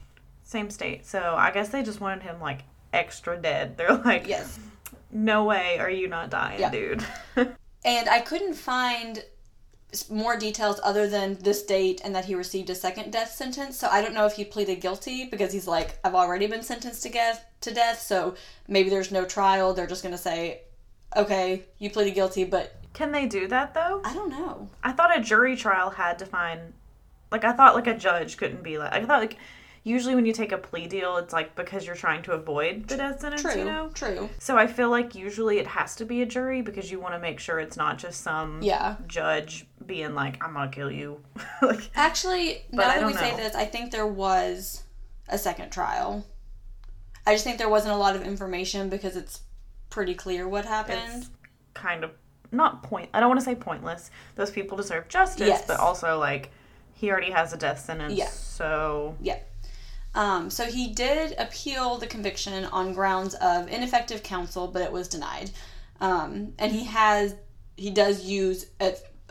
Same 0.44 0.68
state. 0.68 1.06
So, 1.06 1.34
I 1.38 1.50
guess 1.52 1.68
they 1.70 1.82
just 1.82 2.00
wanted 2.00 2.22
him 2.24 2.40
like 2.40 2.64
extra 2.92 3.36
dead. 3.40 3.76
They're 3.78 3.94
like, 3.96 4.26
Yes. 4.26 4.58
no 5.10 5.44
way 5.44 5.78
are 5.78 5.88
you 5.90 6.08
not 6.08 6.28
dying, 6.30 6.60
Yeah. 6.60 6.70
dude. 6.70 7.04
And 7.88 8.06
I 8.06 8.20
couldn't 8.20 8.52
find 8.52 9.24
more 10.10 10.36
details 10.36 10.78
other 10.84 11.08
than 11.08 11.38
this 11.40 11.62
date 11.62 12.02
and 12.04 12.14
that 12.14 12.26
he 12.26 12.34
received 12.34 12.68
a 12.68 12.74
second 12.74 13.10
death 13.10 13.30
sentence. 13.32 13.78
So 13.78 13.88
I 13.88 14.02
don't 14.02 14.12
know 14.12 14.26
if 14.26 14.34
he 14.34 14.44
pleaded 14.44 14.82
guilty 14.82 15.24
because 15.24 15.54
he's 15.54 15.66
like, 15.66 15.98
I've 16.04 16.14
already 16.14 16.46
been 16.46 16.62
sentenced 16.62 17.02
to 17.04 17.08
death, 17.08 17.46
to 17.62 17.72
death, 17.72 18.02
so 18.02 18.34
maybe 18.68 18.90
there's 18.90 19.10
no 19.10 19.24
trial. 19.24 19.72
They're 19.72 19.86
just 19.86 20.02
going 20.02 20.14
to 20.14 20.20
say, 20.20 20.60
okay, 21.16 21.64
you 21.78 21.88
pleaded 21.88 22.14
guilty, 22.14 22.44
but 22.44 22.78
Can 22.92 23.12
they 23.12 23.26
do 23.26 23.46
that 23.48 23.74
though? 23.74 24.02
I 24.04 24.12
don't 24.12 24.30
know. 24.30 24.68
I 24.82 24.92
thought 24.92 25.16
a 25.16 25.22
jury 25.22 25.56
trial 25.56 25.90
had 25.90 26.18
to 26.18 26.26
find 26.26 26.72
like 27.30 27.44
I 27.44 27.52
thought 27.52 27.74
like 27.74 27.86
a 27.86 27.96
judge 27.96 28.36
couldn't 28.36 28.62
be 28.62 28.76
like 28.76 28.92
I 28.92 29.04
thought 29.04 29.20
like 29.20 29.36
usually 29.88 30.14
when 30.14 30.26
you 30.26 30.32
take 30.32 30.52
a 30.52 30.58
plea 30.58 30.86
deal 30.86 31.16
it's 31.16 31.32
like 31.32 31.54
because 31.56 31.86
you're 31.86 31.96
trying 31.96 32.22
to 32.22 32.32
avoid 32.32 32.86
the 32.88 32.96
death 32.96 33.20
sentence, 33.20 33.42
True. 33.42 33.56
you 33.56 33.64
know? 33.64 33.90
True. 33.94 34.28
So 34.38 34.56
I 34.56 34.66
feel 34.66 34.90
like 34.90 35.14
usually 35.14 35.58
it 35.58 35.66
has 35.66 35.96
to 35.96 36.04
be 36.04 36.22
a 36.22 36.26
jury 36.26 36.60
because 36.62 36.90
you 36.90 37.00
want 37.00 37.14
to 37.14 37.18
make 37.20 37.40
sure 37.40 37.58
it's 37.58 37.76
not 37.76 37.98
just 37.98 38.20
some 38.22 38.62
Yeah. 38.62 38.96
judge 39.06 39.66
being 39.86 40.14
like 40.14 40.42
I'm 40.44 40.52
going 40.54 40.70
to 40.70 40.74
kill 40.74 40.90
you. 40.90 41.20
like 41.62 41.90
Actually, 41.94 42.62
But 42.70 42.86
now 42.88 43.00
that 43.00 43.06
we 43.06 43.14
say 43.14 43.34
this, 43.36 43.54
I 43.54 43.64
think 43.64 43.90
there 43.90 44.06
was 44.06 44.84
a 45.28 45.38
second 45.38 45.70
trial. 45.70 46.24
I 47.26 47.34
just 47.34 47.44
think 47.44 47.58
there 47.58 47.68
wasn't 47.68 47.94
a 47.94 47.98
lot 47.98 48.16
of 48.16 48.22
information 48.22 48.88
because 48.88 49.16
it's 49.16 49.40
pretty 49.90 50.14
clear 50.14 50.48
what 50.48 50.64
happened. 50.64 51.00
it's 51.22 51.30
kind 51.74 52.04
of 52.04 52.10
not 52.50 52.82
point 52.82 53.10
I 53.12 53.20
don't 53.20 53.28
want 53.28 53.40
to 53.40 53.44
say 53.44 53.54
pointless. 53.54 54.10
Those 54.34 54.50
people 54.50 54.76
deserve 54.76 55.08
justice, 55.08 55.48
Yes. 55.48 55.64
but 55.66 55.78
also 55.80 56.18
like 56.18 56.50
he 56.94 57.10
already 57.10 57.30
has 57.30 57.52
a 57.52 57.56
death 57.56 57.78
sentence. 57.80 58.14
Yeah. 58.14 58.26
So 58.28 59.14
Yeah. 59.20 59.38
Um, 60.14 60.50
so 60.50 60.64
he 60.64 60.88
did 60.88 61.34
appeal 61.38 61.98
the 61.98 62.06
conviction 62.06 62.64
on 62.66 62.92
grounds 62.94 63.34
of 63.34 63.68
ineffective 63.68 64.22
counsel, 64.22 64.66
but 64.66 64.82
it 64.82 64.90
was 64.90 65.08
denied. 65.08 65.50
Um, 66.00 66.54
and 66.58 66.72
he 66.72 66.84
has 66.84 67.34
he 67.76 67.90
does 67.90 68.24
use 68.24 68.66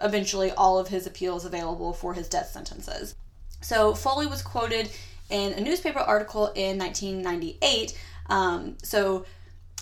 eventually 0.02 0.52
all 0.52 0.80
of 0.80 0.88
his 0.88 1.06
appeals 1.06 1.44
available 1.44 1.94
for 1.94 2.14
his 2.14 2.30
death 2.30 2.50
sentences. 2.52 3.16
So 3.62 3.94
Foley 3.94 4.28
was 4.28 4.42
quoted 4.42 4.90
in 5.30 5.54
a 5.54 5.62
newspaper 5.62 6.00
article 6.00 6.48
in 6.56 6.78
1998. 6.78 7.98
Um, 8.30 8.78
so 8.84 9.26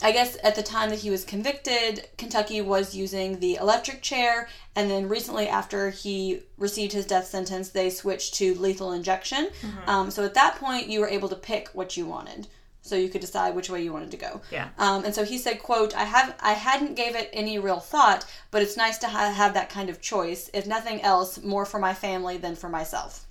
I 0.01 0.11
guess 0.11 0.37
at 0.43 0.55
the 0.55 0.63
time 0.63 0.89
that 0.89 0.99
he 0.99 1.09
was 1.09 1.23
convicted, 1.23 2.07
Kentucky 2.17 2.59
was 2.59 2.93
using 2.93 3.39
the 3.39 3.55
electric 3.55 4.01
chair, 4.01 4.49
and 4.75 4.91
then 4.91 5.07
recently, 5.07 5.47
after 5.47 5.89
he 5.89 6.41
received 6.57 6.91
his 6.91 7.05
death 7.05 7.27
sentence, 7.27 7.69
they 7.69 7.89
switched 7.89 8.33
to 8.35 8.55
lethal 8.55 8.91
injection. 8.91 9.49
Um, 9.87 10.11
so 10.11 10.25
at 10.25 10.33
that 10.33 10.57
point, 10.57 10.87
you 10.89 10.99
were 10.99 11.07
able 11.07 11.29
to 11.29 11.35
pick 11.35 11.69
what 11.69 11.95
you 11.95 12.05
wanted, 12.05 12.47
so 12.81 12.95
you 12.95 13.07
could 13.07 13.21
decide 13.21 13.55
which 13.55 13.69
way 13.69 13.83
you 13.83 13.93
wanted 13.93 14.11
to 14.11 14.17
go. 14.17 14.41
Yeah. 14.51 14.67
Um, 14.77 15.05
and 15.05 15.15
so 15.15 15.23
he 15.23 15.37
said, 15.37 15.63
"quote 15.63 15.95
I 15.95 16.03
have 16.03 16.35
I 16.41 16.53
hadn't 16.53 16.95
gave 16.95 17.15
it 17.15 17.29
any 17.31 17.57
real 17.57 17.79
thought, 17.79 18.25
but 18.51 18.61
it's 18.61 18.75
nice 18.75 18.97
to 18.99 19.07
ha- 19.07 19.31
have 19.31 19.53
that 19.53 19.69
kind 19.69 19.89
of 19.89 20.01
choice. 20.01 20.49
If 20.53 20.67
nothing 20.67 21.01
else, 21.03 21.41
more 21.41 21.65
for 21.65 21.79
my 21.79 21.93
family 21.93 22.37
than 22.37 22.55
for 22.57 22.67
myself." 22.67 23.25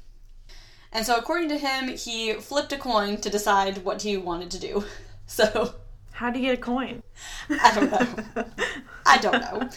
And 0.91 1.05
so, 1.05 1.17
according 1.17 1.51
to 1.51 1.59
him, 1.59 1.89
he 1.89 2.33
flipped 2.35 2.73
a 2.73 2.79
coin 2.79 3.21
to 3.21 3.29
decide 3.29 3.85
what 3.85 4.01
he 4.03 4.17
wanted 4.17 4.51
to 4.53 4.59
do. 4.59 4.85
So, 5.27 5.75
How 6.15 6.31
do 6.31 6.39
you 6.39 6.47
get 6.47 6.59
a 6.59 6.63
coin? 6.63 7.03
I 7.51 7.75
don't 7.75 7.91
know. 7.91 8.45
I 9.05 9.19
don't 9.19 9.41
know. 9.41 9.69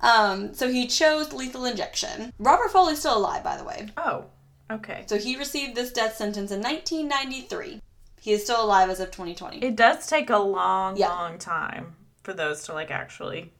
Um, 0.00 0.52
so 0.52 0.68
he 0.68 0.86
chose 0.86 1.32
lethal 1.32 1.64
injection. 1.64 2.32
Robert 2.38 2.70
Foley's 2.70 2.98
still 2.98 3.16
alive, 3.16 3.42
by 3.42 3.56
the 3.56 3.64
way. 3.64 3.88
Oh, 3.96 4.26
okay. 4.70 5.04
So 5.06 5.16
he 5.16 5.36
received 5.36 5.74
this 5.74 5.92
death 5.92 6.16
sentence 6.16 6.50
in 6.50 6.60
1993. 6.60 7.80
He 8.20 8.32
is 8.32 8.44
still 8.44 8.62
alive 8.62 8.90
as 8.90 9.00
of 9.00 9.10
2020. 9.10 9.58
It 9.64 9.74
does 9.76 10.06
take 10.06 10.28
a 10.30 10.36
long, 10.38 10.96
Yeah. 10.96 11.08
long 11.08 11.38
time 11.38 11.96
for 12.22 12.32
those 12.34 12.62
to 12.64 12.74
like 12.74 12.90
actually 12.90 13.52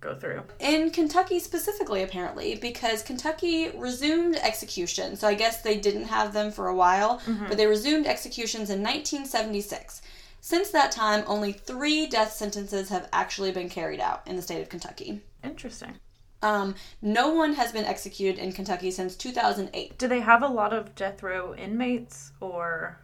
go 0.00 0.14
through. 0.14 0.42
in 0.60 0.90
Kentucky 0.90 1.38
specifically, 1.40 2.02
apparently, 2.02 2.54
because 2.54 3.02
Kentucky 3.02 3.70
resumed 3.70 4.36
execution. 4.36 5.16
So 5.16 5.26
I 5.26 5.34
guess 5.34 5.62
they 5.62 5.78
didn't 5.78 6.04
have 6.04 6.32
them 6.32 6.52
for 6.52 6.68
a 6.68 6.74
while, 6.76 7.20
but 7.48 7.56
they 7.56 7.66
resumed 7.66 8.06
executions 8.06 8.70
in 8.70 8.82
1976. 8.82 10.02
Since 10.46 10.70
that 10.70 10.92
time, 10.92 11.24
only 11.26 11.50
three 11.50 12.06
death 12.06 12.32
sentences 12.32 12.88
have 12.90 13.08
actually 13.12 13.50
been 13.50 13.68
carried 13.68 13.98
out 13.98 14.22
in 14.28 14.36
the 14.36 14.42
state 14.42 14.62
of 14.62 14.68
Kentucky. 14.68 15.20
Interesting. 15.42 15.94
Um, 16.40 16.76
no 17.02 17.34
one 17.34 17.54
has 17.54 17.72
been 17.72 17.84
executed 17.84 18.38
in 18.38 18.52
Kentucky 18.52 18.92
since 18.92 19.16
2008. 19.16 19.98
Do 19.98 20.06
they 20.06 20.20
have 20.20 20.44
a 20.44 20.46
lot 20.46 20.72
of 20.72 20.94
death 20.94 21.24
row 21.24 21.52
inmates 21.56 22.30
or 22.38 22.96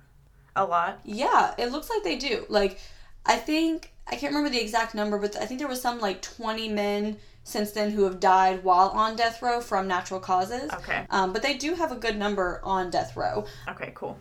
a 0.54 0.64
lot? 0.64 1.00
Yeah, 1.04 1.52
it 1.58 1.72
looks 1.72 1.90
like 1.90 2.04
they 2.04 2.14
do. 2.14 2.46
Like, 2.48 2.78
I 3.26 3.38
think, 3.38 3.92
I 4.06 4.14
can't 4.14 4.32
remember 4.32 4.50
the 4.50 4.62
exact 4.62 4.94
number, 4.94 5.18
but 5.18 5.34
I 5.34 5.44
think 5.44 5.58
there 5.58 5.66
was 5.66 5.82
some 5.82 5.98
like 5.98 6.22
20 6.22 6.68
men 6.68 7.16
since 7.42 7.72
then 7.72 7.90
who 7.90 8.04
have 8.04 8.20
died 8.20 8.62
while 8.62 8.90
on 8.90 9.16
death 9.16 9.42
row 9.42 9.60
from 9.60 9.88
natural 9.88 10.20
causes. 10.20 10.70
Okay. 10.74 11.06
Um, 11.10 11.32
but 11.32 11.42
they 11.42 11.54
do 11.54 11.74
have 11.74 11.90
a 11.90 11.96
good 11.96 12.16
number 12.16 12.60
on 12.62 12.88
death 12.88 13.16
row. 13.16 13.46
Okay, 13.68 13.90
cool. 13.96 14.16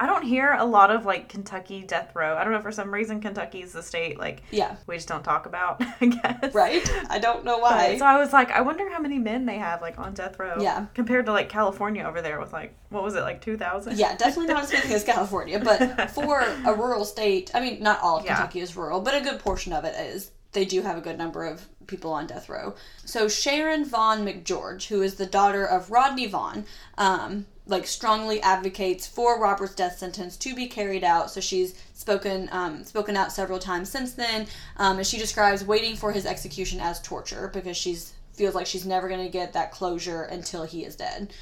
I 0.00 0.06
don't 0.06 0.22
hear 0.22 0.52
a 0.52 0.64
lot 0.64 0.90
of 0.90 1.04
like 1.04 1.28
Kentucky 1.28 1.82
death 1.82 2.14
row. 2.14 2.36
I 2.36 2.44
don't 2.44 2.52
know 2.52 2.60
for 2.60 2.72
some 2.72 2.92
reason 2.94 3.20
Kentucky 3.20 3.62
is 3.62 3.72
the 3.72 3.82
state 3.82 4.18
like 4.18 4.42
Yeah. 4.50 4.76
we 4.86 4.94
just 4.96 5.08
don't 5.08 5.24
talk 5.24 5.46
about, 5.46 5.82
I 6.00 6.06
guess. 6.06 6.54
Right? 6.54 6.88
I 7.10 7.18
don't 7.18 7.44
know 7.44 7.56
But- 7.60 7.62
why. 7.62 7.98
so 7.98 8.06
I 8.06 8.18
was 8.18 8.32
like, 8.32 8.50
I 8.50 8.60
wonder 8.60 8.88
how 8.90 9.00
many 9.00 9.18
men 9.18 9.44
they 9.46 9.58
have 9.58 9.82
like 9.82 9.98
on 9.98 10.14
death 10.14 10.38
row. 10.38 10.56
Yeah. 10.60 10.86
Compared 10.94 11.26
to 11.26 11.32
like 11.32 11.48
California 11.48 12.04
over 12.04 12.22
there 12.22 12.38
with 12.40 12.52
like 12.52 12.74
what 12.90 13.02
was 13.02 13.14
it 13.16 13.20
like 13.22 13.40
two 13.42 13.56
thousand? 13.56 13.98
Yeah, 13.98 14.16
definitely 14.16 14.54
not 14.54 14.62
as 14.64 14.70
big 14.70 14.90
as 14.90 15.04
California, 15.04 15.58
but 15.58 16.10
for 16.14 16.40
a 16.40 16.72
rural 16.74 17.04
state, 17.04 17.50
I 17.54 17.60
mean, 17.60 17.82
not 17.82 18.00
all 18.00 18.18
of 18.18 18.24
Yeah. 18.24 18.36
Kentucky 18.36 18.60
is 18.60 18.76
rural, 18.76 19.00
but 19.00 19.14
a 19.14 19.20
good 19.20 19.40
portion 19.40 19.72
of 19.72 19.84
it 19.84 19.94
is. 19.96 20.30
They 20.58 20.64
do 20.64 20.82
have 20.82 20.98
a 20.98 21.00
good 21.00 21.18
number 21.18 21.44
of 21.44 21.68
people 21.86 22.12
on 22.12 22.26
death 22.26 22.48
row. 22.48 22.74
So 23.04 23.28
Sharon 23.28 23.84
Vaughn 23.84 24.26
McGeorge, 24.26 24.88
who 24.88 25.02
is 25.02 25.14
the 25.14 25.24
daughter 25.24 25.64
of 25.64 25.92
Rodney 25.92 26.26
Vaughn, 26.26 26.64
um, 26.96 27.46
like 27.66 27.86
strongly 27.86 28.42
advocates 28.42 29.06
for 29.06 29.40
Robert's 29.40 29.76
death 29.76 29.98
sentence 29.98 30.36
to 30.38 30.56
be 30.56 30.66
carried 30.66 31.04
out. 31.04 31.30
So 31.30 31.40
she's 31.40 31.80
spoken 31.94 32.48
um, 32.50 32.82
spoken 32.82 33.16
out 33.16 33.30
several 33.30 33.60
times 33.60 33.88
since 33.88 34.14
then, 34.14 34.48
um, 34.78 34.96
and 34.96 35.06
she 35.06 35.16
describes 35.16 35.62
waiting 35.64 35.94
for 35.94 36.10
his 36.10 36.26
execution 36.26 36.80
as 36.80 37.00
torture 37.02 37.52
because 37.54 37.76
she's 37.76 38.14
feels 38.32 38.56
like 38.56 38.66
she's 38.66 38.84
never 38.84 39.08
going 39.08 39.24
to 39.24 39.30
get 39.30 39.52
that 39.52 39.70
closure 39.70 40.22
until 40.22 40.64
he 40.64 40.84
is 40.84 40.96
dead. 40.96 41.32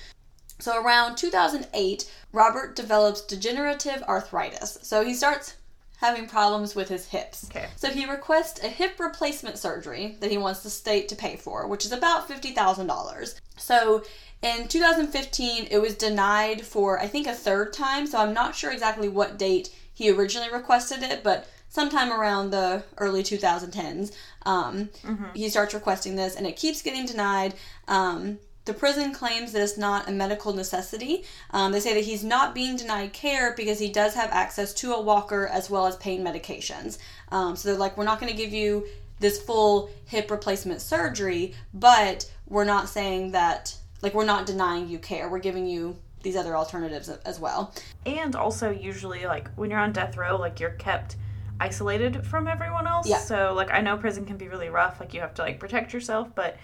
So 0.58 0.78
around 0.78 1.16
2008, 1.16 2.12
Robert 2.32 2.76
develops 2.76 3.22
degenerative 3.22 4.02
arthritis. 4.02 4.76
So 4.82 5.02
he 5.02 5.14
starts 5.14 5.54
having 5.96 6.28
problems 6.28 6.74
with 6.74 6.88
his 6.88 7.06
hips. 7.06 7.48
Okay. 7.50 7.66
So 7.76 7.90
he 7.90 8.06
requests 8.06 8.62
a 8.62 8.68
hip 8.68 8.98
replacement 9.00 9.58
surgery 9.58 10.16
that 10.20 10.30
he 10.30 10.38
wants 10.38 10.62
the 10.62 10.70
state 10.70 11.08
to 11.08 11.16
pay 11.16 11.36
for, 11.36 11.66
which 11.66 11.84
is 11.84 11.92
about 11.92 12.28
$50,000. 12.28 13.40
So 13.56 14.02
in 14.42 14.68
2015, 14.68 15.68
it 15.70 15.78
was 15.78 15.94
denied 15.94 16.62
for, 16.62 17.00
I 17.00 17.06
think, 17.06 17.26
a 17.26 17.32
third 17.32 17.72
time. 17.72 18.06
So 18.06 18.18
I'm 18.18 18.34
not 18.34 18.54
sure 18.54 18.70
exactly 18.72 19.08
what 19.08 19.38
date 19.38 19.70
he 19.92 20.10
originally 20.10 20.50
requested 20.52 21.02
it, 21.02 21.22
but 21.24 21.48
sometime 21.70 22.12
around 22.12 22.50
the 22.50 22.82
early 22.98 23.22
2010s, 23.22 24.12
um, 24.44 24.90
he 25.34 25.48
starts 25.48 25.74
requesting 25.74 26.16
this, 26.16 26.36
and 26.36 26.46
it 26.46 26.56
keeps 26.56 26.82
getting 26.82 27.06
denied. 27.06 27.54
Um, 27.88 28.38
the 28.66 28.74
prison 28.74 29.12
claims 29.14 29.52
that 29.52 29.62
it's 29.62 29.78
not 29.78 30.08
a 30.08 30.12
medical 30.12 30.52
necessity. 30.52 31.24
Um, 31.52 31.72
they 31.72 31.80
say 31.80 31.94
that 31.94 32.04
he's 32.04 32.22
not 32.22 32.54
being 32.54 32.76
denied 32.76 33.12
care 33.12 33.54
because 33.54 33.78
he 33.78 33.88
does 33.88 34.14
have 34.14 34.30
access 34.30 34.74
to 34.74 34.92
a 34.92 35.00
walker 35.00 35.46
as 35.46 35.70
well 35.70 35.86
as 35.86 35.96
pain 35.96 36.22
medications. 36.22 36.98
Um, 37.32 37.56
so 37.56 37.68
they're 37.68 37.78
like, 37.78 37.96
we're 37.96 38.04
not 38.04 38.20
going 38.20 38.30
to 38.30 38.36
give 38.36 38.52
you 38.52 38.86
this 39.18 39.40
full 39.40 39.88
hip 40.04 40.30
replacement 40.30 40.82
surgery, 40.82 41.54
but 41.72 42.30
we're 42.46 42.64
not 42.64 42.88
saying 42.88 43.32
that, 43.32 43.74
like, 44.02 44.12
we're 44.12 44.26
not 44.26 44.44
denying 44.46 44.88
you 44.88 44.98
care. 44.98 45.28
We're 45.28 45.38
giving 45.38 45.66
you 45.66 45.96
these 46.26 46.36
other 46.36 46.56
alternatives 46.56 47.08
as 47.08 47.38
well. 47.38 47.72
And 48.04 48.34
also 48.34 48.70
usually 48.70 49.26
like 49.26 49.48
when 49.54 49.70
you're 49.70 49.78
on 49.78 49.92
death 49.92 50.16
row, 50.16 50.36
like 50.36 50.58
you're 50.58 50.70
kept 50.70 51.14
isolated 51.60 52.26
from 52.26 52.48
everyone 52.48 52.88
else. 52.88 53.08
Yeah. 53.08 53.18
So 53.18 53.52
like 53.54 53.70
I 53.70 53.80
know 53.80 53.96
prison 53.96 54.24
can 54.24 54.36
be 54.36 54.48
really 54.48 54.68
rough, 54.68 54.98
like 54.98 55.14
you 55.14 55.20
have 55.20 55.34
to 55.34 55.42
like 55.42 55.60
protect 55.60 55.92
yourself, 55.92 56.28
but 56.34 56.56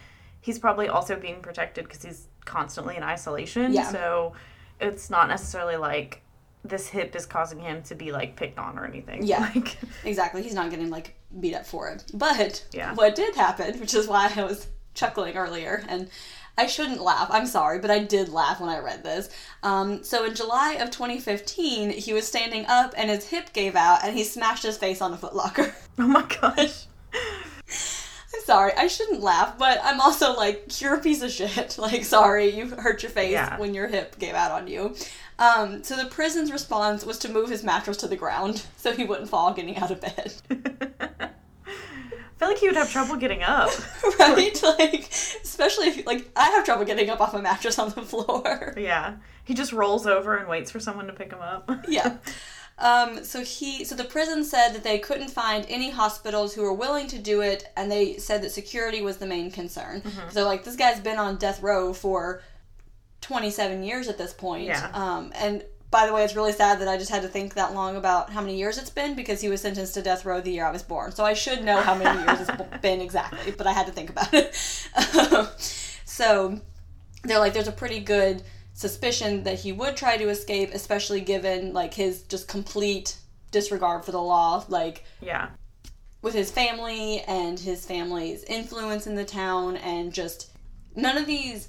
he's 0.42 0.58
probably 0.58 0.88
also 0.88 1.16
being 1.16 1.40
protected 1.40 1.84
because 1.86 2.02
he's 2.02 2.26
constantly 2.44 2.96
in 2.96 3.02
isolation. 3.02 3.72
Yeah. 3.72 3.90
So 3.90 4.34
it's 4.80 5.08
not 5.08 5.28
necessarily 5.28 5.76
like 5.76 6.20
this 6.64 6.86
hip 6.88 7.16
is 7.16 7.24
causing 7.26 7.58
him 7.60 7.82
to 7.84 7.94
be 7.94 8.12
like 8.12 8.36
picked 8.36 8.58
on 8.58 8.78
or 8.78 8.84
anything. 8.84 9.24
Yeah. 9.26 9.50
Like 9.54 9.78
Exactly. 10.04 10.42
He's 10.42 10.54
not 10.54 10.68
getting 10.70 10.90
like 10.90 11.14
beat 11.40 11.54
up 11.54 11.66
for 11.66 11.88
it. 11.88 12.04
But 12.12 12.66
Yeah. 12.72 12.94
what 12.94 13.14
did 13.14 13.34
happen, 13.34 13.80
which 13.80 13.94
is 13.94 14.06
why 14.06 14.30
I 14.36 14.44
was 14.44 14.66
chuckling 14.94 15.36
earlier, 15.36 15.82
and 15.88 16.10
I 16.58 16.66
shouldn't 16.66 17.00
laugh. 17.00 17.28
I'm 17.30 17.46
sorry, 17.46 17.78
but 17.78 17.90
I 17.90 18.00
did 18.00 18.28
laugh 18.28 18.60
when 18.60 18.68
I 18.68 18.78
read 18.78 19.02
this. 19.02 19.30
Um, 19.62 20.04
so 20.04 20.24
in 20.26 20.34
July 20.34 20.72
of 20.74 20.90
2015, 20.90 21.90
he 21.90 22.12
was 22.12 22.26
standing 22.26 22.66
up 22.66 22.92
and 22.96 23.08
his 23.08 23.26
hip 23.28 23.52
gave 23.54 23.74
out, 23.74 24.04
and 24.04 24.14
he 24.16 24.22
smashed 24.22 24.62
his 24.62 24.76
face 24.76 25.00
on 25.00 25.14
a 25.14 25.16
footlocker. 25.16 25.72
oh 25.98 26.06
my 26.06 26.22
gosh. 26.40 26.84
I'm 28.34 28.40
sorry, 28.44 28.72
I 28.76 28.86
shouldn't 28.86 29.20
laugh, 29.22 29.58
but 29.58 29.78
I'm 29.82 30.00
also 30.00 30.34
like, 30.34 30.80
you're 30.80 30.94
a 30.94 31.00
piece 31.00 31.22
of 31.22 31.30
shit. 31.30 31.76
Like, 31.78 32.04
sorry, 32.04 32.48
you 32.54 32.68
hurt 32.68 33.02
your 33.02 33.10
face 33.10 33.32
Yeah. 33.32 33.58
when 33.58 33.74
your 33.74 33.88
hip 33.88 34.18
gave 34.18 34.34
out 34.34 34.50
on 34.52 34.68
you. 34.68 34.94
Um, 35.38 35.82
so 35.82 35.96
the 35.96 36.06
prison's 36.06 36.52
response 36.52 37.04
was 37.04 37.18
to 37.20 37.28
move 37.28 37.48
his 37.50 37.64
mattress 37.64 37.96
to 37.98 38.08
the 38.08 38.16
ground 38.16 38.64
so 38.76 38.92
he 38.92 39.04
wouldn't 39.04 39.28
fall 39.28 39.52
getting 39.52 39.76
out 39.76 39.90
of 39.90 40.00
bed. 40.00 40.32
I 40.50 41.28
feel 42.38 42.48
like 42.48 42.58
he 42.58 42.66
would 42.68 42.76
have 42.76 42.90
trouble 42.90 43.16
getting 43.16 43.42
up. 43.42 43.70
right? 44.18 44.60
Like, 44.62 45.08
especially 45.44 45.88
if, 45.88 46.06
like, 46.06 46.28
I 46.36 46.50
have 46.50 46.64
trouble 46.64 46.84
getting 46.84 47.08
up 47.10 47.20
off 47.20 47.34
a 47.34 47.42
mattress 47.42 47.78
on 47.78 47.90
the 47.90 48.02
floor. 48.02 48.74
yeah. 48.76 49.16
He 49.44 49.54
just 49.54 49.72
rolls 49.72 50.06
over 50.06 50.36
and 50.36 50.48
waits 50.48 50.70
for 50.70 50.80
someone 50.80 51.06
to 51.08 51.12
pick 51.12 51.32
him 51.32 51.40
up. 51.40 51.70
yeah. 51.88 52.16
Um, 52.82 53.22
so 53.22 53.42
he, 53.42 53.84
so 53.84 53.94
the 53.94 54.04
prison 54.04 54.42
said 54.42 54.72
that 54.72 54.82
they 54.82 54.98
couldn't 54.98 55.30
find 55.30 55.64
any 55.68 55.90
hospitals 55.90 56.52
who 56.52 56.62
were 56.62 56.72
willing 56.72 57.06
to 57.08 57.18
do 57.18 57.40
it, 57.40 57.70
and 57.76 57.90
they 57.90 58.16
said 58.16 58.42
that 58.42 58.50
security 58.50 59.00
was 59.00 59.18
the 59.18 59.26
main 59.26 59.52
concern. 59.52 60.02
So 60.30 60.44
like, 60.44 60.64
this 60.64 60.74
guy's 60.74 60.98
been 60.98 61.18
on 61.18 61.36
death 61.36 61.62
row 61.62 61.92
for 61.92 62.42
27 63.20 63.84
years 63.84 64.08
at 64.08 64.18
this 64.18 64.34
point. 64.34 64.64
Yeah. 64.64 64.90
Um, 64.92 65.32
and 65.36 65.64
by 65.92 66.06
the 66.06 66.12
way, 66.12 66.24
it's 66.24 66.34
really 66.34 66.52
sad 66.52 66.80
that 66.80 66.88
I 66.88 66.96
just 66.96 67.10
had 67.10 67.22
to 67.22 67.28
think 67.28 67.54
that 67.54 67.74
long 67.74 67.96
about 67.96 68.30
how 68.30 68.40
many 68.40 68.56
years 68.56 68.78
it's 68.78 68.90
been 68.90 69.14
because 69.14 69.40
he 69.40 69.48
was 69.48 69.60
sentenced 69.60 69.94
to 69.94 70.02
death 70.02 70.24
row 70.24 70.40
the 70.40 70.50
year 70.50 70.66
I 70.66 70.72
was 70.72 70.82
born. 70.82 71.12
So 71.12 71.24
I 71.24 71.34
should 71.34 71.62
know 71.62 71.80
how 71.80 71.94
many 71.94 72.18
years 72.18 72.48
it's 72.48 72.78
been 72.82 73.00
exactly, 73.00 73.52
but 73.52 73.66
I 73.66 73.72
had 73.72 73.86
to 73.86 73.92
think 73.92 74.10
about 74.10 74.32
it. 74.32 74.54
so 76.04 76.60
they're 77.22 77.38
like, 77.38 77.52
there's 77.52 77.68
a 77.68 77.72
pretty 77.72 78.00
good 78.00 78.42
suspicion 78.74 79.44
that 79.44 79.60
he 79.60 79.72
would 79.72 79.96
try 79.96 80.16
to 80.16 80.28
escape, 80.28 80.70
especially 80.72 81.20
given 81.20 81.72
like 81.72 81.94
his 81.94 82.22
just 82.22 82.48
complete 82.48 83.16
disregard 83.50 84.04
for 84.04 84.12
the 84.12 84.20
law, 84.20 84.64
like 84.68 85.04
yeah. 85.20 85.50
with 86.22 86.34
his 86.34 86.50
family 86.50 87.20
and 87.20 87.58
his 87.60 87.84
family's 87.84 88.44
influence 88.44 89.06
in 89.06 89.14
the 89.14 89.24
town, 89.24 89.76
and 89.76 90.12
just 90.12 90.50
none 90.96 91.16
of 91.16 91.26
these 91.26 91.68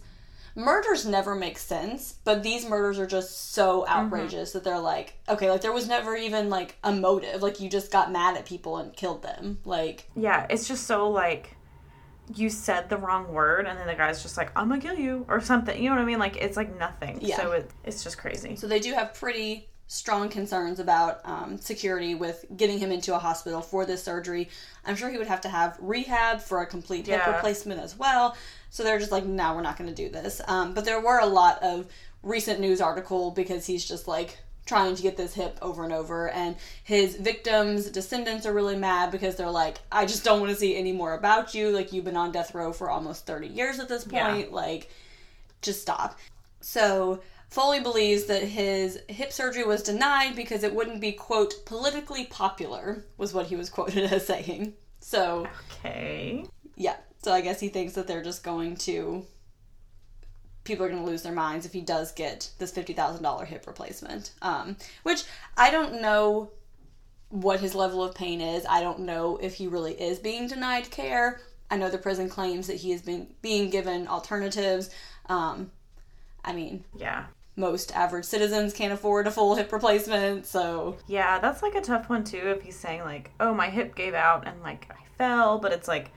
murders 0.56 1.06
never 1.06 1.36
make 1.36 1.58
sense, 1.58 2.16
but 2.24 2.43
these 2.43 2.68
murders 2.68 2.99
are 2.99 3.08
just 3.08 3.54
so 3.54 3.82
mm-hmm. 3.82 3.93
outrageous 3.93 4.51
that 4.51 4.64
they're 4.64 4.80
like, 4.80 5.16
okay, 5.28 5.49
like 5.49 5.62
there 5.62 5.74
was 5.74 5.88
never 5.88 6.16
even 6.16 6.49
like 6.49 6.78
a 6.84 6.91
motive, 6.91 7.41
like 7.41 7.60
you 7.60 7.70
just 7.70 7.91
got 7.91 8.12
mad 8.12 8.38
at 8.38 8.45
people 8.45 8.78
and 8.78 8.95
killed 8.95 9.24
them, 9.24 9.60
like 9.66 10.10
Yeah, 10.16 10.45
it's 10.49 10.68
just 10.68 10.86
so 10.86 11.10
like 11.10 11.56
you 12.34 12.49
said 12.49 12.89
the 12.89 12.97
wrong 12.97 13.32
word 13.34 13.65
and 13.67 13.78
then 13.78 13.88
the 13.88 13.95
guy's 13.95 14.21
just 14.24 14.38
like 14.38 14.51
I'm 14.55 14.69
gonna 14.69 14.82
kill 14.82 14.97
you 14.97 15.26
or 15.28 15.41
something. 15.41 15.78
You 15.82 15.89
know 15.89 15.95
what 15.95 16.01
I 16.01 16.05
mean? 16.05 16.19
Like 16.19 16.38
it's 16.38 16.55
like 16.57 16.78
nothing. 16.78 17.19
Yeah. 17.21 17.38
So 17.38 17.51
it, 17.51 17.69
it's 17.84 18.03
just 18.03 18.17
crazy. 18.17 18.55
So 18.55 18.67
they 18.67 18.80
do 18.80 18.93
have 18.93 19.13
pretty 19.13 19.67
strong 19.88 20.30
concerns 20.30 20.80
about 20.80 21.19
um, 21.26 21.57
security 21.57 22.15
with 22.15 22.45
getting 22.55 22.80
him 22.80 22.91
into 22.91 23.13
a 23.13 23.19
hospital 23.19 23.61
for 23.61 23.86
this 23.86 24.01
surgery. 24.03 24.49
I'm 24.86 24.95
sure 24.95 25.09
he 25.09 25.17
would 25.17 25.28
have 25.28 25.41
to 25.41 25.49
have 25.49 25.78
rehab 25.80 26.41
for 26.41 26.61
a 26.61 26.65
complete 26.65 27.05
hip 27.05 27.21
Yeah. 27.26 27.36
replacement 27.36 27.80
as 27.82 27.95
well. 27.97 28.36
So 28.69 28.84
they're 28.84 28.97
just 28.97 29.11
like, 29.11 29.26
no, 29.26 29.53
we're 29.53 29.61
not 29.61 29.78
going 29.78 29.89
to 29.89 29.95
do 29.95 30.09
this. 30.09 30.41
Um, 30.47 30.74
but 30.74 30.86
there 30.86 30.99
were 31.01 31.19
a 31.19 31.26
lot 31.28 31.61
of 31.61 31.88
recent 32.24 32.59
news 32.59 32.82
article 32.82 33.32
because 33.32 33.67
he's 33.67 33.86
just 33.86 34.07
like 34.07 34.39
trying 34.66 34.95
to 34.95 35.01
get 35.01 35.18
this 35.18 35.34
hip 35.34 35.57
over 35.61 35.84
and 35.84 35.91
over 35.93 36.30
and 36.30 36.55
his 36.84 37.16
victims 37.18 37.89
descendants 37.89 38.45
are 38.45 38.53
really 38.53 38.78
mad 38.78 39.11
because 39.11 39.36
they're 39.36 39.49
like 39.49 39.78
i 39.91 40.05
just 40.05 40.24
don't 40.24 40.39
want 40.39 40.49
to 40.51 40.55
see 40.57 40.76
any 40.76 40.91
more 40.93 41.14
about 41.16 41.53
you 41.53 41.70
like 41.70 41.91
you've 41.91 42.05
been 42.05 42.16
on 42.18 42.32
death 42.32 42.55
row 42.55 42.72
for 42.72 42.89
almost 42.89 43.26
30 43.26 43.47
years 43.47 43.80
at 43.80 43.89
this 43.89 44.07
Yeah. 44.09 44.32
point 44.32 44.53
like 44.53 44.89
just 45.61 45.82
stop. 45.82 46.18
So, 46.59 47.22
Foley 47.49 47.80
believes 47.80 48.26
that 48.26 48.43
his 48.43 48.99
hip 49.07 49.32
surgery 49.32 49.64
was 49.64 49.84
denied 49.84 50.36
because 50.36 50.64
it 50.64 50.74
wouldn't 50.76 50.99
be, 51.01 51.11
quote, 51.14 51.53
politically 51.66 52.26
popular, 52.26 53.05
was 53.18 53.34
what 53.34 53.45
he 53.47 53.55
was 53.55 53.70
quoted 53.70 54.03
as 54.11 54.26
saying. 54.28 54.74
So, 54.99 55.47
Okay. 55.80 56.45
yeah. 56.76 56.95
So 57.24 57.32
I 57.32 57.39
guess 57.41 57.59
he 57.61 57.70
thinks 57.70 57.93
that 57.93 58.07
they're 58.07 58.24
just 58.24 58.43
going 58.43 58.76
to. 58.78 59.26
People 60.64 60.86
are 60.86 60.89
going 60.89 61.03
to 61.03 61.09
lose 61.09 61.24
their 61.24 61.34
minds 61.34 61.66
if 61.66 61.74
he 61.74 61.82
does 61.82 62.11
get 62.11 62.49
this 62.59 62.72
$50,000 62.72 63.45
hip 63.47 63.68
replacement. 63.68 64.32
Um, 64.41 64.78
which 65.03 65.24
I 65.57 65.70
don't 65.72 66.01
know 66.01 66.51
what 67.30 67.59
his 67.59 67.74
level 67.76 68.03
of 68.03 68.14
pain 68.16 68.39
is. 68.41 68.66
I 68.70 68.82
don't 68.82 68.99
know 68.99 69.38
if 69.41 69.55
he 69.55 69.68
really 69.68 69.93
is 69.99 70.20
being 70.20 70.47
denied 70.47 70.89
care. 70.91 71.41
I 71.72 71.78
know 71.78 71.89
the 71.89 71.97
prison 71.97 72.30
claims 72.30 72.68
that 72.68 72.78
he 72.78 72.91
is 72.91 73.01
being, 73.01 73.28
being 73.41 73.70
given 73.72 74.07
alternatives. 74.07 74.89
Um, 75.28 75.72
I 76.45 76.53
mean, 76.53 76.84
Yeah. 76.95 77.26
most 77.55 77.95
average 77.95 78.26
citizens 78.26 78.74
can't 78.74 78.93
afford 78.93 79.26
a 79.28 79.32
full 79.32 79.55
hip 79.55 79.72
replacement, 79.72 80.45
so 80.45 80.97
Yeah, 81.07 81.39
that's 81.39 81.64
like 81.64 81.74
a 81.76 81.82
tough 81.82 82.09
one 82.09 82.24
too 82.24 82.49
if 82.57 82.61
he's 82.61 82.78
saying 82.80 83.01
like, 83.01 83.32
"Oh, 83.39 83.53
my 83.53 83.70
hip 83.70 83.95
gave 83.95 84.14
out 84.14 84.45
and 84.47 84.61
like 84.61 84.88
I 84.91 85.03
fell," 85.18 85.57
but 85.59 85.72
it's 85.72 85.88
like, 85.88 86.11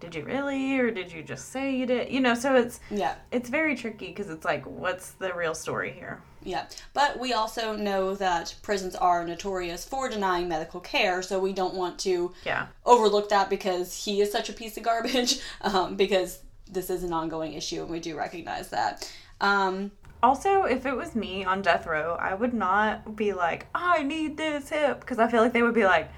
did 0.00 0.14
you 0.14 0.24
really 0.24 0.78
or 0.78 0.90
did 0.90 1.10
you 1.10 1.22
just 1.22 1.50
say 1.50 1.74
you 1.74 1.86
did? 1.86 2.10
You 2.10 2.20
know, 2.20 2.34
so 2.34 2.54
it's 2.54 2.80
yeah. 2.90 3.14
it's 3.30 3.48
very 3.48 3.74
tricky 3.76 4.08
because 4.08 4.28
it's 4.30 4.44
like, 4.44 4.64
what's 4.66 5.12
the 5.12 5.32
real 5.34 5.54
story 5.54 5.92
here? 5.92 6.20
Yeah, 6.42 6.66
but 6.94 7.18
we 7.18 7.32
also 7.32 7.74
know 7.74 8.14
that 8.14 8.54
prisons 8.62 8.94
are 8.94 9.24
notorious 9.26 9.84
for 9.84 10.08
denying 10.08 10.48
medical 10.48 10.78
care, 10.78 11.20
so 11.20 11.40
we 11.40 11.52
don't 11.52 11.74
want 11.74 11.98
to 12.00 12.32
Yeah. 12.44 12.66
overlook 12.84 13.30
that 13.30 13.50
because 13.50 14.04
he 14.04 14.20
is 14.20 14.30
such 14.30 14.48
a 14.48 14.52
piece 14.52 14.76
of 14.76 14.84
garbage, 14.84 15.40
um, 15.62 15.96
because 15.96 16.40
this 16.70 16.88
is 16.88 17.02
an 17.02 17.12
ongoing 17.12 17.54
issue 17.54 17.82
and 17.82 17.90
we 17.90 17.98
do 18.00 18.16
recognize 18.16 18.68
that. 18.70 19.12
Um, 19.40 19.90
Also, 20.22 20.62
if 20.64 20.86
it 20.86 20.96
was 20.96 21.14
me 21.14 21.44
on 21.44 21.62
death 21.62 21.84
row, 21.86 22.16
I 22.18 22.34
would 22.34 22.54
not 22.54 23.16
be 23.16 23.32
like, 23.32 23.66
I 23.74 24.02
need 24.02 24.36
this 24.36 24.68
hip, 24.70 25.00
because 25.00 25.18
I 25.18 25.28
feel 25.28 25.42
like 25.42 25.52
they 25.52 25.62
would 25.62 25.74
be 25.74 25.84
like, 25.84 26.08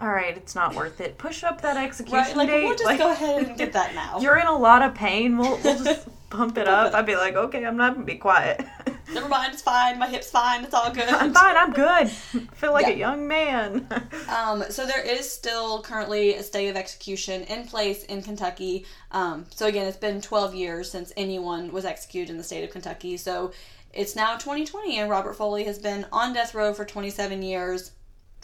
all 0.00 0.08
right, 0.10 0.36
it's 0.36 0.54
not 0.54 0.74
worth 0.74 1.00
it. 1.00 1.18
Push 1.18 1.42
up 1.44 1.60
that 1.62 1.76
execution 1.76 2.18
right, 2.18 2.36
like, 2.36 2.48
date. 2.48 2.64
we'll 2.64 2.72
just 2.74 2.84
Like, 2.84 2.98
go 2.98 3.10
ahead 3.10 3.42
and 3.46 3.56
get 3.58 3.72
that 3.72 3.94
now. 3.94 4.18
You're 4.20 4.38
in 4.38 4.46
a 4.46 4.56
lot 4.56 4.82
of 4.82 4.94
pain. 4.94 5.36
We'll, 5.38 5.58
we'll 5.64 5.82
just 5.82 6.06
bump 6.30 6.56
it 6.58 6.68
up. 6.68 6.94
I'd 6.94 7.06
be 7.06 7.16
like, 7.16 7.34
okay, 7.34 7.64
I'm 7.64 7.76
not 7.76 7.94
gonna 7.94 8.06
be 8.06 8.16
quiet. 8.16 8.64
Never 9.12 9.26
mind, 9.28 9.54
it's 9.54 9.62
fine, 9.62 9.98
my 9.98 10.06
hip's 10.06 10.30
fine, 10.30 10.62
it's 10.64 10.74
all 10.74 10.92
good. 10.92 11.08
I'm 11.08 11.32
fine. 11.32 11.56
I'm 11.56 11.72
good. 11.72 11.86
I 11.86 12.08
feel 12.54 12.72
like 12.74 12.86
Yeah. 12.86 12.92
a 12.92 12.96
young 12.96 13.26
man. 13.26 13.88
Um, 14.28 14.64
so 14.68 14.84
there 14.86 15.00
is 15.02 15.30
still 15.32 15.80
currently 15.80 16.34
a 16.34 16.42
stay 16.42 16.68
of 16.68 16.76
execution 16.76 17.42
in 17.44 17.64
place 17.66 18.04
in 18.04 18.20
Kentucky. 18.22 18.84
Um, 19.10 19.46
so 19.48 19.66
again, 19.66 19.86
it's 19.86 19.96
been 19.96 20.20
12 20.20 20.54
years 20.54 20.90
since 20.90 21.10
anyone 21.16 21.72
was 21.72 21.86
executed 21.86 22.30
in 22.30 22.36
the 22.36 22.44
state 22.44 22.64
of 22.64 22.70
Kentucky. 22.70 23.16
So 23.16 23.52
it's 23.94 24.14
now 24.14 24.34
2020, 24.36 24.98
and 24.98 25.08
Robert 25.08 25.32
Foley 25.36 25.64
has 25.64 25.78
been 25.78 26.04
on 26.12 26.34
death 26.34 26.54
row 26.54 26.74
for 26.74 26.84
27 26.84 27.40
years. 27.42 27.92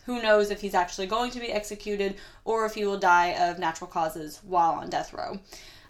Who 0.06 0.22
knows 0.22 0.50
if 0.50 0.60
he's 0.60 0.74
actually 0.74 1.06
going 1.06 1.30
to 1.32 1.40
be 1.40 1.50
executed 1.52 2.16
or 2.44 2.66
if 2.66 2.74
he 2.74 2.84
will 2.84 2.98
die 2.98 3.34
of 3.38 3.58
natural 3.58 3.88
causes 3.88 4.40
while 4.44 4.72
on 4.72 4.90
death 4.90 5.12
row. 5.12 5.40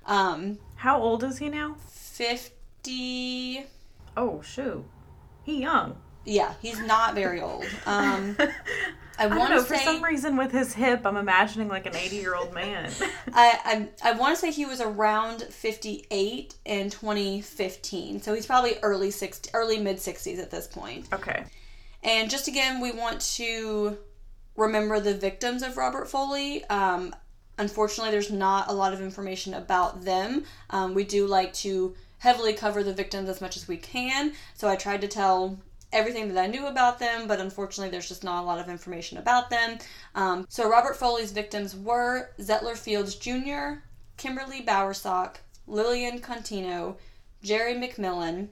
Um, 0.07 0.59
How 0.77 1.01
old 1.01 1.25
is 1.25 1.39
he 1.39 1.49
now? 1.49 1.77
50. 1.91 3.67
Oh 4.17 4.41
shoot, 4.43 4.85
he 5.43 5.63
young. 5.63 5.97
Yeah, 6.25 6.55
he's 6.63 6.81
not 6.81 7.15
very 7.15 7.41
old. 7.41 7.67
Um, 7.87 8.37
I 9.19 9.25
I 9.25 9.27
want 9.27 9.53
to 9.53 9.61
For 9.61 9.77
some 9.77 10.03
reason, 10.03 10.37
with 10.37 10.51
his 10.51 10.75
hip, 10.75 11.03
I'm 11.05 11.17
imagining 11.17 11.69
like 11.69 11.87
an 11.87 11.95
80 11.95 12.17
year 12.17 12.35
old 12.35 12.53
man. 12.55 12.91
I 13.33 13.89
I, 14.03 14.11
I 14.11 14.13
want 14.13 14.35
to 14.35 14.41
say 14.41 14.51
he 14.51 14.67
was 14.67 14.81
around 14.81 15.43
58 15.43 16.55
in 16.65 16.91
2015. 16.91 18.23
So 18.23 18.35
he's 18.35 18.47
probably 18.47 18.77
early 18.83 19.11
60, 19.11 19.51
early 19.55 19.79
mid 19.79 19.97
60s 19.99 20.39
at 20.39 20.51
this 20.51 20.67
point. 20.67 21.07
okay. 21.13 21.45
And 22.05 22.31
just 22.31 22.49
again, 22.49 22.81
we 22.81 22.93
want 22.93 23.21
to 23.37 23.99
remember 24.57 25.01
the 25.01 25.15
victims 25.15 25.63
of 25.63 25.77
Robert 25.77 26.09
Foley. 26.09 26.63
Um, 26.67 27.15
unfortunately, 27.59 28.11
there's 28.13 28.31
not 28.31 28.69
a 28.69 28.75
lot 28.75 28.93
of 28.93 29.01
information 29.01 29.55
about 29.55 30.05
them. 30.05 30.45
Um, 30.71 30.95
we 30.95 31.05
do 31.05 31.27
like 31.27 31.53
to 31.55 31.95
heavily 32.19 32.53
cover 32.53 32.83
the 32.83 32.93
victims 32.93 33.29
as 33.29 33.41
much 33.41 33.57
as 33.57 33.67
we 33.67 33.79
can. 33.79 34.33
So 34.55 34.69
I 34.69 34.77
tried 34.77 35.01
to 35.01 35.09
tell 35.09 35.59
everything 35.93 36.29
that 36.29 36.43
I 36.43 36.47
knew 36.47 36.67
about 36.67 36.99
them, 36.99 37.27
but 37.27 37.41
unfortunately, 37.41 37.91
there's 37.91 38.09
just 38.09 38.25
not 38.25 38.43
a 38.43 38.47
lot 38.47 38.59
of 38.59 38.69
information 38.69 39.17
about 39.17 39.49
them. 39.49 39.79
Um, 40.15 40.45
so 40.49 40.69
Robert 40.69 40.97
Foley's 40.97 41.33
victims 41.33 41.75
were 41.75 42.31
Zettler 42.39 42.77
Fields 42.77 43.15
Jr., 43.15 43.81
Kimberly 44.17 44.61
Bowersock, 44.63 45.37
Lillian 45.67 46.21
Contino, 46.21 46.97
Jerry 47.43 47.75
McMillan, 47.75 48.49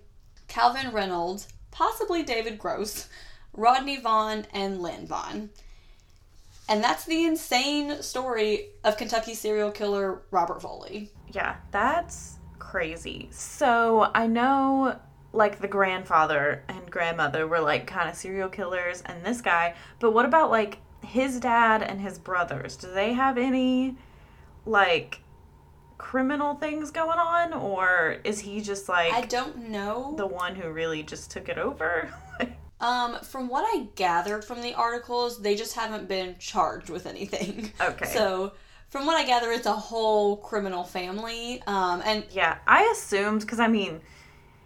Calvin 0.49 0.93
Reynolds, 0.93 1.49
possibly 1.71 2.23
David 2.23 2.59
Gross, 2.59 3.09
Rodney 3.55 3.99
Vaughn, 3.99 4.47
and 4.53 4.81
Lynn 4.81 5.07
Vaughn. 5.07 5.51
And 6.69 6.83
that's 6.83 7.05
the 7.05 7.25
insane 7.25 8.03
story 8.03 8.69
of 8.85 8.97
Kentucky 8.97 9.35
serial 9.35 9.71
killer 9.71 10.23
Robert 10.31 10.63
Foley. 10.63 11.11
Yeah, 11.33 11.57
that's 11.71 12.39
crazy. 12.59 13.29
So 13.31 14.11
I 14.15 14.27
know 14.27 14.99
like 15.33 15.61
the 15.61 15.69
grandfather 15.69 16.63
and 16.69 16.91
grandmother 16.91 17.47
were 17.47 17.61
like 17.61 17.87
kind 17.87 18.09
of 18.09 18.15
serial 18.15 18.49
killers 18.49 19.03
and 19.07 19.25
this 19.25 19.41
guy, 19.41 19.75
but 19.99 20.13
what 20.13 20.25
about 20.25 20.51
like 20.51 20.79
his 21.05 21.41
dad 21.41 21.83
and 21.83 22.01
his 22.01 22.19
brothers? 22.19 22.77
Do 22.77 22.93
they 22.93 23.13
have 23.13 23.39
any 23.39 23.97
like 24.65 25.21
criminal 25.99 26.55
things 26.55 26.91
going 26.91 27.19
on 27.19 27.53
or 27.53 28.17
is 28.25 28.41
he 28.41 28.61
just 28.61 28.89
like 28.89 29.13
I 29.13 29.23
don't 29.23 29.69
know. 29.69 30.15
the 30.17 30.27
one 30.27 30.55
who 30.55 30.71
really 30.71 31.03
just 31.03 31.31
took 31.31 31.49
it 31.49 31.59
over? 31.59 32.13
Um, 32.83 33.19
from 33.21 33.49
what 33.49 33.65
I 33.65 33.87
gathered 33.95 34.45
from 34.45 34.61
the 34.61 34.75
articles, 34.75 35.41
they 35.41 35.55
just 35.55 35.75
haven't 35.75 36.09
been 36.09 36.35
charged 36.39 36.91
with 36.91 37.07
anything. 37.07 37.73
Okay. 37.81 38.07
So, 38.07 38.53
from 38.91 39.07
what 39.07 39.17
I 39.17 39.25
gather, 39.25 39.51
it's 39.53 39.67
a 39.67 39.73
whole 39.73 40.37
criminal 40.37 40.85
family. 40.85 41.63
Um, 41.67 42.03
and 42.05 42.25
Yeah, 42.31 42.59
I 42.67 42.83
assumed 42.93 43.41
because 43.41 43.61
I 43.61 43.69
mean, 43.69 44.01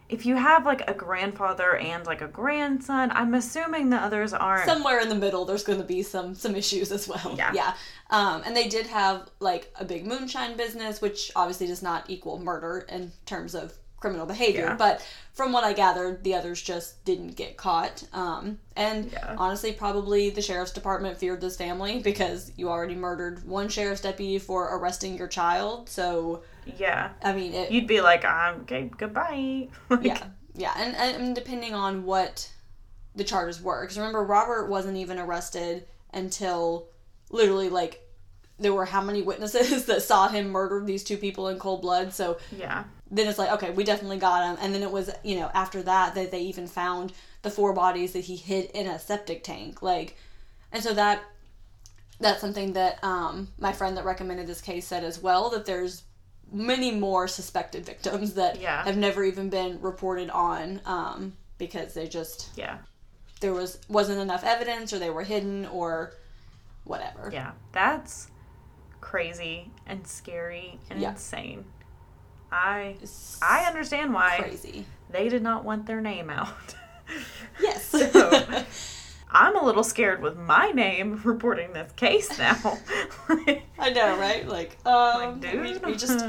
if 0.08 0.24
you 0.24 0.36
have 0.36 0.64
like 0.64 0.88
a 0.88 0.94
grandfather 0.94 1.76
and 1.76 2.06
like 2.06 2.20
a 2.22 2.28
grandson, 2.28 3.10
I'm 3.12 3.34
assuming 3.34 3.90
the 3.90 3.96
others 3.96 4.32
aren't. 4.32 4.64
somewhere 4.64 5.00
in 5.00 5.08
the 5.08 5.14
middle, 5.14 5.44
there's 5.44 5.64
going 5.64 5.78
to 5.78 5.84
be 5.84 6.02
some 6.02 6.34
some 6.34 6.54
issues 6.54 6.90
as 6.92 7.06
well. 7.08 7.34
Yeah. 7.36 7.52
Yeah. 7.52 7.74
Um, 8.10 8.42
and 8.46 8.56
they 8.56 8.68
did 8.68 8.86
have 8.86 9.28
like 9.40 9.72
a 9.78 9.84
big 9.84 10.06
moonshine 10.06 10.56
business, 10.56 11.00
which 11.00 11.30
obviously 11.36 11.66
does 11.66 11.82
not 11.82 12.08
equal 12.08 12.38
murder 12.38 12.86
in 12.88 13.12
terms 13.26 13.54
of 13.54 13.74
criminal 14.06 14.26
behavior. 14.26 14.66
Yeah. 14.66 14.76
But 14.76 15.04
from 15.32 15.52
what 15.52 15.64
I 15.64 15.72
gathered, 15.72 16.22
the 16.22 16.34
others 16.34 16.62
just 16.62 17.04
didn't 17.04 17.32
get 17.36 17.56
caught. 17.56 18.04
Um, 18.12 18.58
and 18.76 19.10
Yeah. 19.10 19.34
honestly, 19.36 19.72
probably 19.72 20.30
the 20.30 20.40
sheriff's 20.40 20.70
department 20.70 21.18
feared 21.18 21.40
this 21.40 21.56
family 21.56 21.98
because 22.04 22.52
you 22.56 22.68
already 22.68 22.94
murdered 22.94 23.44
one 23.46 23.68
sheriff's 23.68 24.00
deputy 24.00 24.38
for 24.38 24.76
arresting 24.76 25.18
your 25.18 25.26
child. 25.28 25.88
So 25.88 26.42
yeah, 26.78 27.10
I 27.22 27.32
mean, 27.32 27.52
it, 27.52 27.70
you'd 27.72 27.86
be 27.88 28.00
like, 28.00 28.24
um, 28.24 28.60
okay, 28.62 28.90
goodbye. 28.96 29.68
Like, 29.90 30.04
yeah, 30.04 30.22
yeah, 30.54 30.72
and, 30.76 30.96
and 30.96 31.34
depending 31.34 31.74
on 31.74 32.04
what 32.04 32.48
the 33.16 33.24
charges 33.24 33.60
were, 33.60 33.82
because 33.82 33.98
remember 33.98 34.22
Robert 34.22 34.68
wasn't 34.68 34.96
even 34.96 35.18
arrested 35.18 35.84
until 36.12 36.88
literally 37.30 37.68
like 37.68 38.02
there 38.58 38.72
were 38.72 38.86
how 38.86 39.02
many 39.02 39.20
witnesses 39.22 39.84
that 39.90 40.02
saw 40.02 40.28
him 40.28 40.48
murder 40.48 40.82
these 40.84 41.04
two 41.04 41.16
people 41.18 41.48
in 41.48 41.58
cold 41.58 41.82
blood. 41.82 42.12
So 42.12 42.38
yeah, 42.56 42.84
then 43.10 43.28
it's 43.28 43.38
like 43.38 43.50
okay, 43.52 43.70
we 43.70 43.84
definitely 43.84 44.18
got 44.18 44.44
him, 44.48 44.58
and 44.60 44.74
then 44.74 44.82
it 44.82 44.90
was 44.90 45.10
you 45.24 45.38
know 45.38 45.50
after 45.54 45.82
that 45.82 46.14
that 46.14 46.30
they 46.30 46.40
even 46.40 46.66
found 46.66 47.12
the 47.42 47.50
four 47.50 47.72
bodies 47.72 48.12
that 48.12 48.24
he 48.24 48.36
hid 48.36 48.70
in 48.72 48.86
a 48.86 48.98
septic 48.98 49.44
tank, 49.44 49.82
like, 49.82 50.16
and 50.72 50.82
so 50.82 50.92
that 50.94 51.22
that's 52.18 52.40
something 52.40 52.72
that 52.72 53.02
um, 53.04 53.48
my 53.58 53.72
friend 53.72 53.96
that 53.96 54.04
recommended 54.04 54.46
this 54.46 54.60
case 54.60 54.86
said 54.86 55.04
as 55.04 55.20
well 55.22 55.50
that 55.50 55.66
there's 55.66 56.02
many 56.50 56.90
more 56.92 57.28
suspected 57.28 57.84
victims 57.84 58.34
that 58.34 58.60
Yeah. 58.60 58.84
have 58.84 58.96
never 58.96 59.22
even 59.24 59.50
been 59.50 59.80
reported 59.82 60.30
on 60.30 60.80
um, 60.86 61.34
because 61.58 61.92
they 61.94 62.06
just 62.08 62.48
yeah, 62.56 62.78
there 63.40 63.52
was 63.52 63.78
wasn't 63.88 64.20
enough 64.20 64.44
evidence 64.44 64.92
or 64.92 64.98
they 64.98 65.10
were 65.10 65.24
hidden 65.24 65.66
or 65.66 66.12
whatever 66.84 67.30
yeah. 67.32 67.50
That's 67.72 68.28
crazy 69.00 69.70
and 69.86 70.06
scary 70.06 70.78
and 70.90 71.00
Yeah. 71.00 71.10
insane. 71.10 71.64
I 72.56 72.96
I 73.42 73.64
understand 73.66 74.14
why 74.14 74.38
crazy 74.40 74.86
they 75.10 75.28
did 75.28 75.42
not 75.42 75.64
want 75.64 75.86
their 75.86 76.00
name 76.00 76.30
out. 76.30 76.74
yes 77.60 77.84
So- 77.86 78.64
I'm 79.30 79.56
a 79.56 79.64
little 79.64 79.82
scared 79.84 80.22
with 80.22 80.36
my 80.38 80.70
name 80.70 81.20
reporting 81.24 81.72
this 81.72 81.92
case 81.92 82.38
now. 82.38 82.78
i 83.78 83.90
know 83.90 84.16
right 84.18 84.46
like 84.48 84.78
um 84.86 85.40
like, 85.40 85.52
we, 85.62 85.72
dude, 85.72 85.86
we 85.86 85.94
just 85.96 86.24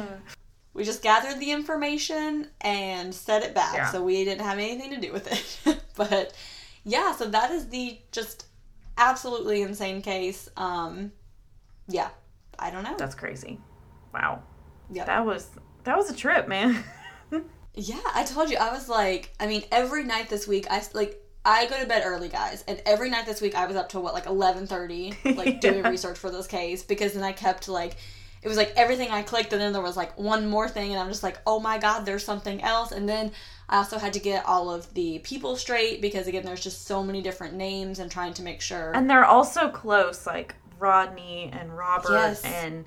we 0.73 0.84
just 0.84 1.01
gathered 1.01 1.39
the 1.39 1.51
information 1.51 2.47
and 2.61 3.13
set 3.15 3.43
it 3.43 3.55
back 3.55 3.75
Yeah. 3.75 3.89
so 3.91 4.03
we 4.03 4.25
didn't 4.25 4.43
have 4.43 4.57
anything 4.59 4.91
to 4.91 4.99
do 4.99 5.13
with 5.13 5.32
it 5.32 5.80
but 5.95 6.34
yeah 6.84 7.13
so 7.15 7.28
that 7.30 7.51
is 7.51 7.69
the 7.69 7.97
just 8.11 8.47
absolutely 8.97 9.61
insane 9.61 10.01
case 10.01 10.49
um 10.57 11.11
yeah 11.88 12.09
i 12.59 12.69
don't 12.71 12.84
know 12.84 12.95
That's 12.97 13.15
crazy. 13.15 13.59
Wow. 14.13 14.43
yeah 14.91 15.05
That 15.05 15.25
was 15.25 15.49
that 15.88 15.98
was 15.98 16.10
a 16.10 16.16
trip, 16.16 16.48
man. 16.48 16.84
Yeah, 17.74 18.02
I 18.14 18.24
told 18.24 18.50
you. 18.50 18.58
I 18.58 18.72
was 18.72 18.90
like, 18.90 19.34
I 19.40 19.46
mean, 19.48 19.64
every 19.72 20.04
night 20.04 20.30
this 20.30 20.48
week, 20.48 20.68
I 20.70 20.82
like. 20.94 21.22
I 21.46 21.66
go 21.68 21.80
to 21.80 21.86
bed 21.88 22.02
early, 22.06 22.28
guys, 22.28 22.66
and 22.68 22.82
every 22.86 23.10
night 23.10 23.26
this 23.26 23.40
week 23.40 23.56
I 23.56 23.68
was 23.68 23.78
up 23.78 23.88
till 23.88 24.02
what 24.04 24.14
like 24.14 24.26
eleven 24.26 24.68
thirty, 24.68 25.14
like 25.36 25.62
doing 25.62 25.84
research 25.84 26.18
for 26.18 26.30
this 26.30 26.46
case 26.46 26.84
because 26.84 27.14
then 27.14 27.24
I 27.24 27.32
kept 27.32 27.70
like, 27.70 27.96
it 28.42 28.50
was 28.50 28.58
like 28.58 28.74
everything 28.76 29.12
I 29.12 29.22
clicked, 29.22 29.54
and 29.54 29.62
then 29.62 29.72
there 29.72 29.82
was 29.82 29.96
like 29.96 30.18
one 30.18 30.50
more 30.50 30.68
thing, 30.68 30.92
and 30.92 31.00
I'm 31.00 31.08
just 31.08 31.24
like, 31.24 31.38
oh 31.48 31.60
my 31.60 31.78
god, 31.78 32.06
there's 32.06 32.26
something 32.26 32.62
else, 32.64 32.92
and 32.92 33.08
then 33.08 33.32
I 33.70 33.78
also 33.78 33.98
had 33.98 34.12
to 34.14 34.20
get 34.20 34.46
all 34.46 34.70
of 34.70 34.94
the 34.94 35.20
people 35.20 35.56
straight 35.56 36.02
because 36.02 36.28
again, 36.28 36.44
there's 36.44 36.64
just 36.64 36.86
so 36.86 37.02
many 37.02 37.22
different 37.22 37.54
names 37.54 38.00
and 38.00 38.12
trying 38.12 38.34
to 38.34 38.42
make 38.42 38.60
sure. 38.60 38.92
And 38.94 39.10
they're 39.10 39.24
also 39.24 39.70
close, 39.70 40.26
like 40.26 40.56
Rodney 40.80 41.50
and 41.54 41.78
Robert 41.78 42.12
Yes. 42.12 42.44
and 42.44 42.84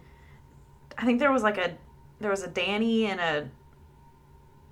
I 0.99 1.07
think 1.07 1.19
there 1.19 1.33
was 1.33 1.43
like 1.43 1.57
a 1.57 1.77
there 2.21 2.31
was 2.31 2.43
a 2.43 2.49
Danny 2.49 3.07
and 3.07 3.21
a 3.21 3.49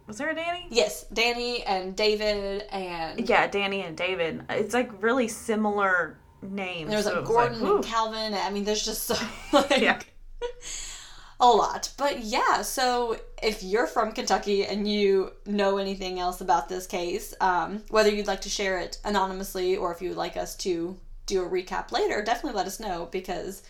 was 0.07 0.16
there 0.16 0.30
a 0.30 0.34
Danny? 0.34 0.66
yes, 0.70 1.05
Danny 1.12 1.62
and 1.64 1.94
David 1.94 2.62
and 2.70 3.28
Yeah, 3.28 3.46
Danny 3.46 3.82
and 3.82 3.96
David. 3.96 4.42
It's 4.49 4.72
like 4.72 4.90
really 5.03 5.28
similar 5.28 6.18
names. 6.40 6.88
there 6.88 6.96
was 6.99 7.05
so 7.07 7.16
like 7.16 7.24
Gordon 7.26 7.59
whew. 7.61 7.76
and 7.76 7.84
Calvin. 7.84 8.32
I 8.34 8.49
mean, 8.51 8.64
there's 8.64 8.84
just 8.84 9.03
so 9.05 9.16
like, 9.53 9.78
Yeah. 9.80 10.01
a 11.40 11.46
lot. 11.46 11.92
But 11.99 12.20
yeah, 12.24 12.62
so 12.62 13.18
if 13.42 13.62
you're 13.62 13.86
from 13.86 14.12
Kentucky 14.12 14.64
and 14.64 14.88
you 14.90 15.32
know 15.46 15.76
anything 15.78 16.18
else 16.18 16.40
about 16.40 16.68
this 16.68 16.86
case, 16.86 17.34
um, 17.40 17.84
whether 17.90 18.09
you'd 18.11 18.26
like 18.26 18.40
to 18.42 18.49
share 18.49 18.78
it 18.78 18.99
anonymously 19.05 19.76
or 19.76 19.92
if 19.92 20.01
you 20.03 20.09
would 20.09 20.18
like 20.18 20.36
us 20.36 20.57
to 20.57 20.99
do 21.26 21.44
a 21.44 21.49
recap 21.49 21.92
later, 21.92 22.22
definitely 22.22 22.57
let 22.57 22.66
us 22.66 22.80
know 22.80 23.09
because 23.12 23.62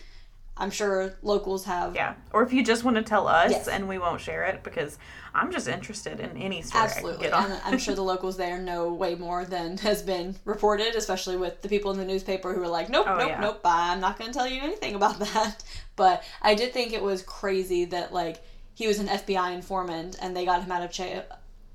I'm 0.59 0.69
sure 0.71 1.13
locals 1.23 1.65
have 1.65 1.95
Yeah. 1.95 2.13
Or 2.33 2.43
if 2.43 2.53
you 2.53 2.63
just 2.63 2.83
want 2.83 2.97
to 2.97 3.01
tell 3.03 3.27
us 3.27 3.51
Yes. 3.51 3.67
and 3.67 3.87
we 3.87 3.97
won't 3.97 4.21
share 4.21 4.43
it 4.43 4.61
because 4.61 4.99
I'm 5.33 5.51
just 5.51 5.67
interested 5.67 6.19
in 6.19 6.35
any 6.37 6.61
story 6.61 6.83
Absolutely. 6.83 7.27
I 7.27 7.29
can 7.31 7.39
get 7.41 7.49
And 7.51 7.53
on. 7.53 7.73
I'm 7.73 7.79
sure 7.79 7.95
the 7.95 8.03
locals 8.13 8.35
there 8.37 8.59
know 8.59 8.91
way 8.93 9.15
more 9.15 9.45
than 9.45 9.77
has 9.77 10.01
been 10.01 10.35
reported, 10.45 10.95
especially 10.95 11.37
with 11.37 11.61
the 11.61 11.69
people 11.69 11.91
in 11.91 11.97
the 11.97 12.05
newspaper 12.05 12.53
who 12.53 12.61
are 12.61 12.67
like, 12.67 12.89
nope, 12.89 13.05
Oh, 13.07 13.17
nope, 13.17 13.29
yeah. 13.29 13.39
nope, 13.39 13.61
I'm 13.63 13.99
not 14.01 14.19
going 14.19 14.31
to 14.31 14.37
tell 14.37 14.47
you 14.47 14.61
anything 14.61 14.95
about 14.95 15.17
that. 15.33 15.63
But 15.95 16.23
I 16.41 16.55
did 16.55 16.73
think 16.73 16.91
it 16.93 17.01
was 17.01 17.23
crazy 17.23 17.85
that, 17.85 18.13
like, 18.13 18.43
he 18.73 18.87
was 18.87 18.99
an 18.99 19.07
FBI 19.07 19.53
informant 19.53 20.17
and 20.21 20.35
they 20.35 20.45
got 20.45 20.61
him 20.63 20.71
out 20.71 20.83
of 20.83 20.91
jail. 20.91 21.23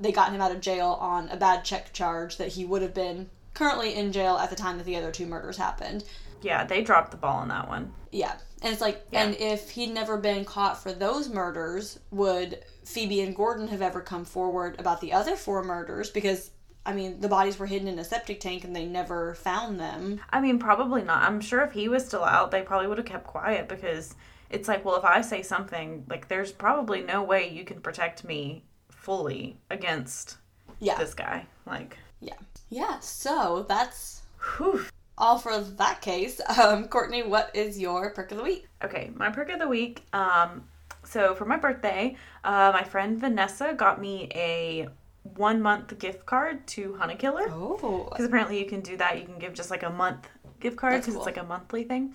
They 0.00 0.10
got 0.12 0.32
him 0.32 0.40
out 0.40 0.50
of 0.52 0.60
jail 0.60 0.98
on 1.00 1.28
a 1.28 1.36
bad 1.36 1.64
check 1.64 1.92
charge 1.92 2.36
that 2.38 2.48
he 2.48 2.64
would 2.64 2.82
have 2.82 2.94
been 2.94 3.30
currently 3.54 3.94
in 3.94 4.10
jail 4.10 4.36
at 4.36 4.50
the 4.50 4.56
time 4.56 4.78
that 4.78 4.84
the 4.84 4.96
other 4.96 5.12
two 5.12 5.26
murders 5.26 5.56
happened. 5.56 6.02
Yeah, 6.44 6.64
they 6.64 6.82
dropped 6.82 7.10
the 7.10 7.16
ball 7.16 7.38
on 7.38 7.48
that 7.48 7.68
one. 7.68 7.92
Yeah. 8.12 8.36
And 8.62 8.72
it's 8.72 8.80
like, 8.80 9.04
Yeah. 9.10 9.24
and 9.24 9.34
if 9.36 9.70
he'd 9.70 9.92
never 9.92 10.16
been 10.16 10.44
caught 10.44 10.80
for 10.82 10.92
those 10.92 11.28
murders, 11.28 11.98
would 12.10 12.64
Phoebe 12.84 13.22
and 13.22 13.34
Gordon 13.34 13.68
have 13.68 13.82
ever 13.82 14.00
come 14.00 14.24
forward 14.24 14.78
about 14.78 15.00
the 15.00 15.12
other 15.12 15.36
four 15.36 15.62
murders? 15.64 16.10
Because, 16.10 16.50
I 16.86 16.92
mean, 16.92 17.20
the 17.20 17.28
bodies 17.28 17.58
were 17.58 17.66
hidden 17.66 17.88
in 17.88 17.98
a 17.98 18.04
septic 18.04 18.40
tank 18.40 18.64
and 18.64 18.76
they 18.76 18.84
never 18.86 19.34
found 19.34 19.80
them. 19.80 20.20
I 20.30 20.40
mean, 20.40 20.58
probably 20.58 21.02
not. 21.02 21.22
I'm 21.22 21.40
sure 21.40 21.62
if 21.62 21.72
he 21.72 21.88
was 21.88 22.06
still 22.06 22.24
out, 22.24 22.50
they 22.50 22.62
probably 22.62 22.86
would 22.88 22.98
have 22.98 23.06
kept 23.06 23.26
quiet 23.26 23.68
because 23.68 24.14
it's 24.50 24.68
like, 24.68 24.84
well, 24.84 24.96
if 24.96 25.04
I 25.04 25.20
say 25.22 25.42
something, 25.42 26.04
like, 26.08 26.28
there's 26.28 26.52
probably 26.52 27.02
no 27.02 27.22
way 27.22 27.48
you 27.48 27.64
can 27.64 27.80
protect 27.80 28.22
me 28.24 28.64
fully 28.90 29.58
against 29.70 30.36
Yeah. 30.78 30.96
this 30.98 31.14
guy. 31.14 31.46
Like, 31.66 31.98
Yeah. 32.20 32.34
Yeah. 32.70 32.98
So 33.00 33.64
that's 33.68 34.22
whew. 34.56 34.84
All 35.16 35.38
for 35.38 35.58
that 35.60 36.00
case. 36.00 36.40
Um, 36.58 36.88
Courtney, 36.88 37.22
what 37.22 37.50
is 37.54 37.78
your 37.78 38.10
perk 38.10 38.30
of 38.30 38.38
the 38.38 38.44
week? 38.44 38.66
Okay, 38.82 39.10
my 39.14 39.30
perk 39.30 39.50
of 39.50 39.58
the 39.58 39.68
week. 39.68 40.04
Um, 40.12 40.64
so 41.04 41.34
for 41.34 41.44
my 41.44 41.56
birthday, 41.56 42.16
uh, 42.44 42.70
my 42.72 42.82
friend 42.82 43.18
Vanessa 43.18 43.74
got 43.76 44.00
me 44.00 44.28
a 44.34 44.88
one 45.22 45.60
month 45.60 45.98
gift 45.98 46.26
card 46.26 46.66
to 46.68 46.94
Hunt 46.94 47.12
A 47.12 47.16
Killer. 47.16 47.46
Oh. 47.50 48.08
Because 48.10 48.26
apparently 48.26 48.58
you 48.58 48.66
can 48.66 48.80
do 48.80 48.96
that. 48.96 49.18
You 49.18 49.24
can 49.24 49.38
give 49.38 49.54
just 49.54 49.70
like 49.70 49.82
a 49.82 49.90
month 49.90 50.28
gift 50.60 50.76
card 50.76 50.94
because 50.94 51.14
cool. 51.14 51.22
it's 51.22 51.26
like 51.26 51.36
a 51.36 51.46
monthly 51.46 51.84
thing. 51.84 52.14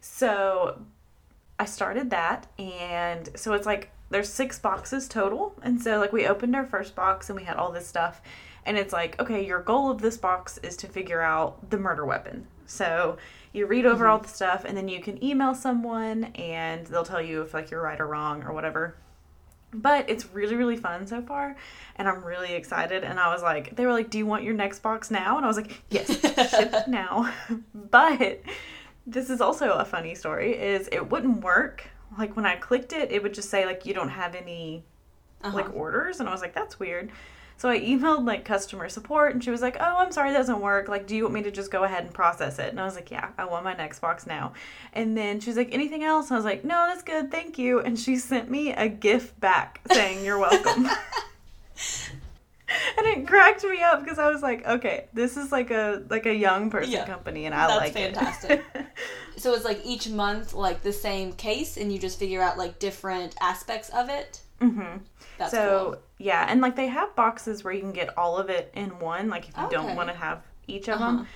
So 0.00 0.80
I 1.58 1.64
started 1.66 2.10
that, 2.10 2.46
and 2.58 3.28
so 3.36 3.52
it's 3.52 3.66
like 3.66 3.90
there's 4.10 4.28
six 4.28 4.58
boxes 4.58 5.08
total, 5.08 5.54
and 5.62 5.80
so 5.80 5.98
like 5.98 6.12
we 6.12 6.26
opened 6.26 6.56
our 6.56 6.66
first 6.66 6.94
box 6.94 7.28
and 7.28 7.38
we 7.38 7.44
had 7.44 7.56
all 7.56 7.70
this 7.72 7.86
stuff, 7.86 8.22
and 8.66 8.76
it's 8.78 8.92
like 8.92 9.20
okay, 9.20 9.44
your 9.46 9.60
goal 9.60 9.90
of 9.90 10.00
this 10.00 10.16
box 10.16 10.58
is 10.58 10.76
to 10.78 10.86
figure 10.86 11.20
out 11.22 11.70
the 11.70 11.78
murder 11.78 12.04
weapon. 12.06 12.46
So 12.66 13.18
you 13.52 13.66
read 13.66 13.84
over 13.86 14.06
all 14.06 14.18
the 14.18 14.28
stuff, 14.28 14.64
and 14.64 14.76
then 14.76 14.88
you 14.88 15.00
can 15.00 15.22
email 15.24 15.54
someone, 15.56 16.24
and 16.36 16.86
they'll 16.86 17.04
tell 17.04 17.20
you 17.22 17.42
if 17.42 17.52
like 17.52 17.70
you're 17.70 17.82
right 17.82 18.00
or 18.00 18.06
wrong 18.06 18.42
or 18.44 18.52
whatever. 18.52 18.94
But 19.72 20.10
it's 20.10 20.26
really 20.34 20.56
really 20.56 20.76
fun 20.76 21.06
so 21.06 21.22
far 21.22 21.54
and 21.94 22.08
i'm 22.08 22.24
really 22.24 22.54
excited. 22.54 23.04
And 23.04 23.20
i 23.20 23.32
was 23.32 23.40
like 23.40 23.76
they 23.76 23.86
were 23.86 23.92
like 23.92 24.10
do 24.10 24.18
you 24.18 24.26
want 24.26 24.42
your 24.42 24.54
next 24.54 24.80
box 24.80 25.12
now? 25.12 25.36
And 25.36 25.44
i 25.44 25.48
was 25.48 25.56
like 25.56 25.80
yes 25.90 26.08
ship 26.50 26.74
now. 26.88 27.32
But 27.74 28.40
this 29.06 29.30
is 29.30 29.40
also 29.40 29.72
a 29.74 29.84
funny 29.84 30.14
story 30.16 30.56
is 30.58 30.88
it 30.90 31.08
wouldn't 31.10 31.42
work. 31.44 31.84
Like 32.18 32.34
when 32.34 32.46
i 32.46 32.56
clicked 32.56 32.92
it 32.92 33.12
it 33.12 33.22
would 33.22 33.32
just 33.32 33.48
say 33.48 33.64
like 33.64 33.86
you 33.86 33.94
don't 33.94 34.08
have 34.08 34.34
any 34.34 34.82
Uh-huh. 35.44 35.56
like 35.56 35.72
orders. 35.72 36.18
And 36.18 36.28
i 36.28 36.32
was 36.32 36.40
like 36.40 36.52
that's 36.54 36.80
weird 36.80 37.10
so 37.60 37.68
i 37.68 37.78
emailed 37.78 38.24
like 38.24 38.42
customer 38.44 38.88
support 38.88 39.34
and 39.34 39.44
she 39.44 39.50
was 39.50 39.60
like 39.60 39.76
oh 39.80 39.96
i'm 39.98 40.10
sorry 40.10 40.30
that 40.32 40.38
doesn't 40.38 40.62
work 40.62 40.88
like 40.88 41.06
do 41.06 41.14
you 41.14 41.24
want 41.24 41.34
me 41.34 41.42
to 41.42 41.50
just 41.50 41.70
go 41.70 41.84
ahead 41.84 42.04
and 42.04 42.14
process 42.14 42.58
it 42.58 42.70
and 42.70 42.80
i 42.80 42.84
was 42.86 42.94
like 42.94 43.10
yeah 43.10 43.28
i 43.36 43.44
want 43.44 43.62
my 43.62 43.74
next 43.74 43.98
box 43.98 44.26
now 44.26 44.50
and 44.94 45.14
then 45.14 45.38
she 45.40 45.50
was 45.50 45.58
like 45.58 45.68
anything 45.72 46.02
else 46.02 46.28
and 46.28 46.36
i 46.36 46.38
was 46.38 46.44
like 46.46 46.64
no 46.64 46.86
that's 46.88 47.02
good 47.02 47.30
thank 47.30 47.58
you 47.58 47.80
and 47.80 47.98
she 47.98 48.16
sent 48.16 48.50
me 48.50 48.72
a 48.72 48.88
gift 48.88 49.38
back 49.40 49.82
saying 49.92 50.24
you're 50.24 50.38
welcome 50.38 50.88
and 52.98 53.06
it 53.06 53.26
cracked 53.26 53.64
me 53.64 53.82
up 53.82 54.02
because 54.02 54.18
i 54.18 54.28
was 54.30 54.42
like 54.42 54.66
okay 54.66 55.06
this 55.12 55.36
is 55.36 55.52
like 55.52 55.70
a 55.70 56.02
like 56.08 56.26
a 56.26 56.34
young 56.34 56.70
person 56.70 56.92
Yeah. 56.92 57.06
company 57.06 57.46
and 57.46 57.54
i 57.54 57.66
That's 57.66 57.80
like 57.80 57.92
fantastic. 57.92 58.62
it 58.74 58.86
So 59.36 59.54
it's 59.54 59.64
like 59.64 59.80
each 59.86 60.06
month, 60.10 60.52
like 60.52 60.82
the 60.82 60.92
same 60.92 61.32
case, 61.32 61.78
and 61.78 61.90
you 61.90 61.98
just 61.98 62.18
figure 62.18 62.42
out 62.42 62.58
like 62.58 62.78
different 62.78 63.34
aspects 63.40 63.88
of 63.88 64.10
it. 64.10 64.42
mm-hmm. 64.60 64.98
That's 65.40 65.50
so 65.52 65.92
cool. 65.94 66.02
yeah, 66.18 66.46
and 66.48 66.60
like 66.60 66.76
they 66.76 66.86
have 66.88 67.14
boxes 67.16 67.64
where 67.64 67.72
you 67.72 67.80
can 67.80 67.92
get 67.92 68.16
all 68.16 68.36
of 68.38 68.48
it 68.50 68.70
in 68.74 68.98
one. 69.00 69.28
Like 69.28 69.48
if 69.48 69.56
you 69.56 69.64
Okay. 69.64 69.76
don't 69.76 69.96
want 69.96 70.08
to 70.08 70.14
have 70.14 70.42
each 70.68 70.88
of 70.88 71.00
Uh-huh. 71.00 71.16
them. 71.16 71.26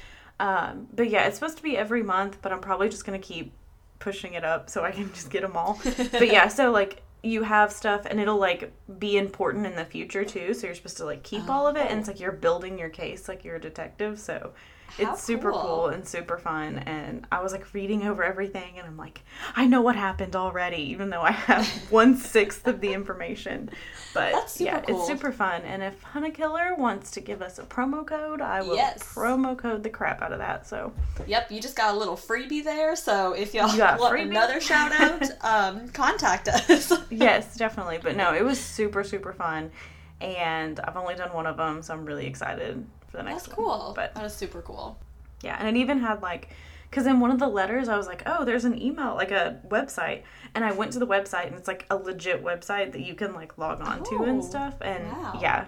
Um, 0.40 0.88
but 0.94 1.08
yeah, 1.10 1.26
it's 1.26 1.36
supposed 1.38 1.56
to 1.56 1.62
be 1.62 1.76
every 1.76 2.02
month, 2.02 2.38
but 2.42 2.52
I'm 2.52 2.60
probably 2.60 2.88
just 2.88 3.04
gonna 3.04 3.18
keep 3.18 3.52
pushing 3.98 4.34
it 4.34 4.44
up 4.44 4.68
so 4.68 4.84
I 4.84 4.90
can 4.92 5.12
just 5.18 5.30
get 5.30 5.42
them 5.42 5.56
all. 5.56 5.80
but 6.12 6.28
yeah, 6.28 6.48
so 6.48 6.70
like 6.70 7.02
you 7.22 7.42
have 7.42 7.72
stuff 7.72 8.04
and 8.04 8.20
it'll 8.20 8.36
like 8.38 8.70
be 8.98 9.16
important 9.16 9.64
in 9.64 9.76
the 9.76 9.84
future 9.84 10.24
too. 10.24 10.52
So 10.52 10.66
you're 10.66 10.76
supposed 10.76 10.98
to 10.98 11.06
like 11.06 11.22
keep 11.22 11.48
all 11.48 11.66
of 11.66 11.76
it, 11.76 11.90
and 11.90 11.98
it's 12.00 12.08
like 12.08 12.20
you're 12.20 12.32
building 12.32 12.78
your 12.78 12.90
case 12.90 13.28
like 13.28 13.44
you're 13.44 13.56
a 13.56 13.60
detective. 13.60 14.18
So 14.20 14.52
How 14.98 15.12
it's 15.12 15.22
super 15.24 15.50
cool. 15.50 15.60
cool 15.60 15.86
and 15.88 16.06
super 16.06 16.38
fun. 16.38 16.78
And 16.78 17.26
I 17.32 17.42
was 17.42 17.52
like 17.52 17.72
reading 17.74 18.06
over 18.06 18.22
everything, 18.22 18.74
and 18.78 18.86
I'm 18.86 18.96
like, 18.96 19.22
I 19.56 19.66
know 19.66 19.80
what 19.80 19.96
happened 19.96 20.36
already, 20.36 20.82
even 20.90 21.10
though 21.10 21.22
I 21.22 21.32
have 21.32 21.66
one 21.90 22.16
sixth 22.16 22.66
of 22.66 22.80
the 22.80 22.92
information. 22.92 23.70
But 24.12 24.32
That's 24.32 24.52
super 24.52 24.64
yeah, 24.70 24.80
cool. 24.82 24.96
it's 24.98 25.06
super 25.08 25.32
fun. 25.32 25.62
And 25.62 25.82
if 25.82 26.00
Hunt 26.04 26.24
A 26.26 26.30
Killer 26.30 26.74
wants 26.76 27.10
to 27.12 27.20
give 27.20 27.42
us 27.42 27.58
a 27.58 27.62
promo 27.64 28.06
code, 28.06 28.40
I 28.40 28.62
will 28.62 28.76
Yes. 28.76 29.02
promo 29.02 29.58
code 29.58 29.82
the 29.82 29.90
crap 29.90 30.22
out 30.22 30.32
of 30.32 30.38
that. 30.38 30.68
So 30.68 30.92
Yep, 31.26 31.50
you 31.50 31.60
just 31.60 31.74
got 31.74 31.94
a 31.94 31.98
little 31.98 32.16
freebie 32.16 32.62
there. 32.62 32.94
So 32.94 33.32
if 33.32 33.54
y'all 33.54 33.66
want 33.76 34.14
freebie? 34.14 34.30
another 34.30 34.60
shout 34.60 34.92
out, 34.92 35.22
um, 35.42 35.88
contact 35.88 36.46
us. 36.46 36.92
yes, 37.10 37.56
definitely. 37.56 37.98
But 38.00 38.16
no, 38.16 38.32
it 38.32 38.44
was 38.44 38.60
super 38.60 39.02
super 39.02 39.32
fun, 39.32 39.72
and 40.20 40.78
I've 40.78 40.96
only 40.96 41.16
done 41.16 41.32
one 41.32 41.46
of 41.46 41.56
them, 41.56 41.82
so 41.82 41.94
I'm 41.94 42.04
really 42.04 42.26
excited 42.26 42.86
for 43.14 43.22
the 43.22 43.28
next 43.30 43.46
That's 43.46 43.56
one. 43.56 43.66
cool. 43.66 43.92
But 43.94 44.14
that 44.14 44.24
is 44.24 44.34
super 44.34 44.60
cool. 44.62 44.98
Yeah, 45.42 45.56
and 45.58 45.68
it 45.68 45.78
even 45.78 45.98
had 45.98 46.20
like, 46.22 46.50
because 46.90 47.06
in 47.06 47.20
one 47.20 47.30
of 47.30 47.38
the 47.38 47.48
letters 47.48 47.88
I 47.88 47.96
was 47.96 48.06
like, 48.06 48.22
oh, 48.26 48.44
there's 48.44 48.64
an 48.64 48.80
email, 48.80 49.14
like 49.14 49.30
a 49.30 49.60
website, 49.68 50.22
and 50.54 50.64
I 50.64 50.72
went 50.72 50.92
to 50.92 50.98
the 50.98 51.06
website 51.06 51.46
and 51.46 51.54
it's 51.54 51.68
like 51.68 51.86
a 51.90 51.96
legit 51.96 52.42
website 52.42 52.92
that 52.92 53.02
you 53.02 53.14
can 53.14 53.34
like 53.34 53.56
log 53.58 53.80
on 53.80 54.02
to 54.04 54.24
and 54.24 54.44
stuff, 54.44 54.74
and 54.80 55.04
wow. 55.12 55.38
yeah, 55.40 55.66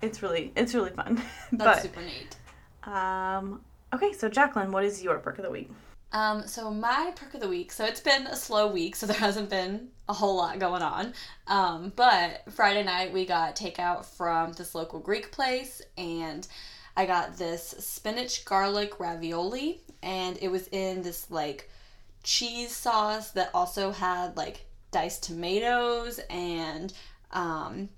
it's 0.00 0.22
really 0.22 0.52
it's 0.56 0.74
really 0.74 0.90
fun. 0.90 1.16
That's 1.52 1.82
but 1.82 1.82
super 1.82 2.00
neat. 2.00 2.36
um, 2.84 3.60
okay, 3.92 4.12
so 4.12 4.28
Jaclyn, 4.28 4.70
what 4.70 4.84
is 4.84 5.02
your 5.02 5.18
perk 5.18 5.38
of 5.38 5.44
the 5.44 5.50
week? 5.50 5.70
Um, 6.12 6.46
so 6.46 6.70
my 6.70 7.12
perk 7.16 7.34
of 7.34 7.40
the 7.40 7.48
week. 7.48 7.72
So 7.72 7.84
it's 7.84 8.00
been 8.00 8.26
a 8.28 8.36
slow 8.36 8.68
week, 8.68 8.96
so 8.96 9.06
there 9.06 9.16
hasn't 9.16 9.50
been 9.50 9.88
a 10.08 10.12
whole 10.12 10.36
lot 10.36 10.58
going 10.58 10.82
on. 10.82 11.14
Um, 11.46 11.92
but 11.96 12.42
Friday 12.50 12.84
night 12.84 13.12
we 13.12 13.26
got 13.26 13.56
takeout 13.56 14.04
from 14.04 14.52
this 14.52 14.74
local 14.74 15.00
Greek 15.00 15.32
place, 15.32 15.82
and 15.98 16.46
I 16.96 17.06
got 17.06 17.36
this 17.36 17.74
spinach 17.78 18.44
garlic 18.44 18.98
ravioli, 18.98 19.82
and 20.02 20.38
it 20.40 20.48
was 20.50 20.68
in 20.68 21.02
this 21.02 21.30
like 21.30 21.70
cheese 22.22 22.74
sauce 22.74 23.30
that 23.32 23.50
also 23.54 23.92
had 23.92 24.36
like 24.36 24.64
diced 24.90 25.22
tomatoes, 25.24 26.20
and 26.30 26.92
um, 27.32 27.88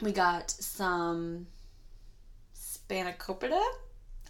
we 0.00 0.12
got 0.12 0.50
some 0.50 1.46
spanakopita. 2.56 3.60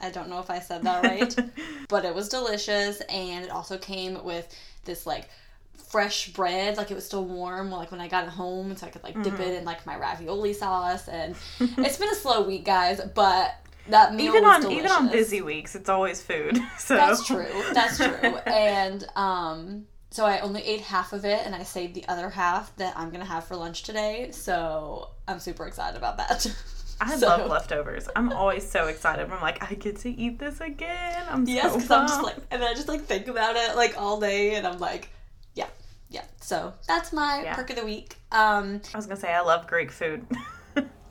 I 0.02 0.10
don't 0.10 0.28
know 0.30 0.38
if 0.40 0.50
I 0.50 0.60
said 0.60 0.82
that 0.84 1.02
right 1.02 1.36
but 1.88 2.04
it 2.06 2.14
was 2.14 2.30
delicious 2.30 3.02
and 3.02 3.44
it 3.44 3.50
also 3.50 3.76
came 3.76 4.24
with 4.24 4.48
this 4.86 5.04
like 5.06 5.28
fresh 5.76 6.32
bread, 6.32 6.76
like 6.76 6.90
it 6.90 6.94
was 6.94 7.04
still 7.04 7.24
warm, 7.24 7.70
like 7.70 7.90
when 7.90 8.00
I 8.00 8.08
got 8.08 8.24
it 8.24 8.30
home, 8.30 8.74
so 8.76 8.86
I 8.86 8.90
could 8.90 9.02
like 9.02 9.20
dip 9.22 9.34
Mm-hmm. 9.34 9.42
it 9.42 9.54
in 9.58 9.64
like 9.64 9.84
my 9.86 9.96
ravioli 9.96 10.52
sauce. 10.54 11.08
And 11.08 11.34
it's 11.60 11.98
been 11.98 12.08
a 12.08 12.14
slow 12.14 12.42
week, 12.46 12.64
guys, 12.64 13.00
but 13.14 13.54
that 13.88 14.14
meal 14.14 14.26
even 14.34 14.44
on 14.44 14.70
even 14.70 14.90
on 14.90 15.10
busy 15.10 15.40
weeks, 15.42 15.74
it's 15.74 15.88
always 15.88 16.20
food. 16.22 16.58
So 16.78 16.96
That's 16.96 17.26
true. 17.26 17.46
That's 17.72 17.96
true. 17.98 18.06
and 18.46 19.04
um, 19.16 19.86
so 20.10 20.24
I 20.26 20.40
only 20.40 20.62
ate 20.62 20.80
half 20.80 21.12
of 21.12 21.24
it, 21.24 21.40
and 21.46 21.54
I 21.54 21.62
saved 21.62 21.94
the 21.94 22.06
other 22.08 22.30
half 22.30 22.74
that 22.76 22.94
I'm 22.96 23.10
gonna 23.10 23.24
have 23.24 23.44
for 23.44 23.56
lunch 23.56 23.82
today. 23.84 24.30
So 24.32 25.10
I'm 25.28 25.38
super 25.40 25.66
excited 25.66 25.96
about 25.96 26.16
that. 26.18 26.46
I 27.02 27.16
So- 27.16 27.28
love 27.28 27.48
leftovers. 27.50 28.08
I'm 28.14 28.30
always 28.32 28.68
so 28.68 28.88
excited. 28.88 29.30
I'm 29.30 29.40
like, 29.40 29.62
I 29.70 29.74
get 29.74 29.96
to 30.00 30.10
eat 30.10 30.38
this 30.38 30.60
again. 30.60 31.22
I'm 31.30 31.46
Yes, 31.48 31.72
so 31.72 31.76
because 31.78 31.90
I'm 31.90 32.06
just 32.08 32.22
like, 32.22 32.36
and 32.50 32.60
then 32.60 32.68
I 32.68 32.74
just 32.74 32.88
like 32.88 33.02
think 33.04 33.26
about 33.28 33.56
it 33.56 33.74
like 33.76 33.94
all 33.96 34.20
day, 34.20 34.56
and 34.56 34.66
I'm 34.66 34.78
like, 34.78 35.08
yeah, 35.54 35.68
yeah. 36.10 36.24
So 36.42 36.74
that's 36.86 37.12
my 37.12 37.42
Yeah. 37.42 37.54
perk 37.54 37.70
of 37.70 37.76
the 37.76 37.84
week. 37.86 38.16
Um, 38.32 38.82
I 38.92 38.96
was 38.98 39.06
gonna 39.06 39.18
say 39.20 39.32
I 39.32 39.40
love 39.40 39.66
Greek 39.66 39.90
food. 39.90 40.26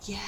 Yes. 0.04 0.22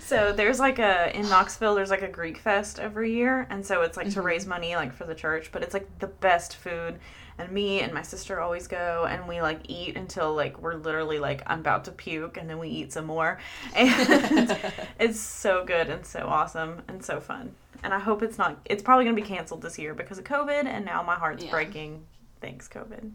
so 0.00 0.32
there's 0.32 0.58
like 0.58 0.78
a 0.78 1.14
in 1.16 1.28
Knoxville. 1.28 1.74
There's 1.74 1.90
like 1.90 2.02
a 2.02 2.08
Greek 2.08 2.38
fest 2.38 2.78
every 2.78 3.12
year, 3.12 3.46
and 3.50 3.64
so 3.64 3.82
it's 3.82 3.96
like 3.96 4.06
Mm-hmm. 4.06 4.14
to 4.14 4.22
raise 4.22 4.46
money 4.46 4.74
like 4.76 4.92
for 4.94 5.04
the 5.04 5.14
church. 5.14 5.50
But 5.52 5.62
it's 5.62 5.74
like 5.74 5.86
the 5.98 6.06
best 6.08 6.56
food. 6.56 6.98
And 7.40 7.52
me 7.52 7.80
and 7.82 7.92
my 7.92 8.02
sister 8.02 8.40
always 8.40 8.66
go, 8.66 9.06
and 9.08 9.28
we 9.28 9.40
like 9.40 9.60
eat 9.68 9.96
until 9.96 10.34
like 10.34 10.60
we're 10.60 10.74
literally 10.74 11.20
like 11.20 11.42
I'm 11.46 11.60
about 11.60 11.84
to 11.84 11.92
puke, 11.92 12.36
and 12.36 12.50
then 12.50 12.58
we 12.58 12.68
eat 12.68 12.92
some 12.92 13.04
more. 13.06 13.38
And 13.76 14.58
it's 14.98 15.20
so 15.20 15.64
good 15.64 15.88
and 15.88 16.04
so 16.04 16.26
awesome 16.26 16.82
and 16.88 17.04
so 17.04 17.20
fun. 17.20 17.54
And 17.84 17.94
I 17.94 18.00
hope 18.00 18.22
it's 18.24 18.38
not. 18.38 18.58
It's 18.64 18.82
probably 18.82 19.04
gonna 19.04 19.14
be 19.14 19.22
canceled 19.22 19.62
this 19.62 19.78
year 19.78 19.94
because 19.94 20.18
of 20.18 20.24
COVID, 20.24 20.64
and 20.66 20.84
now 20.84 21.02
my 21.04 21.14
heart's 21.14 21.44
Yeah. 21.44 21.50
breaking. 21.52 22.04
Thanks, 22.40 22.66
COVID. 22.68 23.12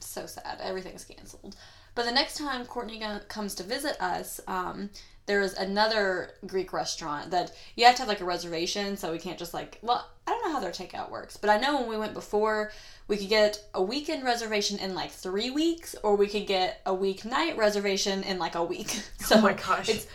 so 0.00 0.26
sad. 0.26 0.60
Everything's 0.62 1.04
canceled. 1.04 1.56
But 1.98 2.06
the 2.06 2.12
next 2.12 2.38
time 2.38 2.64
Courtney 2.64 3.02
comes 3.26 3.56
to 3.56 3.64
visit 3.64 4.00
us, 4.00 4.40
um, 4.46 4.90
there 5.26 5.40
is 5.40 5.54
another 5.54 6.30
Greek 6.46 6.72
restaurant 6.72 7.32
that 7.32 7.50
you 7.74 7.86
have 7.86 7.96
to 7.96 8.02
have 8.02 8.08
like 8.08 8.20
a 8.20 8.24
reservation, 8.24 8.96
so 8.96 9.10
we 9.10 9.18
can't 9.18 9.36
just 9.36 9.52
like. 9.52 9.80
Well, 9.82 10.08
I 10.24 10.30
don't 10.30 10.44
know 10.44 10.52
how 10.52 10.60
their 10.60 10.70
takeout 10.70 11.10
works, 11.10 11.36
but 11.36 11.50
I 11.50 11.58
know 11.58 11.80
when 11.80 11.88
we 11.88 11.96
went 11.96 12.14
before, 12.14 12.70
we 13.08 13.16
could 13.16 13.28
get 13.28 13.60
a 13.74 13.82
weekend 13.82 14.22
reservation 14.22 14.78
in 14.78 14.94
like 14.94 15.10
three 15.10 15.50
weeks, 15.50 15.96
or 16.04 16.14
we 16.14 16.28
could 16.28 16.46
get 16.46 16.82
a 16.86 16.94
weeknight 16.94 17.56
reservation 17.56 18.22
in 18.22 18.38
like 18.38 18.54
a 18.54 18.62
week. 18.62 19.02
So 19.18 19.38
Oh 19.38 19.40
my 19.40 19.54
gosh. 19.54 19.88
it's 19.88 20.06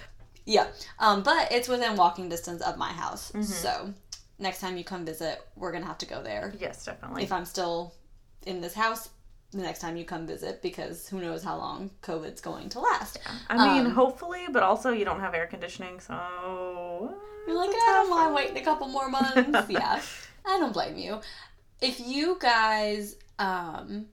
yeah, 0.45 0.67
um, 0.99 1.21
but 1.21 1.51
it's 1.51 1.67
within 1.67 1.97
walking 1.97 2.29
distance 2.29 2.61
of 2.61 2.77
my 2.77 2.93
house. 2.93 3.33
Mm-hmm. 3.33 3.41
So 3.43 3.93
next 4.39 4.61
time 4.61 4.77
you 4.77 4.85
come 4.85 5.03
visit, 5.03 5.45
we're 5.57 5.73
gonna 5.73 5.85
have 5.85 5.97
to 5.97 6.05
go 6.05 6.23
there 6.23 6.53
Yes, 6.57 6.85
definitely. 6.85 7.23
if 7.23 7.33
I'm 7.33 7.43
still 7.43 7.93
in 8.45 8.61
this 8.61 8.73
house 8.73 9.09
the 9.59 9.65
next 9.65 9.79
time 9.79 9.95
you 9.97 10.05
come 10.05 10.25
visit 10.27 10.61
because 10.61 11.07
who 11.07 11.19
knows 11.21 11.43
how 11.43 11.57
long 11.57 11.91
COVID's 12.01 12.41
going 12.41 12.69
to 12.69 12.79
last. 12.79 13.19
I 13.49 13.73
mean, 13.75 13.85
Um, 13.87 13.91
hopefully, 13.93 14.41
but 14.51 14.63
also 14.63 14.91
you 14.91 15.05
don't 15.05 15.19
have 15.19 15.33
air 15.33 15.47
conditioning, 15.47 15.99
so 15.99 16.13
You're 17.47 17.55
like, 17.57 17.69
I 17.69 17.73
don't 17.73 18.07
tough 18.07 18.09
mind 18.09 18.33
one." 18.33 18.35
waiting 18.35 18.57
a 18.57 18.63
couple 18.63 18.87
more 18.87 19.09
months. 19.09 19.35
yeah, 19.69 20.01
I 20.45 20.59
don't 20.59 20.73
blame 20.73 20.97
you. 20.97 21.19
If 21.81 21.99
you 21.99 22.37
guys 22.39 23.15
um, 23.39 24.05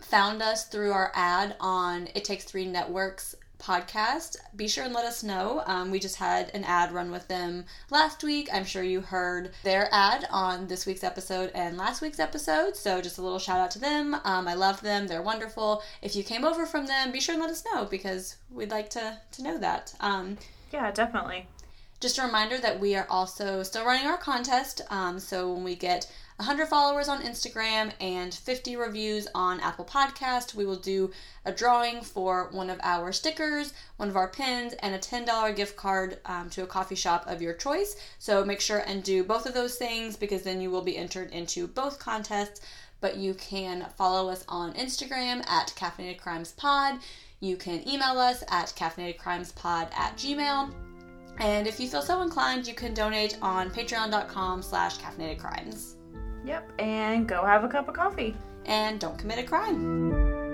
found 0.00 0.42
us 0.42 0.66
through 0.68 0.92
our 0.92 1.10
ad 1.14 1.56
on 1.60 2.08
It 2.14 2.24
Takes 2.24 2.44
Three 2.44 2.66
Networks 2.66 3.34
podcast, 3.58 4.36
be 4.56 4.68
sure 4.68 4.84
and 4.84 4.94
let 4.94 5.04
us 5.04 5.22
know. 5.22 5.62
Um, 5.66 5.90
we 5.90 5.98
just 5.98 6.16
had 6.16 6.50
an 6.54 6.64
ad 6.64 6.92
run 6.92 7.10
with 7.10 7.28
them 7.28 7.64
last 7.90 8.22
week. 8.22 8.48
I'm 8.52 8.64
sure 8.64 8.82
you 8.82 9.00
heard 9.00 9.50
their 9.64 9.88
ad 9.92 10.26
on 10.30 10.66
this 10.66 10.86
week's 10.86 11.04
episode 11.04 11.50
and 11.54 11.76
last 11.76 12.00
week's 12.02 12.20
episode. 12.20 12.76
So 12.76 13.00
just 13.00 13.18
a 13.18 13.22
little 13.22 13.38
shout 13.38 13.58
out 13.60 13.70
to 13.72 13.78
them. 13.78 14.14
Um, 14.24 14.48
I 14.48 14.54
love 14.54 14.80
them. 14.80 15.06
They're 15.06 15.22
wonderful. 15.22 15.82
If 16.02 16.14
you 16.16 16.22
came 16.22 16.44
over 16.44 16.66
from 16.66 16.86
them, 16.86 17.12
be 17.12 17.20
sure 17.20 17.34
and 17.34 17.42
let 17.42 17.50
us 17.50 17.64
know 17.72 17.84
because 17.84 18.36
we'd 18.50 18.70
like 18.70 18.90
to, 18.90 19.18
to 19.32 19.42
know 19.42 19.58
that. 19.58 19.94
Um, 20.00 20.38
Yeah, 20.72 20.90
definitely. 20.90 21.46
Just 22.00 22.18
a 22.18 22.22
reminder 22.22 22.58
that 22.58 22.78
we 22.78 22.94
are 22.94 23.06
also 23.10 23.62
still 23.62 23.84
running 23.84 24.06
our 24.06 24.18
contest. 24.18 24.82
Um, 24.90 25.18
so 25.18 25.52
when 25.52 25.64
we 25.64 25.74
get 25.74 26.10
100 26.36 26.68
followers 26.68 27.08
on 27.08 27.22
Instagram 27.22 27.92
and 28.00 28.32
50 28.32 28.76
reviews 28.76 29.26
on 29.34 29.58
Apple 29.58 29.84
Podcast, 29.84 30.54
we 30.54 30.64
will 30.64 30.76
do 30.76 31.10
a 31.44 31.50
drawing 31.50 32.00
for 32.00 32.48
one 32.52 32.70
of 32.70 32.78
our 32.84 33.10
stickers, 33.10 33.74
one 33.96 34.08
of 34.08 34.16
our 34.16 34.28
pins, 34.28 34.74
and 34.74 34.94
a 34.94 34.98
$10 34.98 35.56
gift 35.56 35.76
card 35.76 36.18
um, 36.26 36.48
to 36.50 36.62
a 36.62 36.66
coffee 36.66 36.94
shop 36.94 37.24
of 37.26 37.42
your 37.42 37.54
choice. 37.54 37.96
So 38.20 38.44
make 38.44 38.60
sure 38.60 38.78
and 38.78 39.02
do 39.02 39.24
both 39.24 39.46
of 39.46 39.54
those 39.54 39.74
things 39.74 40.16
because 40.16 40.42
then 40.42 40.60
you 40.60 40.70
will 40.70 40.82
be 40.82 40.96
entered 40.96 41.32
into 41.32 41.66
both 41.66 41.98
contests. 41.98 42.60
But 43.00 43.16
you 43.16 43.34
can 43.34 43.86
follow 43.96 44.30
us 44.30 44.44
on 44.48 44.74
Instagram 44.74 45.44
at 45.48 45.72
Caffeinated 45.76 46.18
Crimes 46.18 46.52
Pod. 46.52 47.00
You 47.40 47.56
can 47.56 47.88
email 47.88 48.18
us 48.18 48.42
at 48.48 48.72
caffeinatedcrimespod 48.76 49.92
at 49.92 50.16
gmail. 50.16 50.87
And 51.40 51.66
if 51.66 51.78
you 51.78 51.88
feel 51.88 52.02
so 52.02 52.22
inclined, 52.22 52.66
you 52.66 52.74
can 52.74 52.94
donate 52.94 53.38
on 53.42 53.70
patreon.com 53.70 54.62
slash 54.62 54.98
caffeinated 54.98 55.38
crimes. 55.38 55.96
Yep, 56.44 56.72
and 56.78 57.28
go 57.28 57.44
have 57.44 57.64
a 57.64 57.68
cup 57.68 57.88
of 57.88 57.94
coffee. 57.94 58.34
And 58.66 59.00
don't 59.00 59.18
commit 59.18 59.38
a 59.38 59.44
crime. 59.44 60.47